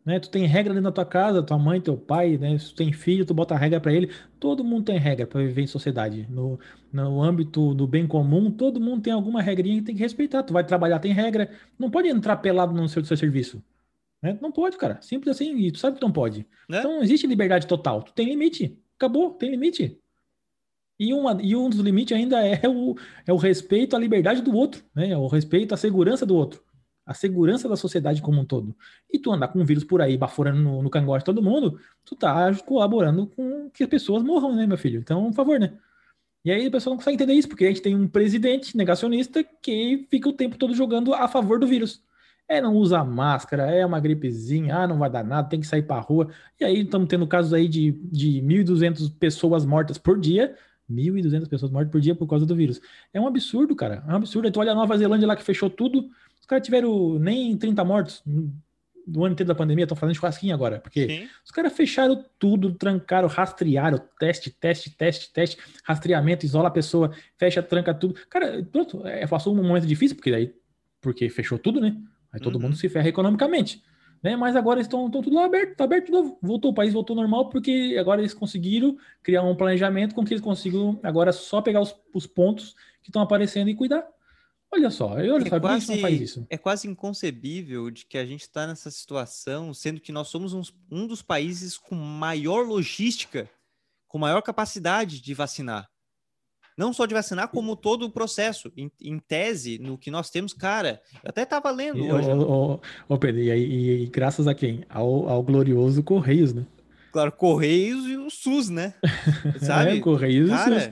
[0.04, 0.18] né?
[0.18, 2.58] Tu tem regra dentro da tua casa, tua mãe, teu pai, né?
[2.58, 4.10] Se tu tem filho, tu bota regra para ele.
[4.40, 6.26] Todo mundo tem regra para viver em sociedade.
[6.28, 6.58] No,
[6.92, 10.42] no âmbito do bem comum, todo mundo tem alguma regrinha que tem que respeitar.
[10.42, 11.50] Tu vai trabalhar, tem regra.
[11.78, 13.62] Não pode entrar pelado no seu, seu serviço.
[14.20, 14.38] Né?
[14.40, 15.00] Não pode, cara.
[15.02, 16.46] Simples assim, e tu sabe que não pode.
[16.68, 16.78] Né?
[16.80, 18.02] Então, existe liberdade total.
[18.02, 18.78] Tu tem limite.
[18.96, 19.98] Acabou, tem limite.
[20.98, 22.94] E, uma, e um dos limites ainda é o,
[23.26, 25.10] é o respeito à liberdade do outro, né?
[25.10, 26.62] É o respeito à segurança do outro,
[27.04, 28.76] a segurança da sociedade como um todo.
[29.12, 32.14] E tu andar com um vírus por aí, baforando no, no cangote todo mundo, tu
[32.14, 35.00] tá colaborando com que as pessoas morram, né, meu filho?
[35.00, 35.78] Então, por favor, né?
[36.44, 39.44] E aí a pessoa não consegue entender isso, porque a gente tem um presidente negacionista
[39.44, 42.02] que fica o tempo todo jogando a favor do vírus.
[42.48, 45.82] É, não usa máscara, é uma gripezinha, ah, não vai dar nada, tem que sair
[45.82, 46.28] para rua.
[46.60, 50.56] E aí estamos tendo casos aí de, de 1.200 pessoas mortas por dia,
[50.92, 52.80] 1.200 pessoas mortas por dia por causa do vírus.
[53.12, 54.04] É um absurdo, cara.
[54.06, 54.46] É um absurdo.
[54.46, 57.84] Aí tu olha a Nova Zelândia lá que fechou tudo, os caras tiveram nem 30
[57.84, 58.22] mortos
[59.06, 60.78] do ano inteiro da pandemia, estão fazendo churrasquinho agora.
[60.78, 61.28] Porque Sim.
[61.44, 67.62] os caras fecharam tudo, trancaram, rastrearam, teste, teste, teste, teste, rastreamento, isola a pessoa, fecha,
[67.62, 68.14] tranca tudo.
[68.28, 70.54] Cara, pronto, é, passou um momento difícil, porque aí,
[71.00, 71.96] porque fechou tudo, né?
[72.32, 72.62] Aí todo uhum.
[72.62, 73.82] mundo se ferra economicamente
[74.22, 74.36] né?
[74.36, 76.38] Mas agora estão, estão tudo aberto, tá aberto de novo.
[76.40, 80.44] Voltou, o país voltou normal, porque agora eles conseguiram criar um planejamento com que eles
[80.44, 84.06] consigam agora só pegar os, os pontos que estão aparecendo e cuidar.
[84.74, 86.46] Olha só, olha é só, quase, não faz isso?
[86.48, 90.62] É quase inconcebível de que a gente está nessa situação, sendo que nós somos um,
[90.90, 93.50] um dos países com maior logística,
[94.08, 95.91] com maior capacidade de vacinar.
[96.76, 98.72] Não só de vacinar, como todo o processo.
[98.76, 102.28] Em, em tese, no que nós temos, cara, eu até estava lendo e, hoje.
[102.30, 104.84] Ô, ô, Pedro, e, e, e, graças a quem?
[104.88, 106.64] Ao, ao glorioso Correios, né?
[107.12, 108.94] Claro, Correios e o SUS, né?
[109.60, 109.98] Sabe?
[109.98, 110.74] é, Correios cara...
[110.74, 110.90] e o SUS.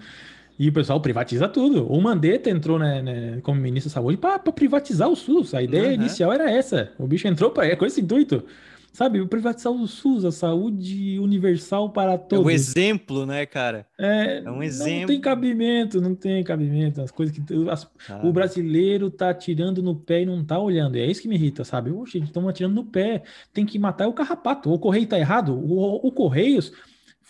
[0.61, 1.91] E o pessoal privatiza tudo.
[1.91, 5.55] O Mandetta entrou né, né como ministro da Saúde para privatizar o SUS.
[5.55, 5.95] A ideia uhum.
[5.95, 6.93] inicial era essa.
[6.99, 8.45] O bicho entrou para é com esse intuito.
[8.93, 12.45] Sabe, privatizar o SUS, a saúde universal para todos.
[12.45, 13.87] É um exemplo, né, cara?
[13.99, 15.01] É, é um exemplo.
[15.01, 17.01] Não tem cabimento, não tem cabimento.
[17.01, 17.89] As coisas que as,
[18.23, 20.97] o brasileiro tá tirando no pé e não tá olhando.
[20.97, 21.91] É isso que me irrita, sabe?
[21.91, 23.23] Oxe, estão atirando no pé.
[23.53, 24.73] Tem que matar o carrapato.
[24.73, 25.55] O Correio tá errado.
[25.55, 26.73] O, o Correios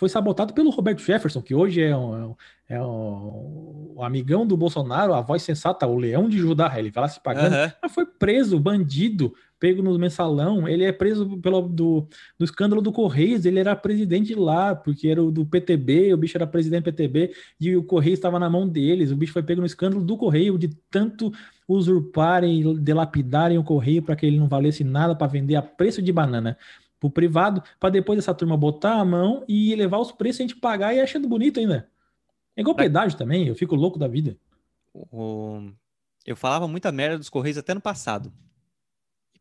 [0.01, 2.35] foi sabotado pelo Roberto Jefferson, que hoje é um,
[2.67, 7.03] é um, um amigão do Bolsonaro, a voz sensata, o leão de Judá, ele vai
[7.03, 7.71] lá se pagando, uhum.
[7.83, 12.91] mas foi preso, bandido, pego no mensalão, ele é preso pelo do, do escândalo do
[12.91, 16.85] Correios, ele era presidente lá, porque era o do PTB, o bicho era presidente do
[16.85, 20.17] PTB, e o Correio estava na mão deles, o bicho foi pego no escândalo do
[20.17, 21.31] Correio, de tanto
[21.69, 26.11] usurparem, delapidarem o Correio para que ele não valesse nada para vender a preço de
[26.11, 26.57] banana
[27.01, 30.43] para o privado, para depois essa turma botar a mão e levar os preços a
[30.43, 31.89] gente pagar e achando bonito ainda.
[32.55, 34.37] É igual pedágio também, eu fico louco da vida.
[34.93, 35.71] O...
[36.27, 38.31] Eu falava muita merda dos Correios até no passado.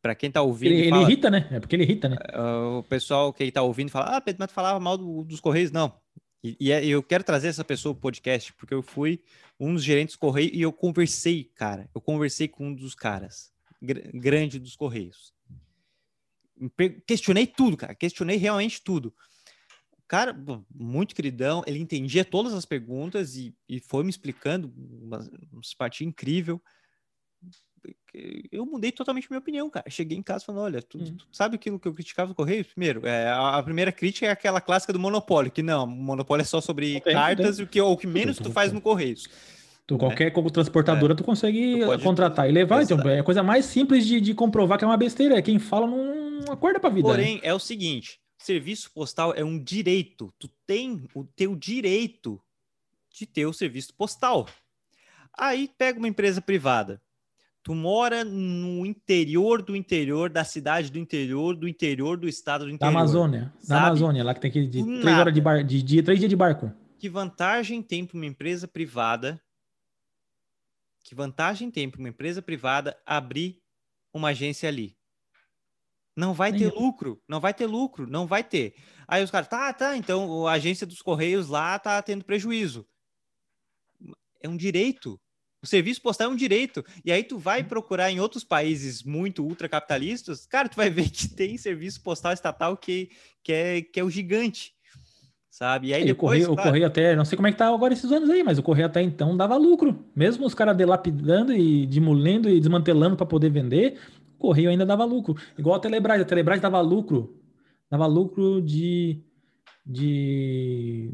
[0.01, 0.71] Para quem tá ouvindo.
[0.71, 1.47] Ele, fala, ele, irrita, né?
[1.51, 2.15] É porque ele irrita, né?
[2.33, 5.41] Uh, o pessoal que tá ouvindo fala: Ah, Pedro, mas tu falava mal do, dos
[5.41, 5.71] Correios.
[5.71, 5.93] Não.
[6.41, 9.21] E, e, é, eu quero trazer essa pessoa pro podcast, porque eu fui
[9.59, 11.89] um dos gerentes do Correio e eu conversei, cara.
[11.93, 13.51] Eu conversei com um dos caras,
[13.81, 15.33] gr grande dos Correios.
[17.05, 17.95] Questionei tudo, cara.
[17.95, 19.13] Questionei realmente tudo.
[19.93, 20.35] O cara,
[20.73, 25.19] muito queridão, ele entendia todas as perguntas e, e foi me explicando uma,
[25.51, 26.61] uma parte incrível
[28.51, 29.89] eu mudei totalmente minha opinião, cara.
[29.89, 31.15] Cheguei em casa falando, olha, tu, hum.
[31.17, 32.65] tu sabe aquilo que eu criticava do Correio?
[32.65, 36.45] Primeiro, é, a, a, primeira crítica é aquela clássica do monopólio, que não, monopólio é
[36.45, 39.27] só sobre cartas e o que, o que menos tu faz no Correios.
[39.85, 39.99] Tu, né?
[39.99, 41.15] qualquer transportadora, é.
[41.15, 42.83] tu consegue tu contratar e levar.
[42.83, 45.37] Então, é a coisa mais simples de, de comprovar que é uma besteira.
[45.37, 47.07] É quem fala não acorda pra vida.
[47.07, 47.41] Porém, né?
[47.43, 50.33] é o seguinte: serviço postal é um direito.
[50.39, 52.41] Tu tem o teu direito
[53.11, 54.47] de ter o serviço postal.
[55.37, 57.01] Aí pega uma empresa privada
[57.61, 62.71] Tu mora no interior do interior da cidade do interior do interior do estado do
[62.71, 62.93] interior.
[62.93, 63.53] Da Amazônia.
[63.67, 66.29] Da Amazônia, lá que tem que de três horas de, bar, de dia, três dias
[66.29, 66.71] de barco.
[66.97, 69.41] Que vantagem tem para uma empresa privada?
[71.03, 73.61] Que vantagem tem para uma empresa privada abrir
[74.13, 74.97] uma agência ali?
[76.19, 78.75] Não vai ter lucro, não vai ter lucro, não vai ter.
[79.07, 82.85] Aí os caras, tá, tá, então a agência dos Correios lá tá tendo prejuízo.
[84.43, 85.17] É um direito.
[85.63, 86.83] O serviço postal é um direito.
[87.05, 91.29] E aí tu vai procurar em outros países muito ultracapitalistas, cara, tu vai ver que
[91.29, 93.09] tem serviço postal estatal que,
[93.41, 94.73] que, é, que é o gigante.
[95.49, 95.87] Sabe?
[95.87, 96.61] E aí e depois, o, correio, claro...
[96.61, 98.63] o correio até, não sei como é que tá agora esses anos aí, mas o
[98.63, 100.05] correio até então dava lucro.
[100.13, 103.97] Mesmo os caras delapidando e demolindo e desmantelando para poder vender,
[104.39, 105.35] correio ainda dava lucro.
[105.57, 107.37] Igual a Telebrás, a Telebrás dava lucro.
[107.89, 109.21] Dava lucro de
[109.85, 111.11] de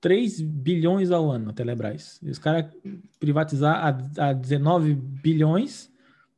[0.00, 2.20] 3 bilhões ao ano a Telebrás.
[2.22, 2.66] E os caras
[3.18, 5.90] privatizar a, a 19 bilhões,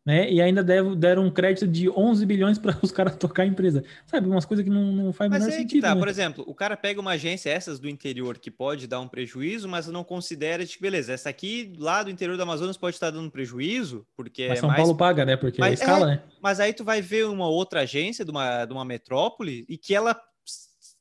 [0.06, 0.30] né?
[0.30, 3.82] E ainda devo, deram um crédito de 11 bilhões para os caras tocar a empresa.
[4.06, 5.82] Sabe, umas coisas que não, não faz mas menor é sentido.
[5.82, 5.94] Tá.
[5.96, 6.00] Né?
[6.00, 9.68] Por exemplo, o cara pega uma agência, essas do interior, que pode dar um prejuízo,
[9.68, 13.10] mas não considera de que, beleza, essa aqui lá do interior do Amazonas pode estar
[13.10, 14.80] dando prejuízo, porque mas é São mais...
[14.80, 15.36] Paulo paga, né?
[15.36, 16.22] Porque é mas, é escala, né?
[16.40, 19.92] Mas aí tu vai ver uma outra agência de uma, de uma metrópole e que
[19.92, 20.16] ela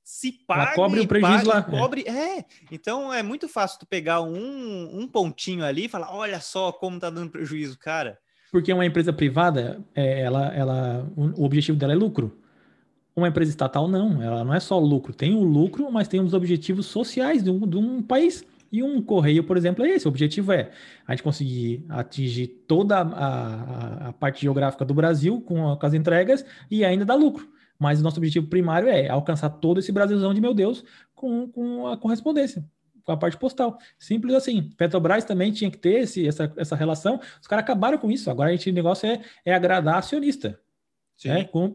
[0.03, 1.61] se paga cobre o prejuízo paga, lá.
[1.61, 2.39] Cobre, é.
[2.39, 2.45] é.
[2.71, 6.99] Então é muito fácil tu pegar um, um pontinho ali e falar, olha só como
[6.99, 8.17] tá dando prejuízo, cara.
[8.55, 12.39] Porque uma empresa privada, é, ela, ela, o objetivo dela é lucro.
[13.13, 15.13] Uma empresa estatal não, ela não é só lucro.
[15.13, 18.45] Tem o lucro, mas tem os objetivos sociais de um, de um país.
[18.71, 20.07] E um correio, por exemplo, é esse.
[20.07, 20.71] O objetivo é
[21.05, 25.93] a gente conseguir atingir toda a, a, a parte geográfica do Brasil com, com, as
[25.93, 27.49] entregas e ainda dar lucro.
[27.77, 30.81] Mas o nosso objetivo primário é alcançar todo esse Brasilzão de meu Deus
[31.13, 32.65] com, com a correspondência,
[33.05, 33.77] com a parte postal.
[33.97, 34.69] Simples assim.
[34.75, 37.19] Petrobras também tinha que ter esse, essa, essa relação.
[37.39, 38.29] Os caras acabaram com isso.
[38.29, 40.59] Agora a gente, o negócio é, é agradar acionista.
[41.15, 41.29] Sim.
[41.29, 41.71] É, com,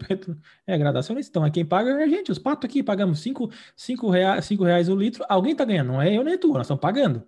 [0.66, 1.31] é gradacionista.
[1.31, 2.31] Então, é quem paga é a gente.
[2.31, 5.24] Os patos aqui pagamos 5 cinco, reais, cinco reais o litro.
[5.28, 7.23] Alguém tá ganhando, não é eu nem tu, nós estamos pagando.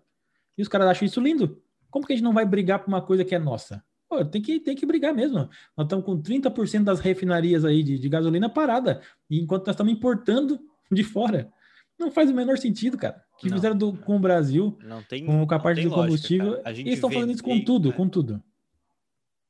[0.59, 1.63] E os caras acham isso lindo.
[1.91, 3.83] Como que a gente não vai brigar por uma coisa que é nossa?
[4.09, 5.49] Pô, tem que, tem que brigar mesmo.
[5.77, 9.01] Nós estamos com 30% das refinarias aí de, de gasolina parada,
[9.31, 10.61] enquanto nós estamos importando
[10.91, 11.51] de fora.
[11.99, 13.23] Não faz o menor sentido, cara.
[13.39, 16.53] Que não, fizeram do, com o Brasil, não tem, com, a parte do combustível.
[16.53, 18.43] Lógica, eles estão fazendo isso com tudo, com tudo.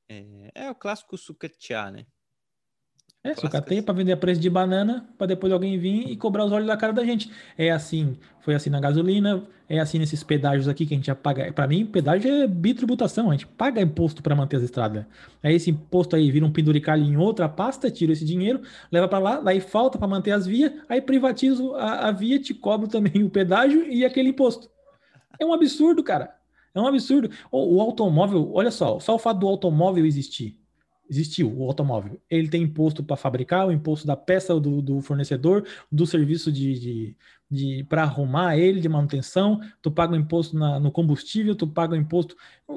[0.08, 2.06] É, é o clássico sucatear, né?
[3.24, 6.50] É, sucateia para vender a preço de banana, para depois alguém vir e cobrar os
[6.50, 7.30] olhos da cara da gente.
[7.56, 11.14] É assim, foi assim na gasolina, é assim nesses pedágios aqui que a gente já
[11.14, 11.52] paga.
[11.52, 15.06] Para mim, pedágio é bitributação, a gente paga imposto para manter as estradas.
[15.40, 19.20] Aí esse imposto aí vira um penduricalho em outra pasta, tira esse dinheiro, leva para
[19.20, 23.22] lá, daí falta para manter as vias, aí privatizo a, a via, te cobro também
[23.22, 24.68] o pedágio e aquele imposto.
[25.38, 26.34] É um absurdo, cara.
[26.74, 27.30] É um absurdo.
[27.52, 30.61] O, o automóvel, olha só, só o fato do automóvel existir
[31.12, 32.18] existiu o automóvel.
[32.30, 36.78] Ele tem imposto para fabricar, o imposto da peça do, do fornecedor, do serviço de,
[36.78, 37.16] de,
[37.50, 39.60] de para arrumar ele, de manutenção.
[39.82, 42.34] Tu paga o imposto na, no combustível, tu paga o imposto,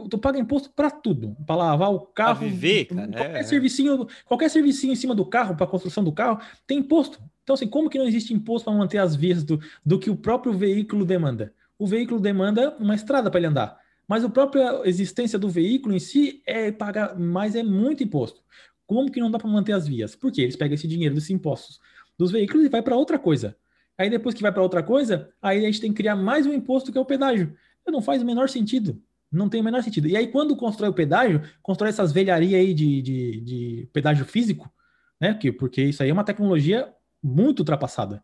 [0.09, 4.07] tu paga imposto para tudo, para lavar o carro, pra viver, cara, qualquer é, servicinho,
[4.25, 7.21] qualquer servicinho em cima do carro, para construção do carro, tem imposto.
[7.43, 10.15] Então assim, como que não existe imposto para manter as vias do, do que o
[10.17, 11.53] próprio veículo demanda?
[11.79, 13.84] O veículo demanda uma estrada para ele andar.
[14.07, 18.41] Mas a própria existência do veículo em si é pagar, mas é muito imposto.
[18.85, 20.15] Como que não dá para manter as vias?
[20.15, 21.79] Porque eles pegam esse dinheiro dos impostos
[22.17, 23.57] dos veículos e vai para outra coisa.
[23.97, 26.53] Aí depois que vai para outra coisa, aí a gente tem que criar mais um
[26.53, 27.55] imposto que é o pedágio.
[27.87, 29.01] Não faz o menor sentido.
[29.31, 30.07] Não tem o menor sentido.
[30.07, 34.71] E aí, quando constrói o pedágio, constrói essas velharias aí de, de, de pedágio físico,
[35.19, 35.33] né?
[35.33, 36.91] Que, porque isso aí é uma tecnologia
[37.21, 38.23] muito ultrapassada.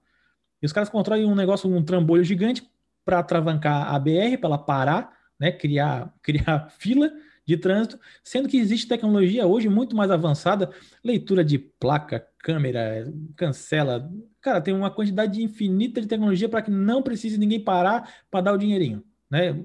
[0.61, 2.63] E os caras constroem um negócio, um trambolho gigante
[3.03, 7.11] para atravancar a BR, para ela parar né, criar, criar fila
[7.43, 10.69] de trânsito, sendo que existe tecnologia hoje muito mais avançada,
[11.03, 14.09] leitura de placa, câmera, cancela.
[14.39, 18.53] Cara, tem uma quantidade infinita de tecnologia para que não precise ninguém parar para dar
[18.53, 19.03] o dinheirinho.
[19.29, 19.59] Né?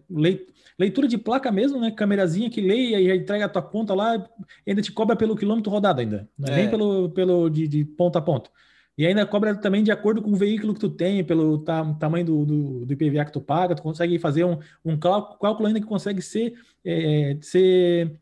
[0.78, 1.90] Leitura de placa mesmo, né?
[1.90, 4.26] Câmerazinha que leia e entrega a tua conta lá,
[4.66, 6.56] ainda te cobra pelo quilômetro rodado ainda, não é, é.
[6.56, 8.50] nem pelo, pelo de, de ponta a ponta.
[8.97, 12.24] E ainda cobra também de acordo com o veículo que tu tem, pelo ta tamanho
[12.24, 15.86] do, do, do, IPVA que tu paga, tu consegue fazer um, um cálculo ainda que
[15.86, 16.55] consegue ser,
[16.85, 18.18] é, ser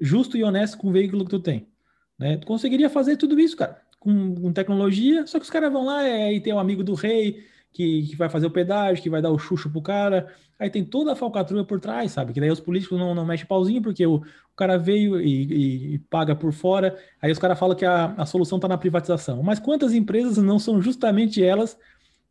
[0.00, 1.68] justo e honesto com o veículo que tu tem.
[2.18, 2.36] Né?
[2.38, 6.04] Tu conseguiria fazer tudo isso, cara, com, com tecnologia, só que os caras vão lá
[6.04, 7.44] é, e tem um amigo do rei
[7.76, 10.84] que, que vai fazer o pedágio, que vai dar o chucho pro cara, Aí tem
[10.84, 12.32] toda a falcatrua por trás, sabe?
[12.32, 15.94] Que daí os políticos não, não mexem pauzinho porque o, o cara veio e, e,
[15.94, 16.98] e, paga por fora.
[17.20, 19.42] Aí os caras falam que a, a solução está na privatização.
[19.42, 21.78] Mas quantas empresas não são justamente elas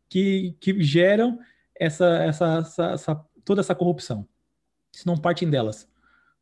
[0.08, 1.38] que, que geram
[1.78, 4.26] essa, essa, essa, essa toda essa corrupção?
[4.92, 5.88] Se não partem delas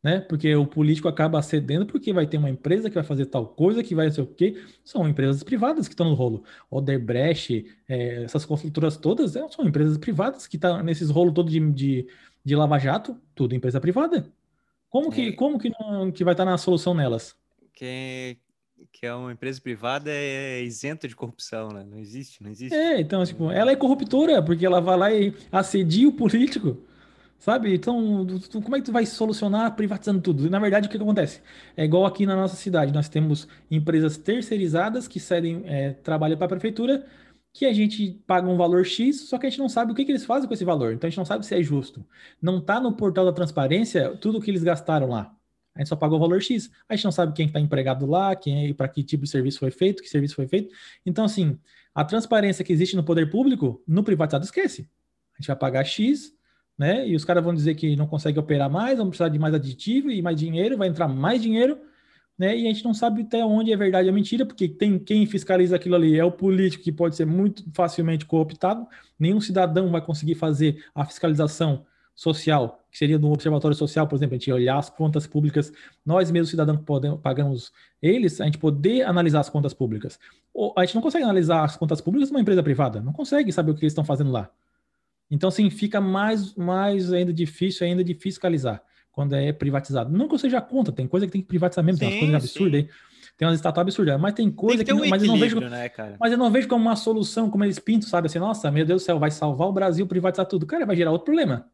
[0.04, 0.20] né?
[0.20, 3.82] Porque o político acaba cedendo porque vai ter uma empresa que vai fazer tal coisa,
[3.82, 4.62] que vai ser o quê?
[4.84, 6.44] São empresas privadas que estão no rolo.
[6.70, 11.50] Odebrecht, é, essas construtoras todas é, são empresas privadas que estão tá nesses rolos todos
[11.50, 12.06] de, de,
[12.44, 14.30] de lava-jato, tudo empresa privada.
[14.90, 15.32] Como que, é.
[15.32, 17.34] como que, não, que vai estar tá na solução nelas?
[17.72, 18.36] Que,
[18.92, 21.82] que é uma empresa privada é isenta de corrupção, né?
[21.82, 22.76] Não existe, não existe.
[22.76, 26.76] É, então, tipo, ela é corruptora, porque ela vai lá e assedia o político.
[27.44, 27.74] Sabe?
[27.74, 30.48] Então, tu, como é que tu vai solucionar privatizando tudo?
[30.48, 31.42] Na verdade, o que, que, acontece?
[31.76, 36.46] É igual aqui na nossa cidade, nós temos empresas terceirizadas que cedem é, trabalho para
[36.46, 37.04] a prefeitura,
[37.52, 40.06] que a gente paga um valor X, só que a gente não sabe o que,
[40.06, 40.94] que eles fazem com esse valor.
[40.94, 42.02] Então a gente não sabe se é justo.
[42.40, 45.30] Não está no portal da transparência tudo que eles gastaram lá.
[45.74, 46.70] A gente só pagou o valor X.
[46.88, 49.58] A gente não sabe quem está empregado lá, quem é, para que tipo de serviço
[49.58, 50.74] foi feito, que serviço foi feito.
[51.04, 51.58] Então, assim,
[51.94, 54.88] a transparência que existe no poder público, no privatizado, esquece.
[55.34, 56.33] A gente vai pagar X,
[56.78, 57.06] né?
[57.08, 60.10] E os caras vão dizer que não consegue operar mais, vão precisar de mais aditivo
[60.10, 61.78] e mais dinheiro, vai entrar mais dinheiro,
[62.38, 62.56] né?
[62.56, 65.76] E a gente não sabe até onde é verdade ou mentira, porque tem quem fiscaliza
[65.76, 68.86] aquilo ali é o político que pode ser muito facilmente cooptado.
[69.18, 74.34] Nenhum cidadão vai conseguir fazer a fiscalização social, que seria no observatório social, por exemplo,
[74.34, 75.72] a gente olhar as contas públicas,
[76.06, 80.18] nós mesmos cidadãos podemos, pagamos eles, a gente poder analisar as contas públicas.
[80.76, 83.72] A gente não consegue analisar as contas públicas de uma empresa privada, não consegue saber
[83.72, 84.48] o que eles estão fazendo lá.
[85.30, 90.16] Então, sim, fica mais, mais ainda difícil ainda de fiscalizar quando é privatizado.
[90.16, 92.20] Não que eu seja contra, tem coisa que tem que privatizar mesmo, sim, tem umas
[92.20, 92.88] coisas absurdas aí.
[93.36, 95.58] Tem umas estátuas absurdas, mas tem coisa tem que, que um mas eu não vejo,
[95.60, 95.90] né,
[96.20, 98.26] mas eu não vejo como uma solução, como eles pintam, sabe?
[98.26, 100.66] Assim, nossa, meu Deus do céu, vai salvar o Brasil, privatizar tudo.
[100.66, 101.68] Cara, vai gerar outro problema.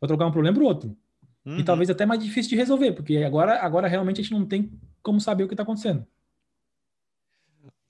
[0.00, 0.96] Vai trocar um problema para outro.
[1.44, 1.58] Uhum.
[1.58, 4.72] E talvez até mais difícil de resolver, porque agora, agora realmente a gente não tem
[5.02, 6.04] como saber o que está acontecendo.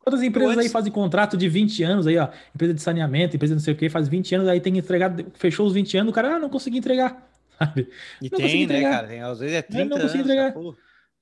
[0.04, 0.66] Quantas empresas antes...
[0.66, 2.28] aí fazem contrato de 20 anos aí, ó?
[2.54, 5.14] Empresa de saneamento, empresa não sei o que, faz 20 anos, aí tem que entregar,
[5.32, 7.26] fechou os 20 anos, o cara, ah, não consegui entregar.
[7.58, 7.88] Sabe?
[8.20, 9.08] E não tem, né, cara?
[9.08, 10.54] Tem, às vezes é 30 é, não consegui entregar.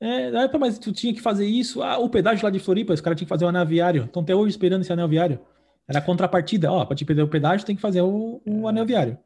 [0.00, 1.80] É, mas tu tinha que fazer isso.
[1.80, 4.04] Ah, o pedágio lá de Floripa, os caras tinham que fazer o anel viário.
[4.04, 5.38] Estão até hoje esperando esse anel viário.
[5.86, 6.72] Era contrapartida.
[6.72, 8.70] Ó, para te perder o pedágio, tem que fazer o, o é.
[8.70, 9.16] anel viário.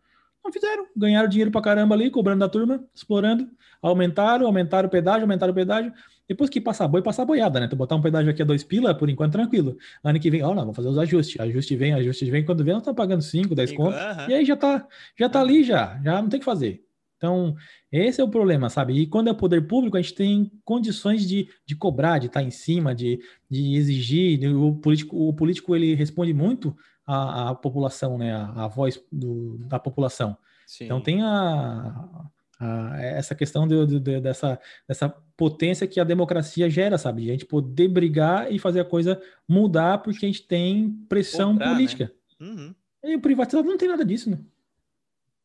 [0.44, 0.86] Não fizeram.
[0.94, 3.48] Ganharam dinheiro pra caramba ali, cobrando da turma, explorando.
[3.80, 5.92] Aumentaram, aumentaram o pedágio, aumentaram o pedágio.
[6.28, 7.68] Depois que passar boi, passar boiada, né?
[7.68, 9.76] Tu botar um pedágio aqui a dois pila, por enquanto tranquilo.
[10.02, 11.40] Ano que vem, ó, oh, não, vamos fazer os ajustes.
[11.40, 12.44] Ajuste vem, ajuste vem.
[12.44, 14.00] Quando vem, nós estamos pagando 5, 10 contos.
[14.28, 14.86] E aí já tá,
[15.18, 16.00] já tá ali já.
[16.02, 16.82] Já não tem o que fazer.
[17.16, 17.54] Então,
[17.90, 18.94] esse é o problema, sabe?
[18.94, 22.50] E quando é poder público, a gente tem condições de, de cobrar, de estar em
[22.50, 24.38] cima, de, de exigir.
[24.54, 26.76] O político, o político ele responde muito
[27.06, 28.34] à, à população, né?
[28.34, 30.36] A, a voz do, da população.
[30.66, 30.84] Sim.
[30.84, 32.28] Então tem a,
[32.58, 34.58] a, essa questão de, de, de, dessa,
[34.88, 37.22] dessa potência que a democracia gera, sabe?
[37.22, 41.52] De a gente poder brigar e fazer a coisa mudar porque a gente tem pressão
[41.52, 41.74] Comprar, né?
[41.74, 42.12] política.
[42.40, 42.46] Né?
[42.48, 42.74] Uhum.
[43.04, 44.38] E o privatizado não tem nada disso, né?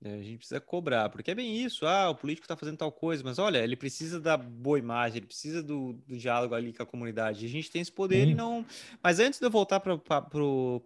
[0.04, 1.86] É, a gente precisa cobrar, porque é bem isso.
[1.86, 5.28] Ah, o político está fazendo tal coisa, mas olha, ele precisa da boa imagem, ele
[5.28, 7.46] precisa do, do diálogo ali com a comunidade.
[7.46, 8.66] A gente tem esse poder e não.
[9.04, 9.94] Mas antes de eu voltar para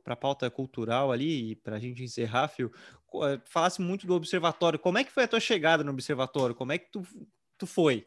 [0.05, 2.69] a pauta cultural ali, e para a gente encerrar, Fio,
[3.23, 4.77] eh, falasse muito do observatório.
[4.77, 6.53] Como é que foi a tua chegada no observatório?
[6.53, 7.07] Como é que tu,
[7.57, 8.03] tu foi?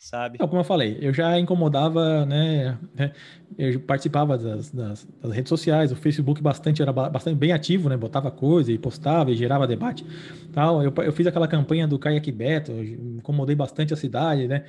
[0.00, 0.38] Sabe?
[0.38, 2.78] Como eu falei, eu já incomodava, né?
[2.94, 3.12] né
[3.58, 7.98] eu participava das, das, das, redes sociais, o Facebook bastante era bastante bem ativo, né?
[7.98, 10.06] Botava coisa e postava e gerava debate,
[10.54, 10.82] tal.
[10.82, 14.64] Eu, eu fiz aquela campanha do Kayak Beto, incomodei bastante a cidade, né?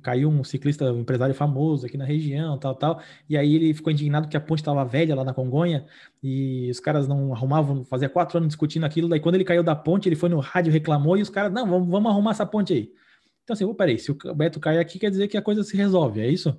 [0.00, 3.02] Caiu um ciclista, um empresário famoso aqui na região, tal, tal.
[3.28, 5.84] E aí ele ficou indignado que a ponte estava velha lá na Congonha
[6.22, 9.10] e os caras não arrumavam, fazia quatro anos discutindo aquilo.
[9.10, 11.66] Daí quando ele caiu da ponte, ele foi no rádio reclamou e os caras, não,
[11.66, 13.03] vamos, vamos arrumar essa ponte aí.
[13.44, 15.76] Então, assim, oh, peraí, se o Beto cai aqui, quer dizer que a coisa se
[15.76, 16.58] resolve, é isso?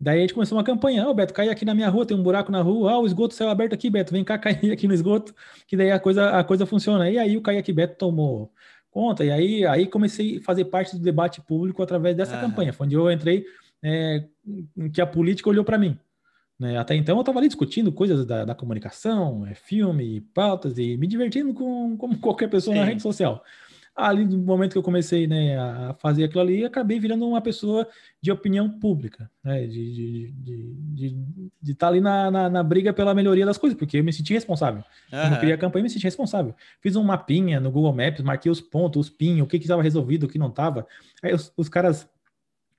[0.00, 2.16] Daí a gente começou uma campanha, ó, oh, Beto, cai aqui na minha rua, tem
[2.16, 4.88] um buraco na rua, ah, o esgoto céu aberto aqui, Beto, vem cá cair aqui
[4.88, 5.34] no esgoto,
[5.66, 7.08] que daí a coisa, a coisa funciona.
[7.10, 8.52] E aí o Cai aqui Beto tomou
[8.90, 12.86] conta, e aí, aí comecei a fazer parte do debate público através dessa campanha, foi
[12.86, 13.44] onde eu entrei,
[13.82, 14.24] é,
[14.92, 15.98] que a política olhou para mim.
[16.58, 16.78] Né?
[16.78, 21.06] Até então eu estava ali discutindo coisas da, da comunicação, é, filme, pautas, e me
[21.06, 22.80] divertindo com, como qualquer pessoa Sim.
[22.80, 23.42] na rede social
[23.94, 27.86] ali no momento que eu comecei né, a fazer aquilo ali, acabei virando uma pessoa
[28.20, 31.16] de opinião pública, né, de estar de, de,
[31.62, 34.32] de, tá ali na, na, na, briga pela melhoria das coisas, porque eu me senti
[34.32, 34.82] responsável.
[35.12, 35.20] Uhum.
[35.20, 36.54] Quando eu queria a campanha, eu me senti responsável.
[36.80, 40.24] Fiz um mapinha no Google Maps, marquei os pontos, os pin, o que estava resolvido,
[40.24, 40.86] o que não estava.
[41.22, 42.08] Aí os, os caras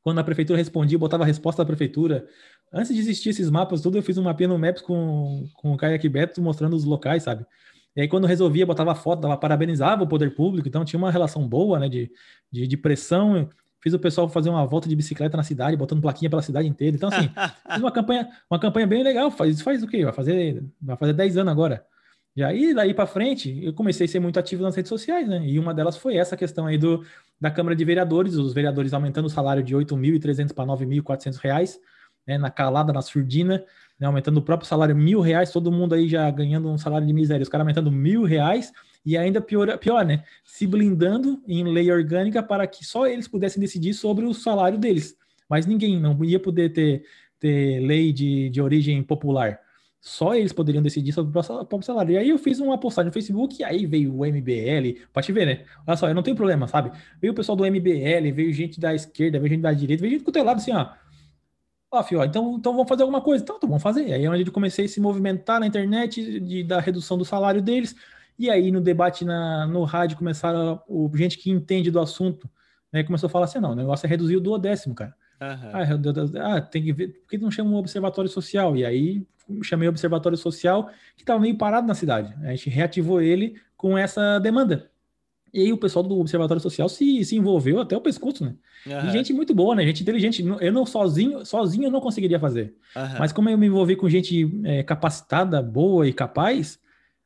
[0.06, 2.28] quando a prefeitura respondia, botava a resposta da prefeitura.
[2.72, 5.78] Antes de existir esses mapas, tudo, eu fiz um mapinha no Maps com, com o
[5.78, 7.44] Kayak Beto mostrando os locais, sabe?
[7.96, 11.48] E aí, quando resolvia, botava foto, dava, parabenizava o poder público, então tinha uma relação
[11.48, 12.12] boa, né, de,
[12.52, 13.48] de, de pressão.
[13.80, 16.96] Fiz o pessoal fazer uma volta de bicicleta na cidade, botando plaquinha pela cidade inteira.
[16.98, 17.30] Então, assim,
[17.72, 19.32] fiz uma campanha, uma campanha bem legal.
[19.32, 20.04] Faz, faz o quê?
[20.04, 21.86] Vai fazer, vai fazer 10 anos agora.
[22.36, 25.42] E aí, daí para frente, eu comecei a ser muito ativo nas redes sociais, né?
[25.46, 27.02] E uma delas foi essa questão aí do,
[27.40, 31.80] da Câmara de Vereadores, os vereadores aumentando o salário de 8.300 para 9.400 reais,
[32.28, 32.38] né?
[32.38, 33.64] Na calada, na surdina
[34.00, 37.14] né, aumentando o próprio salário mil reais, todo mundo aí já ganhando um salário de
[37.14, 38.72] miséria, os caras aumentando mil reais
[39.06, 40.24] e ainda pior, pior, né?
[40.44, 45.16] Se blindando em lei orgânica para que só eles pudessem decidir sobre o salário deles.
[45.50, 47.04] Mas ninguém não ia poder ter,
[47.40, 49.60] ter lei de, de origem popular.
[50.02, 52.14] Só eles poderiam decidir sobre o próprio salário.
[52.14, 55.46] E aí eu fiz uma postagem no Facebook e aí veio o MBL, pode ver,
[55.46, 55.66] né?
[55.88, 56.92] Olha só, eu não tenho problema, sabe?
[57.20, 60.26] Veio o pessoal do MBL, veio gente da esquerda, veio gente da direita, veio gente
[60.26, 60.90] do teu lado assim, ó
[61.96, 63.44] Ó, fio, então, então vamos fazer alguma coisa.
[63.44, 64.14] Então, então vamos fazer.
[64.14, 67.62] Aí é onde eu comecei a se movimentar na internet de, da redução do salário
[67.62, 67.96] deles.
[68.38, 72.50] E aí no debate na, no rádio começaram o, gente que entende do assunto,
[72.92, 75.16] né, começou a falar assim, não, o negócio é reduzir o duodécimo, cara.
[75.42, 76.42] Uhum.
[76.42, 78.76] Ah, tem que ver, por que não chama um observatório social?
[78.76, 79.26] E aí
[79.64, 82.34] chamei o observatório social que estava meio parado na cidade.
[82.44, 84.90] A gente reativou ele com essa demanda.
[85.54, 88.56] E aí o pessoal do Observatório Social se, se envolveu até o pescoço, né?
[88.86, 89.08] Uhum.
[89.08, 89.86] E gente muito boa, né?
[89.86, 90.46] Gente inteligente.
[90.60, 92.76] Eu não sozinho, sozinho eu não conseguiria fazer.
[92.96, 93.20] Uhum.
[93.20, 96.78] Mas como eu me envolvi com gente é, capacitada, boa e capaz,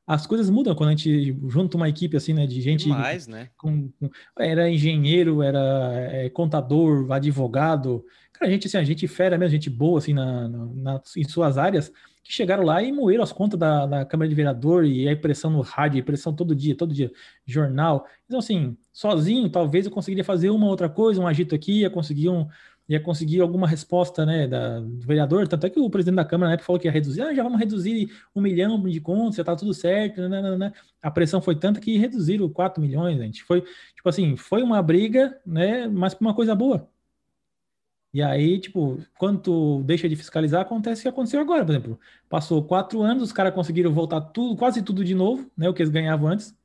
[0.10, 3.50] as coisas mudam quando a gente junta uma equipe assim, né, de gente Demais, né?
[3.56, 4.10] Com, com,
[4.40, 10.00] era engenheiro, era é, contador, advogado, cara, gente assim, a gente fera mesmo, gente boa
[10.00, 11.94] assim na, na, em suas áreas,
[12.24, 15.50] que chegaram lá e moeram as contas da, da Câmara de Vereador e a impressão
[15.50, 17.12] no rádio, a impressão todo dia, todo dia,
[17.46, 18.06] jornal.
[18.26, 22.30] Então, assim, sozinho, talvez eu conseguiria fazer uma outra coisa, um agito aqui, ia conseguir
[22.30, 22.48] um,
[22.90, 26.54] ia conseguir alguma resposta né, da, do vereador, tanto é que o presidente da Câmara
[26.54, 29.56] né, falou que ia reduzir, ah, já vamos reduzir um milhão de contas, já tá
[29.56, 30.74] tudo certo, né, né, né.
[31.02, 35.40] a pressão foi tanta que reduziram 4 milhões, gente, foi, tipo assim, foi uma briga,
[35.46, 36.90] né, mas uma coisa boa.
[38.14, 42.00] E aí, tipo, quando tu deixa de fiscalizar, acontece o que aconteceu agora, por exemplo,
[42.28, 45.82] passou quatro anos, os caras conseguiram voltar tudo, quase tudo de novo, né, o que
[45.82, 46.58] eles ganhavam antes,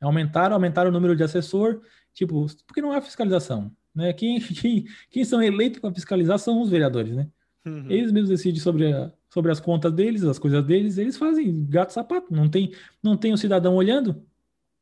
[0.00, 1.80] aumentaram, aumentaram o número de assessor,
[2.14, 4.12] tipo, porque não há fiscalização, né?
[4.12, 7.28] Quem, quem, quem são eleitos para fiscalizar são os vereadores, né?
[7.64, 7.90] Uhum.
[7.90, 11.92] Eles mesmos decidem sobre, a, sobre as contas deles, as coisas deles, eles fazem gato
[11.92, 12.32] sapato.
[12.32, 12.72] Não tem,
[13.02, 14.24] não tem o cidadão olhando.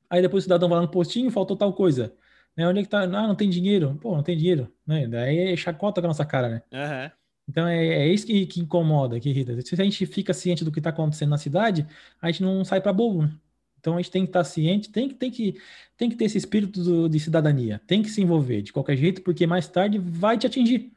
[0.09, 2.15] Aí depois o cidadão vai lá no postinho, faltou tal coisa.
[2.59, 2.67] Né?
[2.67, 3.03] Onde é que tá?
[3.03, 3.97] Ah, não tem dinheiro.
[4.03, 4.69] Pô, não tem dinheiro.
[4.85, 5.07] Né?
[5.07, 6.63] Daí é chacota com a nossa cara, né?
[6.73, 7.11] Uhum.
[7.49, 9.59] Então é, é isso que, que incomoda, que irrita.
[9.63, 11.87] Se a gente fica ciente do que está acontecendo na cidade,
[12.21, 13.33] a gente não sai para bobo, né?
[13.79, 15.55] Então a gente tem que estar ciente, tem que, tem que,
[15.97, 19.23] tem que ter esse espírito do, de cidadania, tem que se envolver de qualquer jeito,
[19.23, 20.93] porque mais tarde vai te atingir.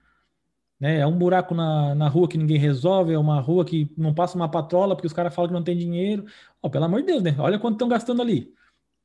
[0.79, 0.97] Né?
[0.97, 4.35] É um buraco na, na rua que ninguém resolve, é uma rua que não passa
[4.35, 6.25] uma patrola porque os caras falam que não tem dinheiro.
[6.59, 7.35] Oh, pelo amor de Deus, né?
[7.37, 8.51] Olha quanto estão gastando ali,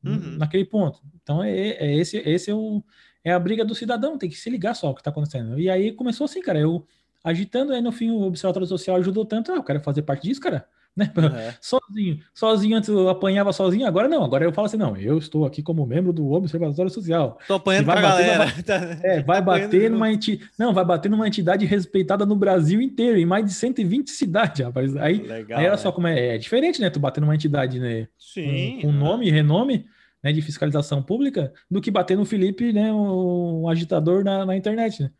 [0.05, 0.37] uhum.
[0.39, 1.01] naquele ponto.
[1.23, 2.83] Então é, é esse, esse é, o,
[3.25, 5.59] é a briga do cidadão, tem que se ligar só o que está acontecendo.
[5.59, 6.87] E aí começou assim, cara, eu
[7.23, 10.41] agitando, aí no fim o Observatório Social ajudou tanto, ah, eu quero fazer parte disso,
[10.41, 10.67] cara
[10.97, 11.13] né?
[11.15, 11.53] Uhum.
[11.61, 12.21] Sozinho.
[12.33, 14.25] Sozinho, antes eu apanhava sozinho, agora não.
[14.25, 17.39] Agora eu falo assim: não, eu estou aqui como membro do Observatório Social.
[17.47, 18.47] Tô apanhando pra galera.
[18.47, 20.51] Vai, é, vai tá bater numa entidade.
[20.59, 24.97] Não, vai bater numa entidade respeitada no Brasil inteiro, em mais de 120 cidades, rapaz.
[24.97, 25.77] Aí, Legal, aí olha né?
[25.77, 26.89] só como é, é, diferente, né?
[26.89, 28.09] Tu bater numa entidade, né?
[28.19, 28.79] Sim.
[28.81, 29.85] Com, com nome e renome.
[30.23, 35.03] Né, de fiscalização pública, do que bater no Felipe, né, um agitador na, na internet,
[35.03, 35.11] né?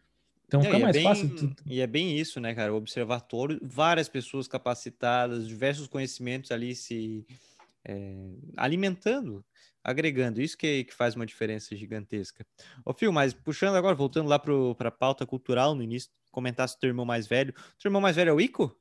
[0.47, 1.57] Então fica é, mais é bem, fácil.
[1.67, 2.73] E é bem isso, né, cara?
[2.73, 7.27] O observatório, várias pessoas capacitadas, diversos conhecimentos ali se
[7.85, 8.15] é,
[8.57, 9.45] alimentando,
[9.83, 10.41] agregando.
[10.41, 12.47] Isso que, que faz uma diferença gigantesca.
[12.85, 16.79] Ô, Fio, mas puxando agora, voltando lá para a pauta cultural no início, comentasse o
[16.79, 17.51] teu irmão mais velho.
[17.51, 18.77] O teu irmão mais velho é o Ico?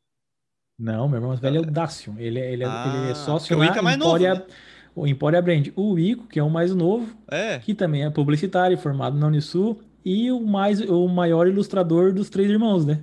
[0.77, 2.15] Não, meu irmão mais velho é o Dácio.
[2.17, 4.55] Ele, é, ele, é, ah, ele é sócio o Ico é mais Empória, novo, né?
[4.95, 5.69] o Empória Brand.
[5.75, 7.57] O Ico, que é o mais novo, é.
[7.59, 12.47] que também é publicitário, formado na Unisul, e o, mais, o maior ilustrador dos três
[12.47, 13.01] irmãos, né?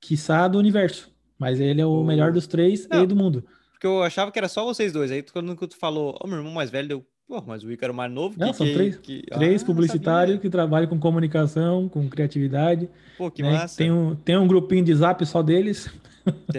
[0.00, 1.12] Quiçá do universo.
[1.36, 3.44] Mas ele é o, melhor dos três Não, e do mundo.
[3.72, 5.10] Porque eu achava que era só vocês dois.
[5.10, 7.06] Aí quando tu falou, oh, meu irmão mais velho, deu.
[7.26, 8.36] Pô, mas o Ico era o mais novo.
[8.38, 9.22] Não, que, são três, que...
[9.22, 12.88] três ah, publicitários que trabalham com comunicação, com criatividade.
[13.16, 13.50] Pô, que né?
[13.50, 13.78] massa.
[13.78, 15.90] Tem um, tem um grupinho de zap só deles.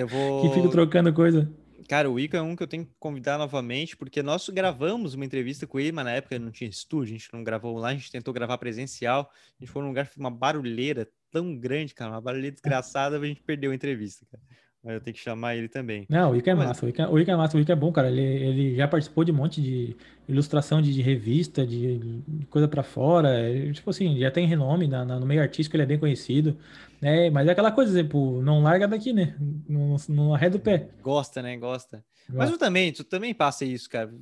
[0.09, 0.41] Vou...
[0.49, 1.49] que fica trocando coisa.
[1.87, 5.23] Cara, o Ico é um que eu tenho que convidar novamente, porque nós gravamos uma
[5.23, 7.93] entrevista com ele, mas na época não tinha estúdio, a gente não gravou lá, a
[7.93, 9.31] gente tentou gravar presencial.
[9.59, 13.25] A gente foi num lugar que uma barulheira tão grande, cara, uma barulheira desgraçada, a
[13.25, 14.43] gente perdeu a entrevista, cara.
[14.85, 16.05] Eu tenho que chamar ele também.
[16.07, 16.67] Não, o Ica é Mas...
[16.67, 18.09] massa, o Ica, o Ica é massa, o é bom, cara.
[18.09, 19.95] Ele, ele já participou de um monte de
[20.27, 23.49] ilustração de, de revista, de, de coisa para fora.
[23.49, 26.57] Ele, tipo assim, já tem renome na, na, no meio artístico, ele é bem conhecido.
[27.01, 27.29] Né?
[27.29, 29.35] Mas é aquela coisa, tipo, não larga daqui, né?
[29.67, 30.87] Não, não arreda o pé.
[31.01, 31.57] Gosta, né?
[31.57, 32.03] Gosta.
[32.29, 32.37] Gosta.
[32.37, 34.13] Mas tu também, tu também passa isso, cara.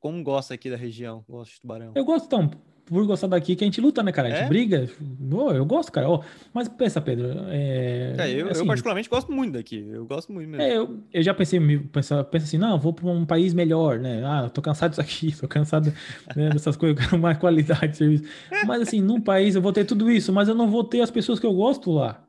[0.00, 1.92] Como gosta aqui da região, gosta de tubarão.
[1.94, 2.50] Eu gosto, então
[2.90, 4.26] por gostar daqui que a gente luta, né, cara?
[4.26, 4.48] A gente é?
[4.48, 4.90] briga.
[5.32, 6.10] Oh, eu gosto, cara.
[6.10, 7.28] Oh, mas pensa, Pedro.
[7.48, 9.88] É, é, eu, assim, eu, particularmente gosto muito daqui.
[9.88, 10.60] Eu gosto muito mesmo.
[10.60, 14.24] É, eu, eu já pensei, pensa, pensa assim, não, vou para um país melhor, né?
[14.24, 15.92] Ah, tô cansado disso aqui, tô cansado
[16.34, 18.24] né, dessas coisas, eu quero mais qualidade de serviço.
[18.66, 21.12] Mas assim, num país eu vou ter tudo isso, mas eu não vou ter as
[21.12, 22.26] pessoas que eu gosto lá.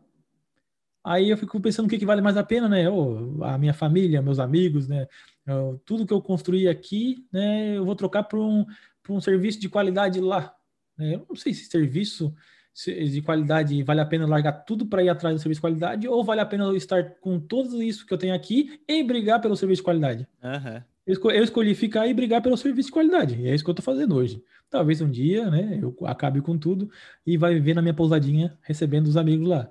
[1.03, 2.87] Aí eu fico pensando o que, que vale mais a pena, né?
[2.87, 5.07] Oh, a minha família, meus amigos, né?
[5.47, 7.75] Eu, tudo que eu construí aqui, né?
[7.77, 8.63] Eu vou trocar por um
[9.01, 10.55] para um serviço de qualidade lá.
[10.97, 11.15] Né?
[11.15, 12.33] Eu não sei se serviço
[12.73, 16.23] de qualidade vale a pena largar tudo para ir atrás do serviço de qualidade ou
[16.23, 19.57] vale a pena eu estar com tudo isso que eu tenho aqui e brigar pelo
[19.57, 20.27] serviço de qualidade.
[20.41, 20.81] Uhum.
[21.05, 23.35] Eu, escolhi ficar e brigar pelo serviço de qualidade.
[23.35, 24.41] E é isso que eu estou fazendo hoje.
[24.69, 26.89] Talvez um dia, né, eu acabe com tudo
[27.25, 29.69] e vai viver na minha pousadinha recebendo os amigos lá.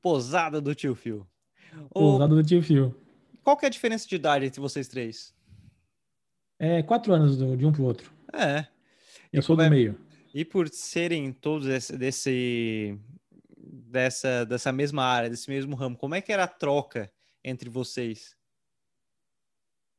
[0.00, 1.26] Pousada do tio Fio.
[1.90, 2.94] Pousada do tio Fio.
[3.42, 5.34] Qual que é a diferença de idade entre vocês três?
[6.64, 8.12] É quatro anos do, de um para o outro.
[8.32, 8.64] É.
[9.32, 9.68] Eu e sou do é...
[9.68, 9.98] meio.
[10.32, 12.98] E por serem todos desse, desse,
[13.58, 17.10] dessa, dessa mesma área, desse mesmo ramo, como é que era a troca
[17.42, 18.36] entre vocês?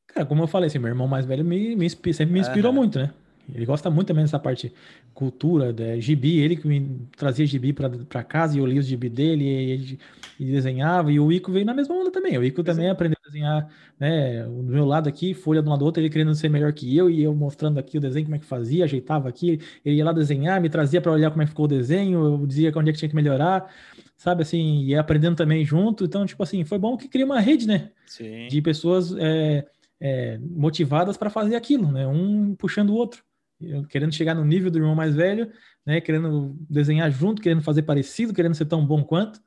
[0.06, 2.78] Cara, como eu falei, assim, meu irmão mais velho me, me sempre me inspirou uhum.
[2.78, 3.12] muito, né?
[3.54, 4.72] Ele gosta muito também dessa parte
[5.12, 9.10] cultura, da gibi, ele que me trazia gibi para casa e eu li os gibi
[9.10, 9.98] dele e,
[10.40, 12.38] e, desenhava, e o Ico veio na mesma onda também.
[12.38, 13.68] O Ico também aprendeu desenhar,
[13.98, 16.72] né, do meu lado aqui, folha de um lado do outro, ele querendo ser melhor
[16.72, 19.96] que eu, e eu mostrando aqui o desenho, como é que fazia, ajeitava aqui, ele
[19.96, 22.72] ia lá desenhar, me trazia para olhar como é que ficou o desenho, eu dizia
[22.76, 23.70] onde é que tinha que melhorar,
[24.16, 27.66] sabe, assim, e aprendendo também junto, então, tipo assim, foi bom que cria uma rede,
[27.66, 28.48] né, Sim.
[28.48, 29.66] de pessoas é,
[30.00, 33.24] é, motivadas para fazer aquilo, né, um puxando o outro,
[33.60, 35.50] eu querendo chegar no nível do irmão mais velho,
[35.86, 39.40] né, querendo desenhar junto, querendo fazer parecido, querendo ser tão bom quanto,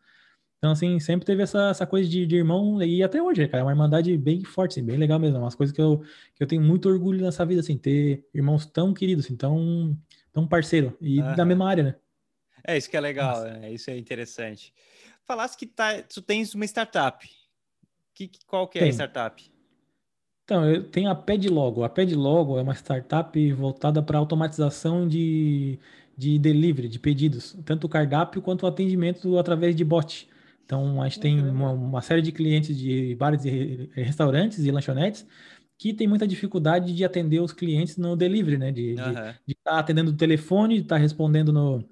[0.58, 3.64] então, assim, sempre teve essa, essa coisa de, de irmão, e até hoje, cara, é
[3.64, 5.38] uma irmandade bem forte, assim, bem legal mesmo.
[5.38, 6.02] É umas coisas que eu,
[6.34, 9.96] que eu tenho muito orgulho nessa vida, assim, ter irmãos tão queridos, assim, tão,
[10.34, 11.96] tão parceiro, e da mesma área, né?
[12.66, 13.72] É, isso que é legal, né?
[13.72, 14.74] Isso é interessante.
[15.26, 17.30] Falasse que tá, tu tens uma startup.
[18.16, 18.90] Que, qual que é Tem.
[18.90, 19.52] a startup?
[20.44, 21.84] Então, eu tenho a Pedlogo.
[21.84, 25.78] A Pedlogo é uma startup voltada para automatização de,
[26.18, 30.28] de delivery, de pedidos, tanto o cardápio quanto o atendimento através de bot.
[30.68, 35.26] Então, a gente tem uma, uma, série de clientes de bares e restaurantes e lanchonetes
[35.78, 38.70] que tem muita dificuldade de atender os clientes no delivery, né?
[38.70, 39.34] De estar uhum.
[39.48, 41.88] de, tá atendendo o telefone, de estar tá respondendo no,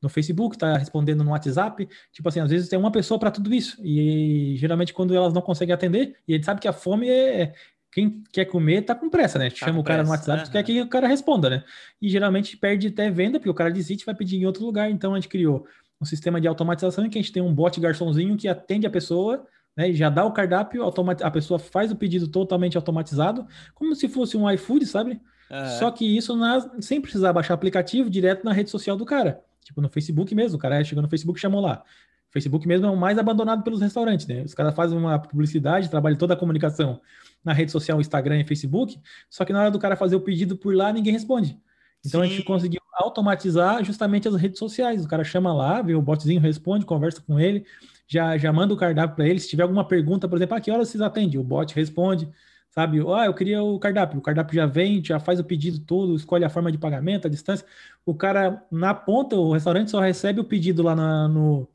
[0.00, 1.88] no Facebook, estar tá respondendo no WhatsApp.
[2.12, 3.84] Tipo assim, às vezes tem uma pessoa para tudo isso.
[3.84, 7.52] E geralmente, quando elas não conseguem atender, e a gente sabe que a fome é.
[7.92, 9.50] Quem quer comer tá com pressa, né?
[9.50, 10.52] Tá Chama o cara no WhatsApp, uhum.
[10.52, 11.64] quer que o cara responda, né?
[12.00, 14.88] E geralmente perde até venda, porque o cara desiste e vai pedir em outro lugar.
[14.88, 15.66] Então a gente criou
[16.00, 18.90] um sistema de automatização em que a gente tem um bot garçomzinho que atende a
[18.90, 19.46] pessoa,
[19.76, 20.82] né, já dá o cardápio,
[21.22, 25.20] a pessoa faz o pedido totalmente automatizado, como se fosse um iFood, sabe?
[25.50, 25.66] Uhum.
[25.78, 29.42] Só que isso na, sem precisar baixar aplicativo direto na rede social do cara.
[29.64, 31.82] Tipo no Facebook mesmo, o cara chegou no Facebook e chamou lá.
[32.28, 34.42] O Facebook mesmo é o mais abandonado pelos restaurantes, né?
[34.42, 37.00] Os caras fazem uma publicidade, trabalham toda a comunicação
[37.44, 40.56] na rede social, Instagram e Facebook, só que na hora do cara fazer o pedido
[40.56, 41.58] por lá, ninguém responde.
[42.04, 42.26] Então Sim.
[42.26, 45.04] a gente conseguiu automatizar justamente as redes sociais.
[45.04, 47.64] O cara chama lá, vê o botzinho, responde, conversa com ele,
[48.06, 49.38] já, já manda o cardápio para ele.
[49.38, 51.38] Se tiver alguma pergunta, por exemplo, a ah, que horas vocês atendem?
[51.38, 52.28] O bot responde,
[52.70, 52.98] sabe?
[53.14, 54.18] Ah, eu queria o cardápio.
[54.18, 57.30] O cardápio já vem, já faz o pedido todo, escolhe a forma de pagamento, a
[57.30, 57.66] distância.
[58.04, 61.68] O cara, na ponta, o restaurante só recebe o pedido lá na, no,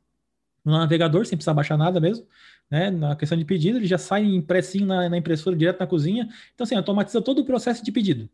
[0.63, 2.25] no navegador, sem precisar baixar nada mesmo.
[2.69, 6.27] Né, na questão de pedido, ele já sai impressinho na, na impressora direto na cozinha.
[6.53, 8.29] Então, assim, automatiza todo o processo de pedido.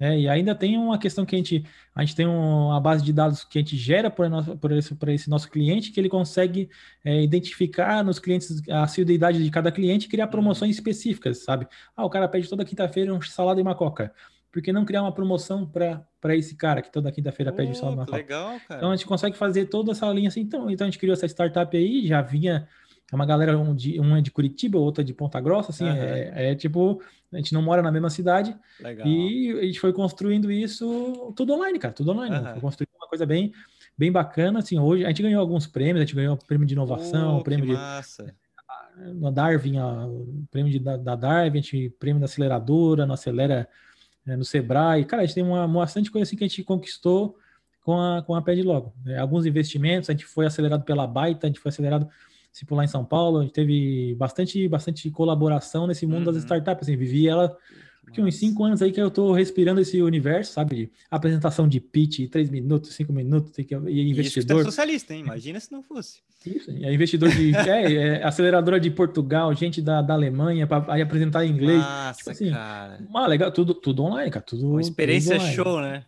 [0.00, 1.62] É, e ainda tem uma questão que a gente,
[1.94, 5.28] a gente tem uma base de dados que a gente gera por esse, por esse
[5.28, 6.70] nosso cliente, que ele consegue
[7.04, 10.30] é, identificar nos clientes a assiduidade de cada cliente e criar uhum.
[10.30, 11.68] promoções específicas, sabe?
[11.94, 14.10] Ah, o cara pede toda quinta-feira um salada e uma coca.
[14.50, 17.98] Por que não criar uma promoção para esse cara que toda quinta-feira pede salada e
[17.98, 18.16] uma coca?
[18.16, 18.80] Legal, cara.
[18.80, 20.40] Então a gente consegue fazer toda essa linha assim.
[20.40, 22.66] Então, então a gente criou essa startup aí, já vinha
[23.12, 25.90] é uma galera, um de, uma é de Curitiba, outra de Ponta Grossa, assim, uhum.
[25.90, 28.56] é, é, tipo, a gente não mora na mesma cidade.
[28.80, 29.06] Legal.
[29.06, 32.36] E a gente foi construindo isso tudo online, cara, tudo online.
[32.36, 32.52] Uhum.
[32.52, 33.52] Foi construindo uma coisa bem,
[33.96, 36.74] bem bacana, assim, hoje a gente ganhou alguns prêmios, a gente ganhou o prêmio de
[36.74, 37.72] inovação, oh, prêmio de...
[37.72, 38.34] Massa.
[39.14, 43.66] No Darwin, o prêmio de, da, da Darwin, a gente, prêmio da aceleradora, no Acelera,
[44.26, 45.04] é, no Sebrae.
[45.04, 47.36] Cara, a gente tem uma, uma bastante coisa assim que a gente conquistou
[47.82, 48.92] com a, com a Pad Logo.
[49.06, 52.08] É, alguns investimentos, a gente foi acelerado pela Baita, a gente foi acelerado
[52.52, 56.32] se por lá em São Paulo, a gente teve bastante, bastante colaboração nesse mundo uhum.
[56.32, 57.56] das startups, assim, vivi ela
[58.10, 60.74] porque uns cinco anos aí que eu estou respirando esse universo, sabe?
[60.74, 64.60] De apresentação de pitch, três minutos, cinco minutos, tem que e investidor.
[64.60, 65.20] Isso é socialista, hein?
[65.20, 66.20] Imagina se não fosse.
[66.44, 71.02] Isso, é investidor de é, é, aceleradora de Portugal, gente da, da Alemanha para aí
[71.02, 71.78] apresentar em inglês.
[71.78, 72.98] Nossa, tipo assim, cara.
[73.08, 74.44] Uma, legal, tudo, tudo online, cara.
[74.44, 76.04] Tudo, Uma experiência tudo show, né?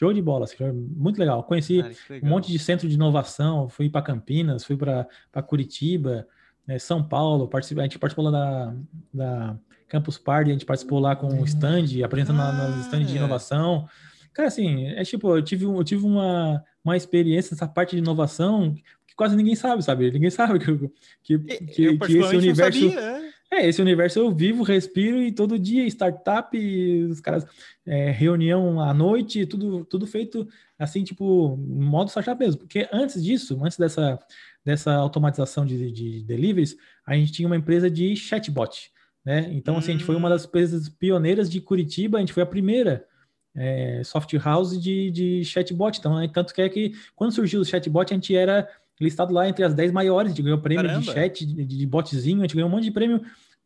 [0.00, 1.44] Show de bola, assim, muito legal.
[1.44, 1.94] Conheci legal.
[2.22, 5.06] um monte de centro de inovação, fui para Campinas, fui para
[5.46, 6.26] Curitiba,
[6.66, 8.74] né, São Paulo, a gente participou lá da,
[9.12, 9.58] da
[9.88, 13.18] Campus Party, a gente participou lá com o stand, apresentando ah, nos stands de é.
[13.18, 13.86] inovação.
[14.32, 18.72] Cara, assim, é tipo, eu tive, eu tive uma, uma experiência nessa parte de inovação
[19.06, 20.10] que quase ninguém sabe, sabe?
[20.10, 20.90] Ninguém sabe que,
[21.22, 22.88] que, que, que esse universo.
[22.88, 23.29] Sabia, é.
[23.52, 27.44] É, esse universo eu vivo, respiro e todo dia startup, os caras,
[27.84, 30.48] é, reunião à noite, tudo, tudo feito
[30.78, 32.60] assim, tipo, modo startup mesmo.
[32.60, 34.18] Porque antes disso, antes dessa,
[34.64, 38.92] dessa automatização de, de deliveries, a gente tinha uma empresa de chatbot,
[39.24, 39.48] né?
[39.52, 42.46] Então, assim, a gente foi uma das empresas pioneiras de Curitiba, a gente foi a
[42.46, 43.04] primeira
[43.54, 45.98] é, soft house de, de chatbot.
[45.98, 48.68] Então, né, tanto que é que quando surgiu o chatbot, a gente era
[49.00, 51.00] listado lá entre as 10 maiores, a gente ganhou prêmio Caramba.
[51.00, 53.20] de chat, de, de botzinho, a gente ganhou um monte de prêmio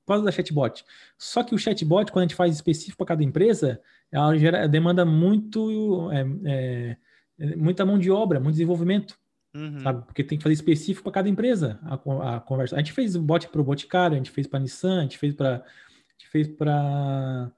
[0.05, 0.85] por causa da chatbot.
[1.19, 3.81] Só que o chatbot, quando a gente faz específico para cada empresa,
[4.13, 6.97] ela gera, demanda muito, é, é,
[7.39, 9.19] é, muita mão de obra, muito desenvolvimento,
[9.55, 9.81] uhum.
[9.81, 10.05] sabe?
[10.07, 12.77] Porque tem que fazer específico para cada empresa a, a, conversa.
[12.77, 15.19] A gente fez bot para o Boticário, a gente fez para a Nissan, a gente
[15.19, 15.63] fez para a
[16.17, 17.51] gente fez para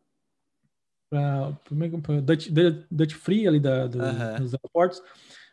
[1.08, 1.52] para
[2.20, 2.48] Dutch,
[2.90, 4.36] Dutch Free ali da, do, uhum.
[4.38, 5.02] dos aeroportos.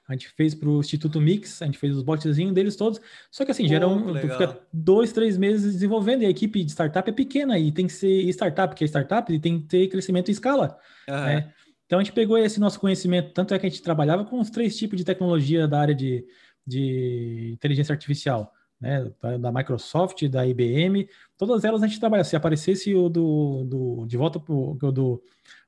[0.07, 2.99] A gente fez para o Instituto Mix, a gente fez os botzinhos deles todos.
[3.31, 6.71] Só que assim, gera um, tu fica dois, três meses desenvolvendo e a equipe de
[6.71, 9.87] startup é pequena e tem que ser startup, que é startup, e tem que ter
[9.87, 10.77] crescimento em escala.
[11.07, 11.15] Uhum.
[11.15, 11.53] Né?
[11.85, 14.49] Então a gente pegou esse nosso conhecimento, tanto é que a gente trabalhava com os
[14.49, 16.25] três tipos de tecnologia da área de,
[16.65, 18.51] de inteligência artificial
[18.83, 19.09] né,
[19.39, 21.07] da Microsoft, da IBM,
[21.37, 22.25] todas elas a gente trabalha.
[22.25, 25.23] Se aparecesse o do, do de volta pro do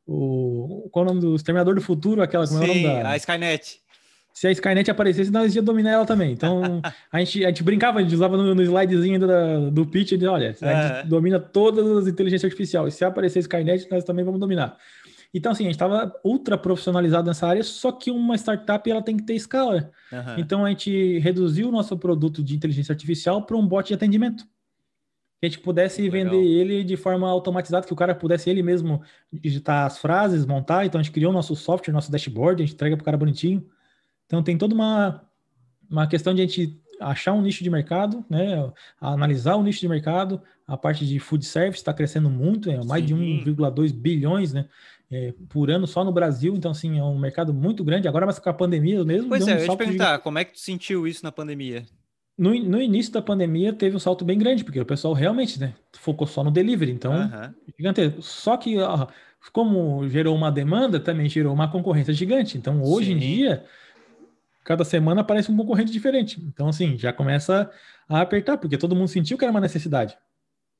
[0.05, 3.09] o, qual é o nome do Exterminador do Futuro, aquela como Sim, é da...
[3.11, 3.79] a Skynet.
[4.35, 6.33] Se a Skynet aparecesse, nós ia dominar ela também.
[6.33, 10.11] Então, a gente, a gente brincava, a gente usava no, no slidezinho do, do pitch,
[10.11, 12.95] de, olha, a gente domina todas as inteligências artificiais.
[12.95, 14.77] Se aparecer Skynet, nós também vamos dominar.
[15.33, 19.15] Então, assim, a gente estava ultra profissionalizado nessa área, só que uma startup ela tem
[19.15, 19.89] que ter escala.
[20.11, 20.19] Uhum.
[20.37, 24.43] Então, a gente reduziu o nosso produto de inteligência artificial para um bot de atendimento.
[25.39, 26.31] Que a gente pudesse Legal.
[26.31, 29.01] vender ele de forma automatizada, que o cara pudesse ele mesmo
[29.31, 30.85] digitar as frases, montar.
[30.85, 33.65] Então, a gente criou nosso software, nosso dashboard, a gente entrega para o cara bonitinho.
[34.26, 35.22] Então, tem toda uma,
[35.89, 38.72] uma questão de a gente achar um nicho de mercado, né?
[38.99, 40.41] analisar o nicho de mercado.
[40.68, 43.43] A parte de food service está crescendo muito, é mais Sim.
[43.43, 44.65] de 1,2 bilhões, né?
[45.11, 48.39] é, por ano só no Brasil, então assim, é um mercado muito grande, agora mas
[48.39, 49.30] com a pandemia mesmo.
[49.30, 50.23] Pois é, um eu ia te perguntar, de...
[50.23, 51.85] como é que tu sentiu isso na pandemia?
[52.38, 55.73] No, no início da pandemia teve um salto bem grande, porque o pessoal realmente né,
[55.93, 57.53] focou só no delivery, então, uhum.
[57.77, 58.15] gigante.
[58.19, 59.07] Só que, ó,
[59.53, 62.57] como gerou uma demanda, também gerou uma concorrência gigante.
[62.57, 63.14] Então, hoje Sim.
[63.14, 63.64] em dia,
[64.65, 66.43] cada semana aparece um concorrente diferente.
[66.45, 67.71] Então, assim, já começa
[68.09, 70.17] a apertar, porque todo mundo sentiu que era uma necessidade.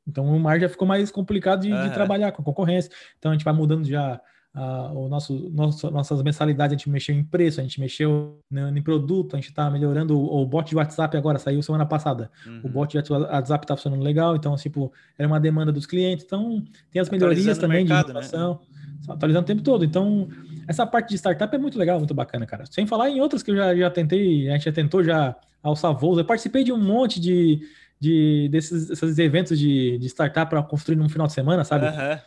[0.08, 1.88] Então o mar já ficou mais complicado de, uhum.
[1.88, 2.92] de trabalhar com concorrência.
[3.18, 4.22] Então a gente vai mudando já
[4.56, 8.82] uh, o nosso, nosso, nossas mensalidades, a gente mexeu em preço, a gente mexeu em
[8.82, 12.30] produto, a gente está melhorando o, o, bot de WhatsApp agora, saiu semana passada.
[12.46, 12.62] Uhum.
[12.64, 16.24] O bot de WhatsApp está funcionando legal, então, tipo, era uma demanda dos clientes.
[16.24, 18.85] Então, tem as melhorias também mercado, de inovação, né?
[19.10, 19.84] Atualizando o tempo todo.
[19.86, 20.28] Então,
[20.68, 22.66] essa parte de startup é muito legal, muito bacana, cara.
[22.66, 25.94] Sem falar em outras que eu já, já tentei, a gente já tentou já alçar
[25.94, 26.18] voos.
[26.18, 27.62] Eu participei de um monte de
[28.00, 31.86] de desses, desses eventos de, de startup para construir num final de semana, sabe?
[31.86, 32.20] Uhum.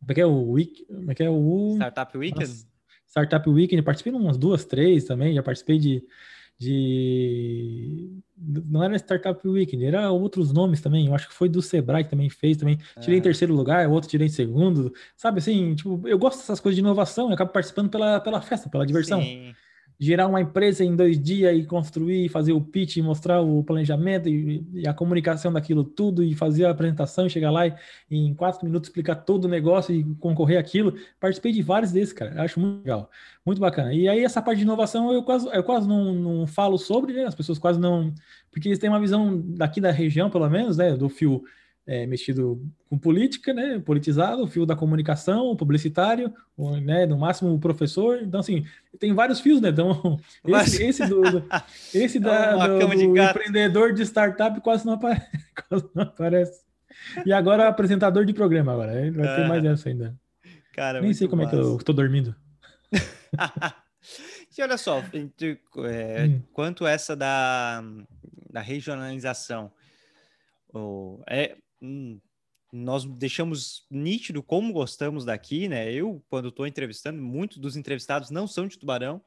[0.00, 0.84] Como é que é o Week?
[0.86, 2.48] Como é que é o Startup Weekend?
[2.48, 2.66] Nossa,
[3.06, 6.04] Startup Weekend, participei de umas duas, três também, já participei de,
[6.58, 11.06] de não era Startup Weekend, era outros nomes também.
[11.06, 12.78] Eu acho que foi do Sebrae que também fez também.
[13.00, 14.92] Tirei em terceiro lugar, o outro tirei em segundo.
[15.16, 18.68] Sabe assim, tipo, eu gosto dessas coisas de inovação, eu acabo participando pela, pela festa,
[18.68, 19.20] pela diversão.
[19.22, 19.54] Sim
[19.98, 24.64] gerar uma empresa em dois dias e construir, fazer o pitch, mostrar o planejamento e,
[24.74, 27.74] e, a comunicação daquilo tudo e fazer a apresentação, chegar lá e,
[28.10, 30.94] e, em quatro minutos explicar todo o negócio e concorrer aquilo.
[31.18, 32.42] Participei de vários desses, cara.
[32.42, 33.10] Acho muito legal,
[33.44, 33.94] muito bacana.
[33.94, 37.24] E aí essa parte de inovação eu quase, eu quase não, não falo sobre, né?
[37.24, 38.12] As pessoas quase não,
[38.50, 40.94] porque eles têm uma visão daqui da região, pelo menos, né?
[40.96, 41.42] Do fio
[41.86, 42.60] é, mexido
[42.90, 47.60] com política, né, politizado, o fio da comunicação, o publicitário, o, né, no máximo o
[47.60, 48.20] professor.
[48.20, 48.66] Então, assim,
[48.98, 49.68] tem vários fios, né?
[49.68, 51.22] Então, esse, esse, do,
[51.94, 55.22] esse da, é do, do empreendedor de startup quase não, apare,
[55.68, 56.66] quase não aparece.
[57.24, 58.92] E agora apresentador de programa agora.
[59.12, 59.48] Vai ter é.
[59.48, 60.16] mais essa ainda.
[60.72, 61.56] Cara, Nem sei como massa.
[61.56, 62.34] é que eu estou dormindo.
[64.58, 65.02] e olha só,
[65.88, 66.42] é, hum.
[66.52, 67.82] quanto essa da,
[68.50, 69.70] da regionalização,
[71.28, 72.20] é, hum,
[72.72, 75.92] nós deixamos nítido como gostamos daqui, né?
[75.92, 79.22] Eu, quando estou entrevistando, muitos dos entrevistados não são de Tubarão,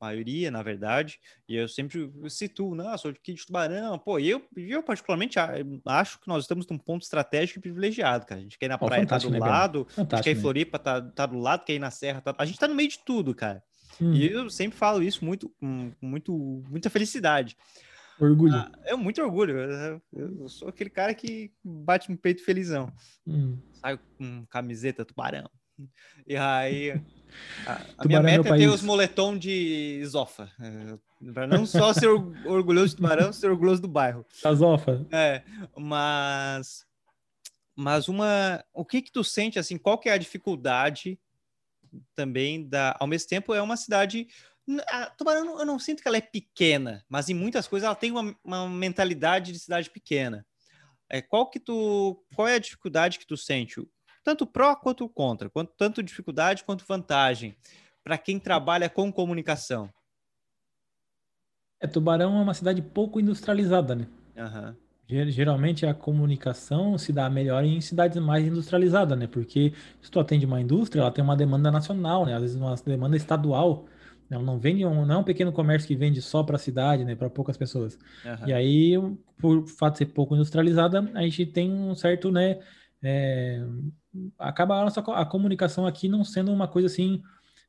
[0.00, 4.82] maioria, na verdade, e eu sempre cito, não, sou aqui de Tubarão, pô, eu, eu
[4.82, 5.38] particularmente
[5.86, 8.78] acho que nós estamos num ponto estratégico e privilegiado, cara, a gente quer ir na
[8.80, 11.38] oh, praia, tá do né, lado, a gente quer ir em Floripa, tá, tá do
[11.38, 13.62] lado, quer ir na serra, tá, a gente tá no meio de tudo, cara,
[14.00, 14.12] hum.
[14.12, 17.56] e eu sempre falo isso muito, com muito, muita felicidade.
[18.18, 18.54] Orgulho.
[18.54, 19.58] Ah, é muito orgulho.
[19.58, 22.92] Eu, eu, sou aquele cara que bate no peito felizão.
[23.26, 23.58] Hum.
[23.72, 25.48] Saio com camiseta tubarão.
[26.26, 27.00] E aí.
[27.66, 30.50] A, a minha é meta é, ter os moletom de Zofa.
[30.60, 32.08] É, para não só ser
[32.46, 34.24] orgulhoso de tubarão, ser orgulhoso do bairro.
[34.42, 35.06] Da Zofa.
[35.10, 35.42] É,
[35.76, 36.86] mas.
[37.74, 38.62] Mas uma.
[38.72, 39.78] O que que tu sente assim?
[39.78, 41.18] Qual que é a dificuldade
[42.14, 42.96] também da.
[43.00, 44.28] Ao mesmo tempo, é uma cidade
[44.88, 48.10] a Tubarão, eu não sinto que ela é pequena, mas em muitas coisas ela tem
[48.10, 50.46] uma, uma mentalidade de cidade pequena.
[51.08, 53.86] É, qual que tu, qual é a dificuldade que tu sente,
[54.24, 57.56] tanto pró quanto contra, quanto, tanto dificuldade quanto vantagem,
[58.02, 59.92] para quem trabalha com comunicação?
[61.80, 64.06] É, Tubarão é uma cidade pouco industrializada, né?
[64.36, 64.76] Uhum.
[65.30, 69.26] Geralmente a comunicação se dá melhor em cidades mais industrializadas, né?
[69.26, 72.34] Porque se tu atende uma indústria, ela tem uma demanda nacional, né?
[72.34, 73.84] Às vezes uma demanda estadual.
[74.34, 77.04] Ela não vende um, não é um pequeno comércio que vende só para a cidade,
[77.04, 77.98] né, para poucas pessoas.
[78.24, 78.48] Uhum.
[78.48, 78.92] E aí,
[79.38, 82.58] por fato de ser pouco industrializada, a gente tem um certo, né,
[83.02, 83.62] é,
[84.38, 87.22] acaba a nossa a comunicação aqui não sendo uma coisa assim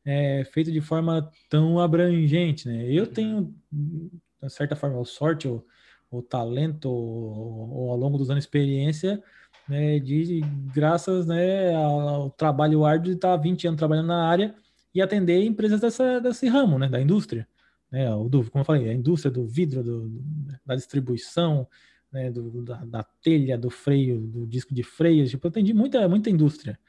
[0.06, 2.85] é, feito de forma tão abrangente, né?
[2.90, 3.11] Eu uhum.
[3.11, 5.65] tenho, de certa forma, a sorte ou
[6.11, 9.22] o talento ou, ou, ao longo dos anos experiência
[9.68, 10.41] né, de
[10.73, 14.53] graças né, ao trabalho árduo de estar 20 anos trabalhando na área
[14.94, 17.48] e atender empresas dessa, desse ramo, né, da indústria.
[17.91, 20.24] Né, do, como eu falei, a indústria do vidro, do,
[20.65, 21.68] da distribuição,
[22.11, 26.07] né, do, da, da, telha, do freio, do disco de freios, tipo, eu atendi muita,
[26.07, 26.80] muita indústria.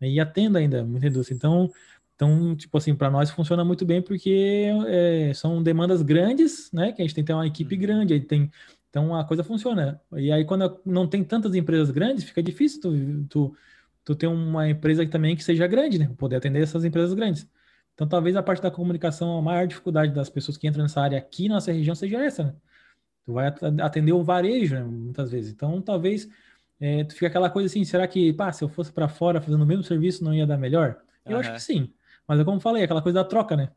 [0.00, 1.34] Né, e atendo ainda muita indústria.
[1.34, 1.70] Então,
[2.14, 7.02] então tipo assim, para nós funciona muito bem porque é, são demandas grandes, né, que
[7.02, 7.80] a gente tem que ter uma equipe uhum.
[7.80, 8.50] grande, aí tem
[8.90, 10.00] então a coisa funciona.
[10.16, 13.56] E aí, quando não tem tantas empresas grandes, fica difícil tu, tu,
[14.10, 16.10] tu ter uma empresa também que seja grande, né?
[16.18, 17.48] Poder atender essas empresas grandes.
[17.94, 21.18] Então, talvez a parte da comunicação, a maior dificuldade das pessoas que entram nessa área
[21.18, 22.54] aqui na nossa região seja essa, né?
[23.24, 24.82] Tu vai atender o varejo, né?
[24.82, 25.52] muitas vezes.
[25.52, 26.28] Então, talvez
[26.80, 29.62] é, tu fica aquela coisa assim, será que, pá, se eu fosse para fora fazendo
[29.62, 31.00] o mesmo serviço, não ia dar melhor?
[31.24, 31.40] Eu uhum.
[31.40, 31.92] acho que sim.
[32.26, 33.70] Mas é como falei, aquela coisa da troca, né?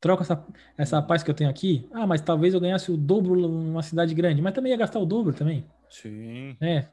[0.00, 0.46] troca essa,
[0.76, 1.88] essa paz que eu tenho aqui.
[1.90, 5.06] Ah, mas talvez eu ganhasse o dobro numa cidade grande, mas também ia gastar o
[5.06, 5.64] dobro também.
[5.88, 6.58] Sim.
[6.60, 6.88] É.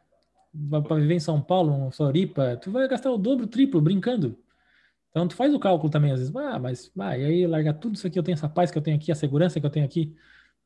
[0.69, 4.38] Para viver em São Paulo, em Floripa, tu vai gastar o dobro, o triplo, brincando.
[5.10, 8.07] Então tu faz o cálculo também, às vezes, ah, mas vai, aí largar tudo isso
[8.07, 10.15] aqui, eu tenho essa paz que eu tenho aqui, a segurança que eu tenho aqui,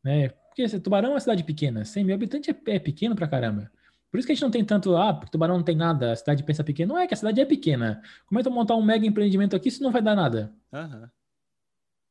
[0.03, 0.30] né?
[0.30, 3.72] Porque esse, Tubarão é uma cidade pequena, 100 mil habitantes é, é pequeno pra caramba.
[4.12, 6.16] Por isso que a gente não tem tanto, ah, porque Tubarão não tem nada, a
[6.16, 6.94] cidade pensa pequena.
[6.94, 8.02] Não é que a cidade é pequena.
[8.28, 10.53] Como é que eu montar um mega empreendimento aqui se não vai dar nada?
[10.72, 11.10] Uhum.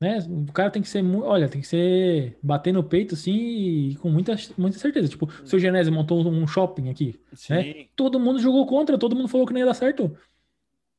[0.01, 0.19] Né?
[0.29, 4.11] O cara tem que ser, olha, tem que ser bater no peito assim e com
[4.11, 5.09] muita, muita certeza.
[5.09, 7.19] Tipo, o seu Genésio montou um shopping aqui,
[7.49, 7.87] né?
[7.95, 10.17] Todo mundo jogou contra, todo mundo falou que não ia dar certo.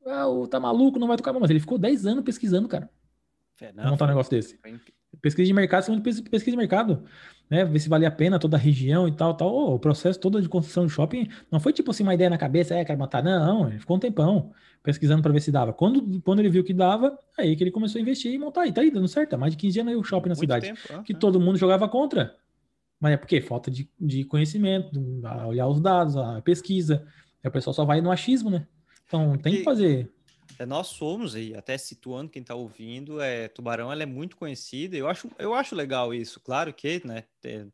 [0.06, 2.88] Ah, o tá maluco, não vai tocar, mas ele ficou 10 anos pesquisando, cara.
[3.60, 4.58] É, não, montar um negócio desse.
[5.20, 7.04] Pesquisa de mercado, pesquisa de mercado
[7.48, 9.52] né, ver se valia a pena toda a região e tal, tal.
[9.54, 12.38] Oh, o processo todo de construção de shopping não foi tipo assim uma ideia na
[12.38, 13.22] cabeça, é, quero matar.
[13.22, 14.52] Não, não, ele ficou um tempão
[14.86, 15.72] pesquisando para ver se dava.
[15.72, 18.66] Quando, quando ele viu que dava, aí que ele começou a investir e montar.
[18.66, 20.40] E tá aí dando certo, há mais de 15 anos aí o shopping na Muito
[20.40, 20.66] cidade.
[20.66, 22.36] Tempo, que todo mundo jogava contra.
[23.00, 24.90] Mas é porque falta de, de conhecimento,
[25.46, 27.04] olhar os dados, a pesquisa.
[27.42, 28.66] Aí o pessoal só vai no achismo, né?
[29.06, 30.10] Então tem que fazer
[30.58, 34.96] é, nós somos, e até situando quem está ouvindo, é, Tubarão ela é muito conhecida.
[34.96, 36.40] Eu acho, eu acho legal isso.
[36.40, 37.24] Claro que né,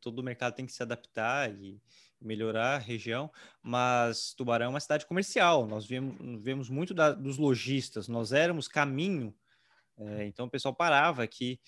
[0.01, 1.81] todo mercado tem que se adaptar e
[2.23, 3.31] melhorar a região,
[3.63, 5.67] mas Tubarão é uma cidade comercial.
[5.67, 9.35] Nós vemos, vemos muito da, dos lojistas, nós éramos caminho,
[9.99, 11.61] é, então o pessoal parava aqui.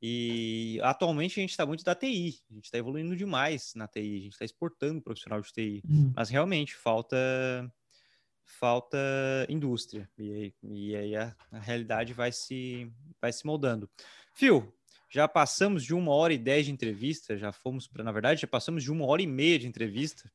[0.00, 4.16] E atualmente a gente está muito da TI, a gente está evoluindo demais na TI,
[4.16, 6.12] a gente está exportando profissional de TI, hum.
[6.14, 7.16] mas realmente falta
[8.44, 8.98] falta
[9.48, 10.08] indústria.
[10.18, 13.88] E aí, e aí a, a, realidade vai se, vai se moldando.
[14.34, 14.72] Fio,
[15.12, 18.46] já passamos de uma hora e dez de entrevista, já fomos para, na verdade, já
[18.46, 20.30] passamos de uma hora e meia de entrevista.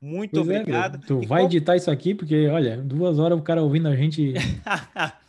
[0.00, 0.96] Muito pois é, obrigado.
[1.02, 1.50] É, tu e vai qual...
[1.50, 4.34] editar isso aqui, porque, olha, duas horas o cara ouvindo a gente.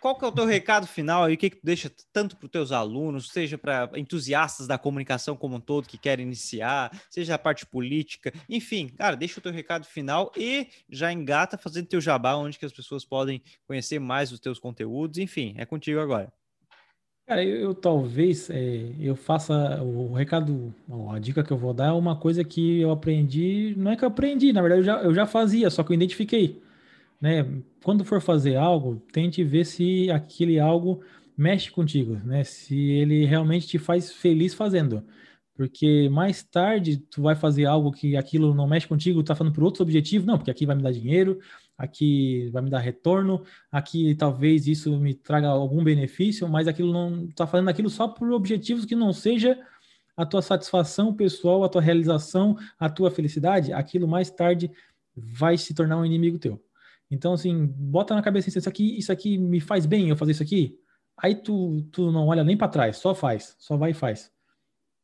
[0.00, 1.34] Qual que é o teu recado final aí?
[1.34, 5.36] O que, que tu deixa tanto para os teus alunos, seja para entusiastas da comunicação
[5.36, 9.52] como um todo que querem iniciar, seja a parte política, enfim, cara, deixa o teu
[9.52, 14.32] recado final e já engata fazendo teu jabá, onde que as pessoas podem conhecer mais
[14.32, 16.32] os teus conteúdos, enfim, é contigo agora.
[17.30, 20.74] Cara, eu, eu talvez é, eu faça o recado,
[21.12, 24.02] a dica que eu vou dar é uma coisa que eu aprendi, não é que
[24.04, 26.60] eu aprendi, na verdade eu já, eu já fazia, só que eu identifiquei
[27.20, 27.44] né?
[27.84, 31.02] Quando for fazer algo, tente ver se aquele algo
[31.36, 32.44] mexe contigo, né?
[32.44, 35.04] Se ele realmente te faz feliz fazendo.
[35.54, 39.64] Porque mais tarde tu vai fazer algo que aquilo não mexe contigo, tá falando por
[39.64, 41.38] outros objetivos, não, porque aqui vai me dar dinheiro,
[41.80, 43.42] aqui vai me dar retorno,
[43.72, 48.30] aqui talvez isso me traga algum benefício, mas aquilo não tá fazendo aquilo só por
[48.32, 49.58] objetivos que não seja
[50.14, 54.70] a tua satisfação pessoal, a tua realização, a tua felicidade, aquilo mais tarde
[55.16, 56.62] vai se tornar um inimigo teu.
[57.10, 60.42] Então, assim, bota na cabeça isso aqui, isso aqui me faz bem eu fazer isso
[60.42, 60.78] aqui.
[61.16, 64.30] Aí tu, tu não olha nem para trás, só faz, só vai e faz.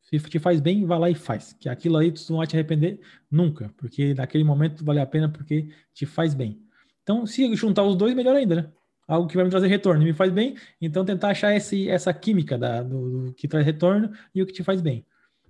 [0.03, 1.55] Se te faz bem, vai lá e faz.
[1.55, 3.01] Que aquilo aí tu não vai te arrepender
[3.31, 6.66] nunca, porque naquele momento vale a pena porque te faz bem.
[7.07, 8.73] Então, se juntar os dois, melhor ainda, né?
[9.07, 12.13] Algo que vai me trazer retorno e me faz bem, então tentar achar esse, essa
[12.13, 15.07] química da, do, do, que traz retorno e o que te faz bem.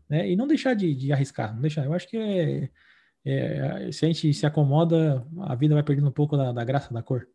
[0.06, 0.30] Né?
[0.30, 1.86] E não deixar de, de arriscar, não deixar.
[1.86, 2.68] Eu acho que é,
[3.24, 6.92] é, se a gente se acomoda, a vida vai perdendo um pouco da, da, graça
[6.92, 7.26] da cor.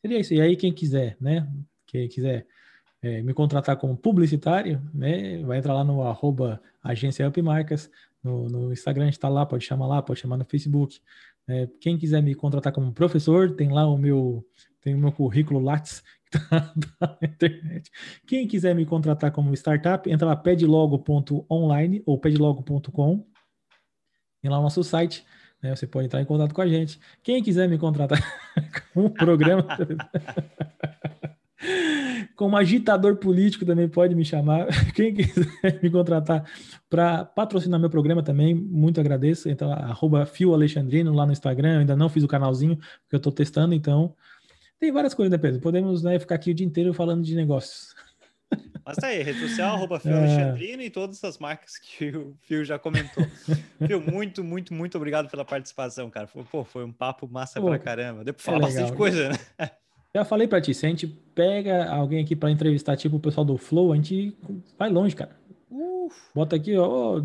[0.00, 0.32] Seria isso.
[0.32, 1.44] E aí, quem quiser, né?
[1.84, 2.46] Quem quiser
[3.02, 5.42] é, me contratar como publicitário, né?
[5.42, 7.90] Vai entrar lá no arroba agência Upmarcas,
[8.22, 11.00] no, no Instagram, a gente está lá, pode chamar lá, pode chamar no Facebook.
[11.48, 14.44] É, quem quiser me contratar como professor, tem lá o meu,
[14.80, 17.90] tem o meu currículo Lattes tá na internet.
[18.26, 23.26] Quem quiser me contratar como startup, entra lá pedlogo.online ou pedlogo.com
[24.40, 25.24] tem lá o nosso site,
[25.62, 25.74] né?
[25.74, 27.00] Você pode entrar em contato com a gente.
[27.22, 28.20] Quem quiser me contratar
[28.94, 29.66] com o programa.
[32.36, 34.66] Como agitador político também pode me chamar.
[34.94, 36.48] Quem quiser me contratar
[36.88, 39.48] para patrocinar meu programa também, muito agradeço.
[39.48, 41.74] Então, arroba Fio Alexandrino lá no Instagram.
[41.74, 44.14] Eu ainda não fiz o canalzinho, porque eu estou testando, então.
[44.78, 45.60] Tem várias coisas, né, Pedro?
[45.60, 47.94] Podemos né, ficar aqui o dia inteiro falando de negócios.
[48.84, 50.16] Mas tá aí, rede social, arroba Fio é.
[50.16, 53.26] Alexandrino e todas essas marcas que o Fio já comentou.
[53.86, 56.26] Fio, muito, muito, muito obrigado pela participação, cara.
[56.26, 58.24] Pô, foi um papo massa Pô, pra caramba.
[58.24, 59.70] Deu pra falar é bastante coisa, né?
[60.14, 63.44] Já falei pra ti, se a gente pega alguém aqui para entrevistar, tipo o pessoal
[63.44, 64.36] do Flow, a gente
[64.78, 65.36] vai longe, cara.
[65.70, 66.16] Uf.
[66.34, 67.22] Bota aqui, ó,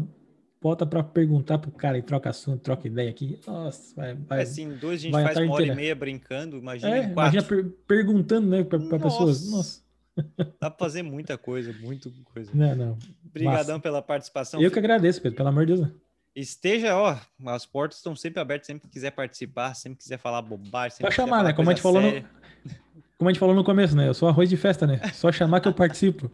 [0.61, 3.39] bota para perguntar pro cara e troca assunto, troca ideia aqui.
[3.47, 4.15] Nossa, vai.
[4.15, 5.73] vai é assim, dois a gente faz uma hora inteira.
[5.73, 9.49] e meia brincando, imagina é, Imagina per perguntando, né, para pessoas.
[9.49, 9.83] Nossa.
[10.61, 12.51] Dá para fazer muita coisa, muita coisa.
[12.53, 12.97] Não, não.
[13.25, 14.61] Obrigadão pela participação.
[14.61, 15.89] Eu que agradeço, Pedro, pelo amor de Deus.
[16.35, 17.15] Esteja, ó,
[17.45, 20.97] as portas estão sempre abertas, sempre que quiser participar, sempre quiser falar bobagem.
[20.99, 21.53] Só chamar, né?
[21.53, 22.11] Como a gente falou no,
[23.17, 24.07] como a gente falou no começo, né?
[24.07, 24.99] Eu sou arroz de festa, né?
[25.13, 26.31] Só chamar que eu participo.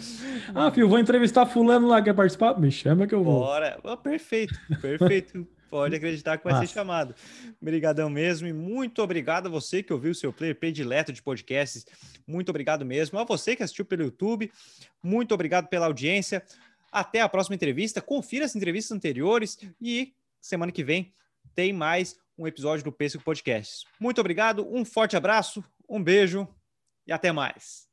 [0.54, 2.58] ah, filho, vou entrevistar fulano lá, quer participar?
[2.58, 3.40] Me chama que eu vou.
[3.40, 3.78] Bora.
[3.84, 5.46] Oh, perfeito, perfeito.
[5.72, 6.66] Pode acreditar que vai Nossa.
[6.66, 7.14] ser chamado.
[7.60, 11.86] Obrigadão mesmo e muito obrigado a você que ouviu o seu player predileto de podcasts.
[12.26, 13.18] Muito obrigado mesmo.
[13.18, 14.52] A você que assistiu pelo YouTube.
[15.02, 16.42] Muito obrigado pela audiência.
[16.92, 18.02] Até a próxima entrevista.
[18.02, 21.14] Confira as entrevistas anteriores e semana que vem
[21.54, 23.86] tem mais um episódio do Pêssego Podcast.
[23.98, 26.46] Muito obrigado, um forte abraço, um beijo
[27.06, 27.91] e até mais.